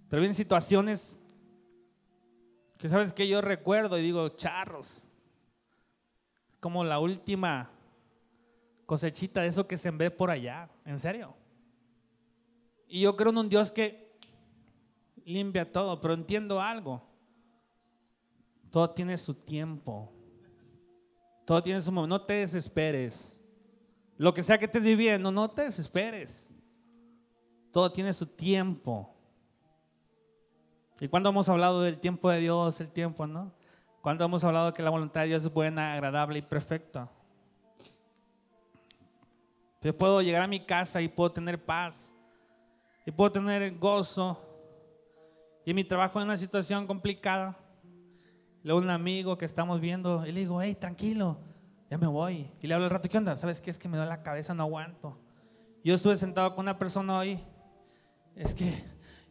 Pero 0.08 0.20
vienen 0.20 0.34
situaciones 0.34 1.18
que 2.76 2.88
sabes 2.88 3.12
que 3.12 3.26
yo 3.26 3.40
recuerdo 3.40 3.98
y 3.98 4.02
digo, 4.02 4.28
charros. 4.30 5.00
Es 6.50 6.58
como 6.58 6.84
la 6.84 6.98
última 6.98 7.70
cosechita 8.86 9.40
de 9.40 9.48
eso 9.48 9.66
que 9.66 9.78
se 9.78 9.90
ve 9.90 10.10
por 10.10 10.30
allá. 10.30 10.68
En 10.84 10.98
serio. 10.98 11.34
Y 12.86 13.00
yo 13.00 13.16
creo 13.16 13.32
en 13.32 13.38
un 13.38 13.48
Dios 13.48 13.70
que 13.70 14.07
limpia 15.28 15.70
todo, 15.70 16.00
pero 16.00 16.14
entiendo 16.14 16.60
algo. 16.60 17.02
Todo 18.70 18.90
tiene 18.90 19.16
su 19.18 19.34
tiempo. 19.34 20.12
Todo 21.44 21.62
tiene 21.62 21.82
su 21.82 21.92
momento. 21.92 22.18
No 22.18 22.24
te 22.24 22.34
desesperes. 22.34 23.42
Lo 24.16 24.34
que 24.34 24.42
sea 24.42 24.58
que 24.58 24.64
estés 24.64 24.82
viviendo, 24.82 25.30
no 25.30 25.48
te 25.48 25.62
desesperes. 25.62 26.48
Todo 27.70 27.92
tiene 27.92 28.12
su 28.12 28.26
tiempo. 28.26 29.14
¿Y 31.00 31.08
cuando 31.08 31.28
hemos 31.28 31.48
hablado 31.48 31.82
del 31.82 32.00
tiempo 32.00 32.28
de 32.30 32.40
Dios, 32.40 32.80
el 32.80 32.90
tiempo, 32.90 33.26
no? 33.26 33.52
Cuando 34.02 34.24
hemos 34.24 34.42
hablado 34.42 34.74
que 34.74 34.82
la 34.82 34.90
voluntad 34.90 35.20
de 35.22 35.28
Dios 35.28 35.44
es 35.44 35.52
buena, 35.52 35.94
agradable 35.94 36.40
y 36.40 36.42
perfecta. 36.42 37.10
Yo 39.80 39.96
puedo 39.96 40.20
llegar 40.22 40.42
a 40.42 40.48
mi 40.48 40.60
casa 40.60 41.00
y 41.00 41.08
puedo 41.08 41.30
tener 41.30 41.64
paz. 41.64 42.10
Y 43.06 43.12
puedo 43.12 43.30
tener 43.30 43.78
gozo. 43.78 44.47
Y 45.68 45.74
mi 45.74 45.84
trabajo 45.84 46.18
en 46.18 46.24
una 46.24 46.38
situación 46.38 46.86
complicada. 46.86 47.58
Luego 48.62 48.80
un 48.80 48.88
amigo 48.88 49.36
que 49.36 49.44
estamos 49.44 49.82
viendo, 49.82 50.26
y 50.26 50.32
le 50.32 50.40
digo, 50.40 50.62
hey, 50.62 50.74
tranquilo, 50.74 51.40
ya 51.90 51.98
me 51.98 52.06
voy. 52.06 52.50
Y 52.62 52.66
le 52.66 52.72
hablo 52.72 52.86
al 52.86 52.90
rato, 52.90 53.06
¿qué 53.06 53.18
onda? 53.18 53.36
¿Sabes 53.36 53.60
qué? 53.60 53.70
Es 53.70 53.78
que 53.78 53.86
me 53.86 53.98
duele 53.98 54.08
la 54.08 54.22
cabeza, 54.22 54.54
no 54.54 54.62
aguanto. 54.62 55.18
Yo 55.84 55.94
estuve 55.94 56.16
sentado 56.16 56.54
con 56.54 56.64
una 56.64 56.78
persona 56.78 57.18
hoy, 57.18 57.38
es 58.34 58.54
que 58.54 58.82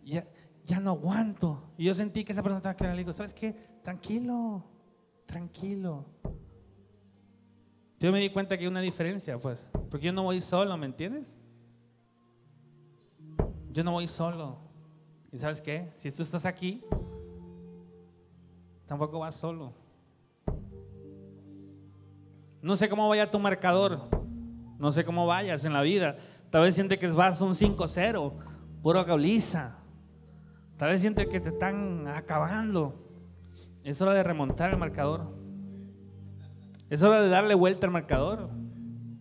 ya, 0.06 0.28
ya 0.64 0.80
no 0.80 0.92
aguanto. 0.92 1.72
Y 1.76 1.86
yo 1.86 1.96
sentí 1.96 2.24
que 2.24 2.34
esa 2.34 2.44
persona 2.44 2.60
estaba 2.60 2.76
quedando, 2.76 2.98
le 2.98 3.02
digo, 3.02 3.14
¿sabes 3.14 3.34
qué? 3.34 3.58
Tranquilo, 3.82 4.64
tranquilo. 5.26 6.06
Yo 8.00 8.12
me 8.12 8.20
di 8.20 8.30
cuenta 8.30 8.56
que 8.56 8.66
hay 8.66 8.68
una 8.68 8.82
diferencia, 8.82 9.42
pues, 9.42 9.68
porque 9.90 10.06
yo 10.06 10.14
no 10.14 10.22
voy 10.22 10.40
solo, 10.42 10.78
¿me 10.78 10.86
entiendes? 10.86 11.36
yo 13.72 13.84
no 13.84 13.92
voy 13.92 14.08
solo. 14.08 14.66
¿Y 15.38 15.40
sabes 15.40 15.62
qué? 15.62 15.92
Si 15.98 16.12
tú 16.12 16.24
estás 16.24 16.48
aquí, 16.48 16.84
tampoco 18.88 19.20
vas 19.20 19.36
solo. 19.36 19.72
No 22.60 22.76
sé 22.76 22.90
cómo 22.90 23.08
vaya 23.08 23.30
tu 23.30 23.38
marcador. 23.38 24.10
No 24.80 24.92
sé 24.92 25.06
cómo 25.06 25.28
vayas 25.28 25.64
en 25.64 25.74
la 25.74 25.84
vida. 25.84 26.18
Tal 26.50 26.64
vez 26.64 26.74
siente 26.74 26.98
que 26.98 27.08
vas 27.10 27.40
un 27.42 27.54
5-0, 27.54 28.34
puro 28.82 29.06
gauliza. 29.06 29.76
Tal 30.76 30.90
vez 30.90 31.02
siente 31.02 31.30
que 31.30 31.40
te 31.40 31.50
están 31.50 32.08
acabando. 32.08 33.08
Es 33.84 34.02
hora 34.02 34.14
de 34.14 34.24
remontar 34.24 34.72
el 34.72 34.78
marcador. 34.78 35.38
Es 36.90 37.04
hora 37.04 37.22
de 37.22 37.30
darle 37.30 37.54
vuelta 37.54 37.86
al 37.86 37.94
marcador. 37.94 38.50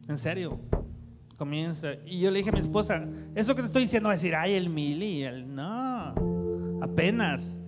En 0.08 0.16
serio. 0.16 0.60
Comienza. 1.36 1.94
Y 2.06 2.20
yo 2.20 2.30
le 2.30 2.38
dije 2.38 2.50
a 2.50 2.52
mi 2.52 2.60
esposa, 2.60 3.06
eso 3.34 3.54
que 3.54 3.62
te 3.62 3.66
estoy 3.66 3.82
diciendo 3.82 4.08
va 4.08 4.14
a 4.14 4.16
decir, 4.16 4.34
ay, 4.34 4.54
el 4.54 4.70
mili. 4.70 5.22
El, 5.22 5.54
no, 5.54 6.14
apenas. 6.80 7.58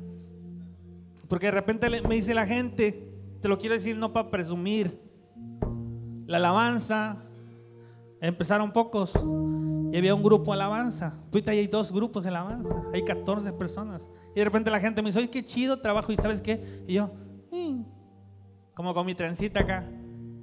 Porque 1.29 1.47
de 1.47 1.53
repente 1.53 1.89
me 1.89 2.15
dice 2.15 2.33
la 2.33 2.47
gente, 2.47 3.13
te 3.41 3.49
lo 3.49 3.59
quiero 3.59 3.75
decir 3.75 3.97
no 3.97 4.13
para 4.13 4.31
presumir. 4.31 4.99
La 6.27 6.39
alabanza, 6.39 7.23
empezaron 8.21 8.73
pocos 8.73 9.13
y 9.93 9.97
había 9.97 10.15
un 10.15 10.23
grupo 10.23 10.53
de 10.53 10.61
alabanza. 10.61 11.15
Ahorita 11.27 11.51
hay 11.51 11.67
dos 11.67 11.93
grupos 11.93 12.23
de 12.23 12.31
alabanza, 12.31 12.83
hay 12.93 13.05
14 13.05 13.53
personas. 13.53 14.07
Y 14.35 14.39
de 14.39 14.45
repente 14.45 14.71
la 14.71 14.81
gente 14.81 15.03
me 15.03 15.09
dice, 15.09 15.19
oye, 15.19 15.31
qué 15.31 15.45
chido 15.45 15.81
trabajo, 15.81 16.13
¿y 16.13 16.17
sabes 16.17 16.41
qué? 16.41 16.85
Y 16.87 16.95
yo, 16.95 17.11
mm", 17.51 17.83
como 18.75 18.95
con 18.95 19.07
mi 19.07 19.15
trencita 19.15 19.61
acá. 19.61 19.85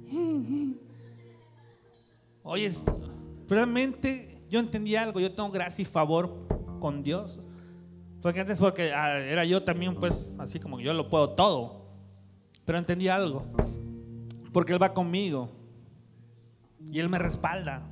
Oye, 2.48 2.72
realmente 3.48 4.42
yo 4.48 4.60
entendí 4.60 4.96
algo, 4.96 5.20
yo 5.20 5.32
tengo 5.32 5.50
gracia 5.50 5.82
y 5.82 5.86
favor 5.86 6.46
con 6.80 7.02
Dios. 7.02 7.40
Porque 8.22 8.40
antes 8.40 8.58
porque 8.58 8.92
ah, 8.92 9.18
era 9.18 9.44
yo 9.44 9.62
también, 9.62 9.94
pues, 9.94 10.34
así 10.38 10.58
como 10.58 10.80
yo 10.80 10.92
lo 10.92 11.08
puedo 11.08 11.30
todo. 11.30 11.86
Pero 12.64 12.78
entendí 12.78 13.08
algo. 13.08 13.44
Porque 14.52 14.72
Él 14.72 14.82
va 14.82 14.92
conmigo. 14.92 15.50
Y 16.90 16.98
Él 16.98 17.08
me 17.08 17.18
respalda. 17.18 17.82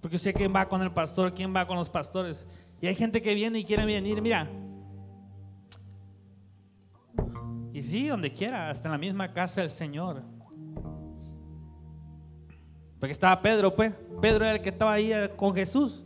Porque 0.00 0.18
sé 0.18 0.34
quién 0.34 0.54
va 0.54 0.68
con 0.68 0.82
el 0.82 0.92
pastor, 0.92 1.32
quién 1.32 1.54
va 1.54 1.66
con 1.66 1.76
los 1.76 1.88
pastores. 1.88 2.46
Y 2.80 2.86
hay 2.86 2.94
gente 2.94 3.22
que 3.22 3.34
viene 3.34 3.60
y 3.60 3.64
quiere 3.64 3.86
venir, 3.86 4.20
mira. 4.20 4.50
Y 7.72 7.82
sí, 7.82 8.06
donde 8.06 8.32
quiera, 8.32 8.68
hasta 8.68 8.88
en 8.88 8.92
la 8.92 8.98
misma 8.98 9.32
casa 9.32 9.62
del 9.62 9.70
Señor. 9.70 10.22
Porque 13.04 13.12
estaba 13.12 13.42
Pedro, 13.42 13.74
pues. 13.74 13.92
Pedro 14.22 14.46
era 14.46 14.54
el 14.54 14.62
que 14.62 14.70
estaba 14.70 14.94
ahí 14.94 15.12
eh, 15.12 15.30
con 15.36 15.54
Jesús. 15.54 16.02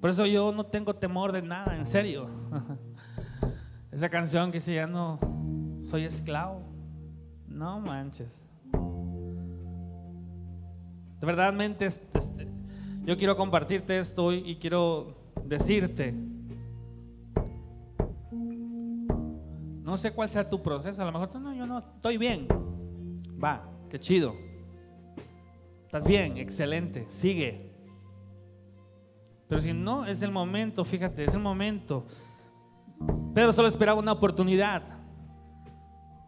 Por 0.00 0.08
eso 0.08 0.24
yo 0.24 0.50
no 0.50 0.64
tengo 0.64 0.96
temor 0.96 1.30
de 1.30 1.42
nada, 1.42 1.76
en 1.76 1.84
serio. 1.84 2.30
Esa 3.92 4.08
canción 4.08 4.50
que 4.50 4.60
dice 4.60 4.76
ya 4.76 4.86
no 4.86 5.20
soy 5.82 6.04
esclavo. 6.04 6.62
No 7.48 7.80
manches. 7.80 8.42
De 11.20 11.26
verdadmente, 11.26 11.84
este, 11.84 12.48
yo 13.04 13.18
quiero 13.18 13.36
compartirte 13.36 13.98
esto 13.98 14.32
y 14.32 14.56
quiero 14.56 15.18
decirte. 15.44 16.14
No 19.84 19.98
sé 19.98 20.12
cuál 20.12 20.30
sea 20.30 20.48
tu 20.48 20.62
proceso. 20.62 21.02
A 21.02 21.04
lo 21.04 21.12
mejor 21.12 21.38
no, 21.38 21.52
yo 21.52 21.66
no 21.66 21.80
estoy 21.80 22.16
bien. 22.16 22.48
Va, 23.42 23.68
qué 23.88 23.98
chido. 23.98 24.36
Estás 25.86 26.04
bien, 26.04 26.36
excelente. 26.36 27.06
Sigue. 27.10 27.70
Pero 29.48 29.62
si 29.62 29.72
no, 29.72 30.04
es 30.04 30.22
el 30.22 30.30
momento, 30.30 30.84
fíjate, 30.84 31.24
es 31.24 31.34
el 31.34 31.40
momento. 31.40 32.06
Pedro 33.34 33.52
solo 33.52 33.68
esperaba 33.68 33.98
una 33.98 34.12
oportunidad. 34.12 34.82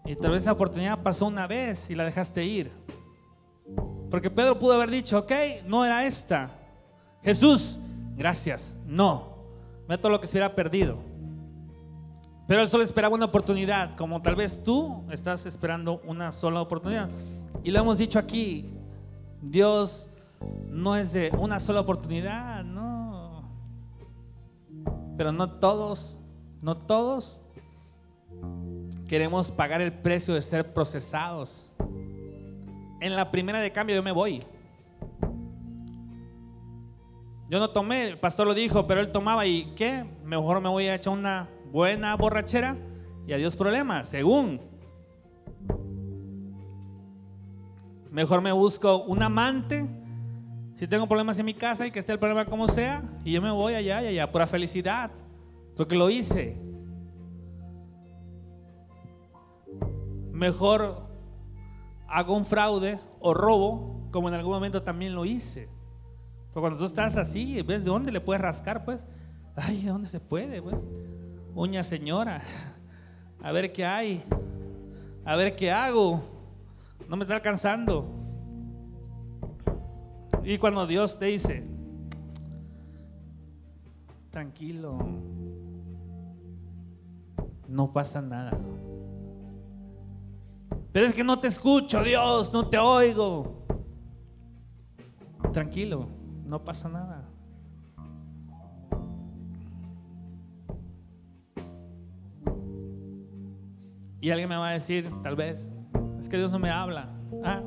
Y 0.04 0.16
tal 0.16 0.32
vez 0.32 0.42
esa 0.42 0.52
oportunidad 0.52 1.02
pasó 1.02 1.26
una 1.26 1.46
vez 1.46 1.88
y 1.90 1.94
la 1.94 2.04
dejaste 2.04 2.44
ir. 2.44 2.72
Porque 4.10 4.30
Pedro 4.30 4.58
pudo 4.58 4.74
haber 4.74 4.90
dicho, 4.90 5.18
ok, 5.18 5.32
no 5.66 5.84
era 5.84 6.04
esta. 6.04 6.50
Jesús, 7.22 7.78
gracias. 8.16 8.76
No. 8.84 9.36
Mira 9.88 10.00
todo 10.00 10.10
lo 10.10 10.20
que 10.20 10.26
se 10.26 10.32
hubiera 10.32 10.54
perdido. 10.54 11.11
Pero 12.46 12.62
él 12.62 12.68
solo 12.68 12.82
esperaba 12.82 13.14
una 13.14 13.26
oportunidad, 13.26 13.94
como 13.94 14.20
tal 14.20 14.34
vez 14.34 14.62
tú 14.62 15.04
estás 15.10 15.46
esperando 15.46 16.00
una 16.06 16.32
sola 16.32 16.60
oportunidad. 16.60 17.08
Y 17.62 17.70
lo 17.70 17.78
hemos 17.78 17.98
dicho 17.98 18.18
aquí, 18.18 18.68
Dios 19.40 20.10
no 20.68 20.96
es 20.96 21.12
de 21.12 21.30
una 21.38 21.60
sola 21.60 21.80
oportunidad, 21.80 22.64
no. 22.64 23.48
Pero 25.16 25.32
no 25.32 25.50
todos, 25.50 26.18
no 26.60 26.76
todos 26.76 27.40
queremos 29.06 29.50
pagar 29.50 29.80
el 29.80 29.92
precio 29.92 30.34
de 30.34 30.42
ser 30.42 30.72
procesados. 30.72 31.70
En 33.00 33.14
la 33.14 33.30
primera 33.30 33.60
de 33.60 33.70
cambio 33.70 33.96
yo 33.96 34.02
me 34.02 34.12
voy. 34.12 34.42
Yo 37.50 37.58
no 37.58 37.68
tomé, 37.70 38.06
el 38.06 38.18
pastor 38.18 38.46
lo 38.46 38.54
dijo, 38.54 38.86
pero 38.86 39.00
él 39.00 39.12
tomaba 39.12 39.44
y 39.44 39.74
¿qué? 39.76 40.06
Mejor 40.24 40.60
me 40.62 40.70
voy 40.70 40.86
a 40.86 40.94
echar 40.94 41.12
una 41.12 41.46
buena 41.72 42.14
borrachera 42.16 42.76
y 43.26 43.32
adiós 43.32 43.56
problema, 43.56 44.04
según. 44.04 44.60
Mejor 48.10 48.42
me 48.42 48.52
busco 48.52 49.04
un 49.04 49.22
amante 49.22 49.88
si 50.74 50.86
tengo 50.86 51.06
problemas 51.06 51.38
en 51.38 51.46
mi 51.46 51.54
casa 51.54 51.86
y 51.86 51.90
que 51.90 52.00
esté 52.00 52.12
el 52.12 52.18
problema 52.18 52.44
como 52.44 52.68
sea, 52.68 53.02
y 53.24 53.32
yo 53.32 53.40
me 53.40 53.50
voy 53.50 53.74
allá 53.74 54.02
y 54.02 54.08
allá, 54.08 54.30
pura 54.30 54.46
felicidad, 54.46 55.10
porque 55.76 55.94
lo 55.94 56.10
hice. 56.10 56.60
Mejor 60.32 61.06
hago 62.08 62.36
un 62.36 62.44
fraude 62.44 62.98
o 63.20 63.32
robo, 63.32 64.08
como 64.10 64.28
en 64.28 64.34
algún 64.34 64.52
momento 64.52 64.82
también 64.82 65.14
lo 65.14 65.24
hice. 65.24 65.68
Pero 66.48 66.60
cuando 66.60 66.78
tú 66.78 66.84
estás 66.84 67.16
así, 67.16 67.62
¿ves 67.62 67.84
de 67.84 67.90
dónde 67.90 68.12
le 68.12 68.20
puedes 68.20 68.42
rascar? 68.42 68.84
Pues, 68.84 68.98
ay, 69.54 69.82
¿de 69.82 69.88
dónde 69.88 70.08
se 70.08 70.20
puede? 70.20 70.60
Pues? 70.60 70.76
Uña 71.54 71.84
señora, 71.84 72.42
a 73.42 73.52
ver 73.52 73.72
qué 73.72 73.84
hay, 73.84 74.24
a 75.24 75.36
ver 75.36 75.54
qué 75.54 75.70
hago, 75.70 76.22
no 77.08 77.16
me 77.16 77.24
está 77.24 77.34
alcanzando. 77.34 78.06
Y 80.42 80.56
cuando 80.56 80.86
Dios 80.86 81.18
te 81.18 81.26
dice, 81.26 81.62
tranquilo, 84.30 84.98
no 87.68 87.92
pasa 87.92 88.22
nada. 88.22 88.58
Pero 90.90 91.06
es 91.06 91.14
que 91.14 91.22
no 91.22 91.38
te 91.38 91.48
escucho, 91.48 92.02
Dios, 92.02 92.50
no 92.52 92.68
te 92.68 92.78
oigo. 92.78 93.66
Tranquilo, 95.52 96.08
no 96.46 96.64
pasa 96.64 96.88
nada. 96.88 97.31
Y 104.22 104.30
alguien 104.30 104.48
me 104.48 104.56
va 104.56 104.68
a 104.68 104.72
decir, 104.72 105.10
tal 105.24 105.34
vez, 105.34 105.68
es 106.20 106.28
que 106.28 106.36
Dios 106.38 106.52
no 106.52 106.60
me 106.60 106.70
habla. 106.70 107.12
Ah, 107.44 107.60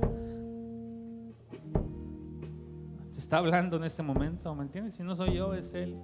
está 3.18 3.40
hablando 3.40 3.76
en 3.76 3.84
este 3.84 4.02
momento, 4.02 4.56
¿me 4.56 4.64
entiendes? 4.64 4.96
Si 4.96 5.04
no 5.04 5.14
soy 5.16 5.34
yo, 5.36 5.54
es 5.54 5.74
Él. 5.74 6.00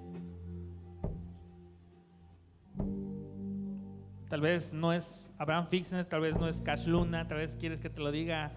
Tal 4.27 4.41
vez 4.41 4.73
no 4.73 4.91
es 4.91 5.31
Abraham 5.37 5.67
Fixner, 5.67 6.03
tal 6.05 6.19
vez 6.19 6.35
no 6.35 6.49
es 6.49 6.59
Cash 6.59 6.85
Luna, 6.85 7.27
tal 7.29 7.37
vez 7.37 7.55
quieres 7.55 7.79
que 7.79 7.89
te 7.89 8.01
lo 8.01 8.11
diga. 8.11 8.51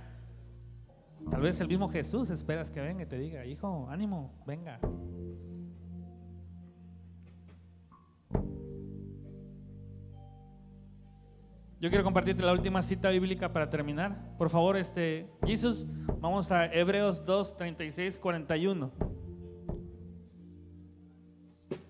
Tal 1.30 1.42
vez 1.42 1.61
el 1.61 1.68
mismo 1.68 1.88
Jesús 1.88 2.28
esperas 2.28 2.72
que 2.72 2.80
venga 2.80 3.05
y 3.05 3.07
te 3.07 3.18
diga, 3.18 3.47
hijo, 3.47 3.86
ánimo, 3.88 4.32
venga. 4.45 4.80
Yo 11.81 11.91
quiero 11.91 12.05
compartirte 12.05 12.43
la 12.43 12.53
última 12.53 12.83
cita 12.83 13.11
bíblica 13.11 13.53
para 13.53 13.68
terminar. 13.68 14.37
Por 14.39 14.49
favor, 14.49 14.77
este, 14.77 15.29
Jesús, 15.47 15.85
vamos 16.20 16.51
a 16.51 16.66
Hebreos 16.72 17.25
2, 17.27 17.57
36, 17.57 18.18
41. 18.20 18.93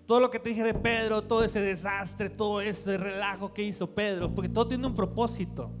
Todo 0.05 0.19
lo 0.19 0.29
que 0.29 0.39
te 0.39 0.49
dije 0.49 0.63
de 0.63 0.73
Pedro, 0.73 1.23
todo 1.23 1.43
ese 1.43 1.61
desastre, 1.61 2.29
todo 2.29 2.61
ese 2.61 2.97
relajo 2.97 3.53
que 3.53 3.63
hizo 3.63 3.95
Pedro, 3.95 4.33
porque 4.33 4.49
todo 4.49 4.67
tiene 4.67 4.85
un 4.85 4.95
propósito. 4.95 5.71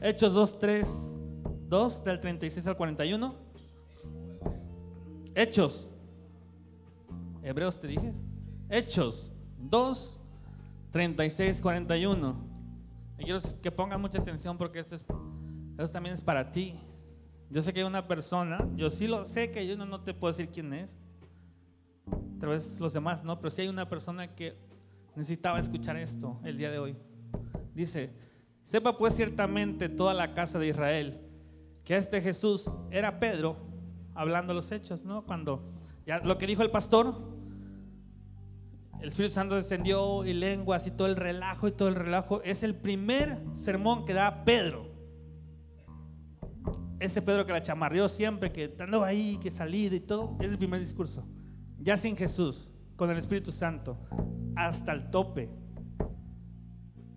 Hechos 0.00 0.32
2, 0.32 0.58
3, 0.58 0.86
2 1.68 2.04
del 2.04 2.20
36 2.20 2.66
al 2.66 2.76
41. 2.76 3.34
Hechos. 5.34 5.90
Hebreos 7.42 7.80
te 7.80 7.88
dije. 7.88 8.14
Hechos 8.70 9.32
2, 9.58 10.20
36, 10.92 11.60
41. 11.60 12.53
Quiero 13.24 13.40
que 13.62 13.70
pongan 13.72 14.00
mucha 14.00 14.18
atención 14.18 14.58
porque 14.58 14.80
esto, 14.80 14.94
es, 14.94 15.00
esto 15.00 15.92
también 15.92 16.14
es 16.14 16.20
para 16.20 16.52
ti. 16.52 16.78
Yo 17.50 17.62
sé 17.62 17.72
que 17.72 17.80
hay 17.80 17.86
una 17.86 18.06
persona, 18.06 18.68
yo 18.76 18.90
sí 18.90 19.06
lo 19.06 19.24
sé 19.24 19.50
que 19.50 19.66
yo 19.66 19.76
no, 19.76 19.86
no 19.86 20.02
te 20.02 20.12
puedo 20.12 20.32
decir 20.32 20.50
quién 20.52 20.72
es, 20.74 20.90
tal 22.38 22.50
vez 22.50 22.78
los 22.78 22.92
demás 22.92 23.24
no, 23.24 23.38
pero 23.38 23.50
sí 23.50 23.62
hay 23.62 23.68
una 23.68 23.88
persona 23.88 24.34
que 24.34 24.56
necesitaba 25.16 25.58
escuchar 25.58 25.96
esto 25.96 26.38
el 26.44 26.58
día 26.58 26.70
de 26.70 26.78
hoy. 26.78 26.96
Dice, 27.74 28.12
sepa 28.66 28.96
pues 28.96 29.14
ciertamente 29.14 29.88
toda 29.88 30.12
la 30.12 30.34
casa 30.34 30.58
de 30.58 30.68
Israel 30.68 31.20
que 31.84 31.96
este 31.96 32.20
Jesús 32.20 32.70
era 32.90 33.18
Pedro, 33.20 33.56
hablando 34.14 34.52
los 34.52 34.70
hechos, 34.72 35.04
¿no? 35.04 35.24
Cuando 35.24 35.66
ya 36.06 36.18
lo 36.18 36.36
que 36.38 36.46
dijo 36.46 36.62
el 36.62 36.70
pastor, 36.70 37.33
el 39.04 39.10
Espíritu 39.10 39.34
Santo 39.34 39.54
descendió 39.54 40.24
y 40.24 40.32
lenguas 40.32 40.86
y 40.86 40.90
todo 40.90 41.06
el 41.08 41.16
relajo 41.16 41.68
y 41.68 41.72
todo 41.72 41.88
el 41.88 41.94
relajo, 41.94 42.40
es 42.42 42.62
el 42.62 42.74
primer 42.74 43.38
sermón 43.54 44.06
que 44.06 44.14
da 44.14 44.46
Pedro. 44.46 44.90
Ese 46.98 47.20
Pedro 47.20 47.44
que 47.44 47.52
la 47.52 47.62
chamarreó 47.62 48.08
siempre, 48.08 48.50
que 48.50 48.64
estando 48.64 49.04
ahí, 49.04 49.38
que 49.42 49.50
salida 49.50 49.94
y 49.94 50.00
todo, 50.00 50.38
es 50.40 50.50
el 50.50 50.56
primer 50.56 50.80
discurso. 50.80 51.22
Ya 51.78 51.98
sin 51.98 52.16
Jesús, 52.16 52.70
con 52.96 53.10
el 53.10 53.18
Espíritu 53.18 53.52
Santo, 53.52 53.98
hasta 54.56 54.92
el 54.92 55.10
tope. 55.10 55.50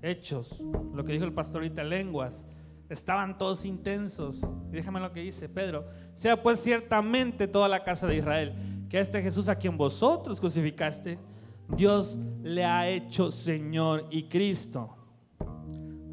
Hechos, 0.02 0.62
lo 0.94 1.06
que 1.06 1.14
dijo 1.14 1.24
el 1.24 1.32
pastor 1.32 1.62
ahorita, 1.62 1.86
lenguas, 1.86 2.44
estaban 2.90 3.38
todos 3.38 3.64
intensos. 3.64 4.42
Y 4.74 4.76
déjame 4.76 5.00
lo 5.00 5.14
que 5.14 5.22
dice 5.22 5.48
Pedro. 5.48 5.86
Sea 6.16 6.44
pues 6.44 6.62
ciertamente 6.62 7.48
toda 7.48 7.70
la 7.70 7.86
casa 7.86 8.08
de 8.08 8.18
Israel, 8.18 8.88
que 8.90 9.00
este 9.00 9.24
Jesús 9.24 9.48
a 9.48 9.56
quien 9.56 9.78
vosotros 9.78 10.42
crucificaste, 10.42 11.18
Dios 11.76 12.18
le 12.44 12.64
ha 12.64 12.88
hecho 12.88 13.32
Señor 13.32 14.08
y 14.10 14.30
Cristo. 14.30 14.96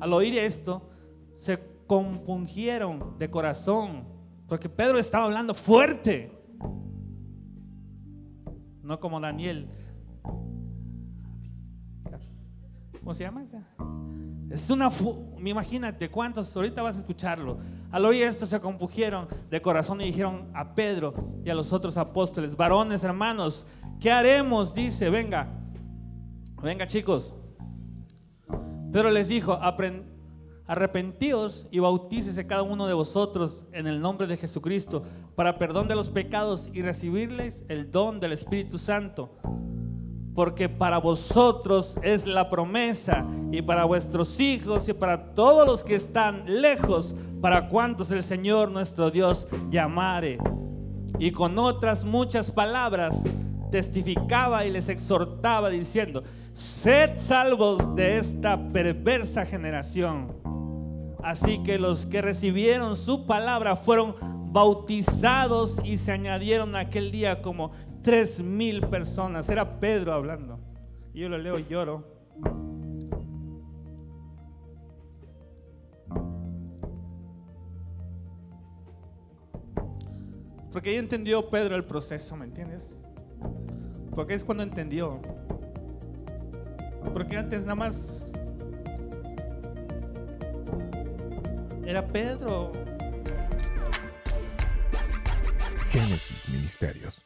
Al 0.01 0.13
oír 0.13 0.37
esto, 0.39 0.91
se 1.35 1.59
compungieron 1.87 3.19
de 3.19 3.31
corazón, 3.31 4.05
porque 4.49 4.69
Pedro 4.69 4.99
estaba 4.99 5.25
hablando 5.25 5.55
fuerte, 5.55 6.33
no 8.83 8.99
como 9.01 9.21
Daniel. 9.21 9.69
¿Cómo 13.01 13.15
se 13.15 13.25
llama? 13.25 13.45
Es 14.51 14.71
una, 14.71 14.91
imagínate 15.45 16.11
cuántos, 16.11 16.55
ahorita 16.57 16.83
vas 16.83 16.97
a 16.97 17.01
escucharlo. 17.01 17.59
Al 17.91 18.05
oír 18.05 18.25
esto 18.25 18.47
se 18.47 18.61
compugieron 18.61 19.29
de 19.51 19.61
corazón 19.61 20.01
y 20.01 20.05
dijeron 20.07 20.49
a 20.55 20.75
Pedro 20.75 21.15
y 21.45 21.51
a 21.51 21.55
los 21.55 21.73
otros 21.73 21.97
apóstoles, 21.97 22.57
varones 22.57 23.05
hermanos, 23.05 23.67
¿qué 24.01 24.11
haremos? 24.11 24.75
Dice, 24.75 25.11
venga, 25.11 25.49
venga 26.63 26.87
chicos. 26.87 27.35
Pedro 28.93 29.11
les 29.11 29.29
dijo, 29.29 29.59
arrepentíos 30.67 31.67
y 31.71 31.81
bautícese 31.81 32.47
cada 32.47 32.63
uno 32.63 32.87
de 32.87 32.95
vosotros 32.95 33.65
en 33.73 33.87
el 33.87 34.01
nombre 34.01 34.27
de 34.27 34.37
Jesucristo 34.37 35.03
para 35.35 35.59
perdón 35.59 35.89
de 35.89 35.95
los 35.95 36.11
pecados 36.11 36.69
y 36.73 36.83
recibirles 36.83 37.65
el 37.69 37.91
don 37.91 38.21
del 38.21 38.33
Espíritu 38.33 38.79
Santo 38.79 39.37
porque 40.35 40.69
para 40.69 40.99
vosotros 40.99 41.97
es 42.03 42.27
la 42.27 42.51
promesa 42.51 43.25
y 43.53 43.63
para 43.63 43.85
vuestros 43.85 44.41
hijos 44.41 44.89
y 44.89 44.93
para 44.93 45.35
todos 45.35 45.67
los 45.67 45.85
que 45.85 45.95
están 45.95 46.45
lejos, 46.47 47.15
para 47.41 47.69
cuantos 47.69 48.11
el 48.11 48.25
Señor 48.25 48.71
nuestro 48.71 49.11
Dios 49.11 49.47
llamare. 49.71 50.39
Y 51.21 51.31
con 51.31 51.57
otras 51.59 52.05
muchas 52.05 52.51
palabras 52.51 53.17
testificaba 53.75 54.65
y 54.65 54.71
les 54.71 54.89
exhortaba 54.89 55.69
diciendo, 55.69 56.23
sed 56.55 57.19
salvos 57.27 57.97
de 57.97 58.19
esta 58.19 58.57
perversa 58.71 59.45
generación. 59.45 60.33
Así 61.25 61.61
que 61.65 61.81
los 61.81 62.07
que 62.07 62.23
recibieron 62.23 62.97
su 62.97 63.27
palabra 63.27 63.75
fueron 63.75 64.15
bautizados 64.53 65.81
y 65.83 65.99
se 65.99 66.13
añadieron 66.13 66.77
aquel 66.77 67.11
día 67.11 67.43
como 67.43 67.73
tres 68.01 68.41
mil 68.41 68.81
personas. 68.83 69.49
Era 69.49 69.81
Pedro 69.81 70.13
hablando. 70.13 70.61
Yo 71.13 71.29
lo 71.29 71.37
leo 71.37 71.59
y 71.59 71.67
lloro. 71.67 72.05
Porque 80.71 80.91
ahí 80.91 80.97
entendió 80.97 81.51
Pedro 81.51 81.75
el 81.75 81.85
proceso, 81.85 82.37
¿me 82.37 82.45
entiendes? 82.45 82.97
Porque 84.15 84.35
es 84.35 84.45
cuando 84.45 84.63
entendió. 84.63 85.21
Porque 87.13 87.37
antes 87.37 87.63
nada 87.63 87.75
más 87.75 88.25
era 91.85 92.07
Pedro. 92.07 92.73
Génesis 95.91 96.49
Ministerios. 96.49 97.25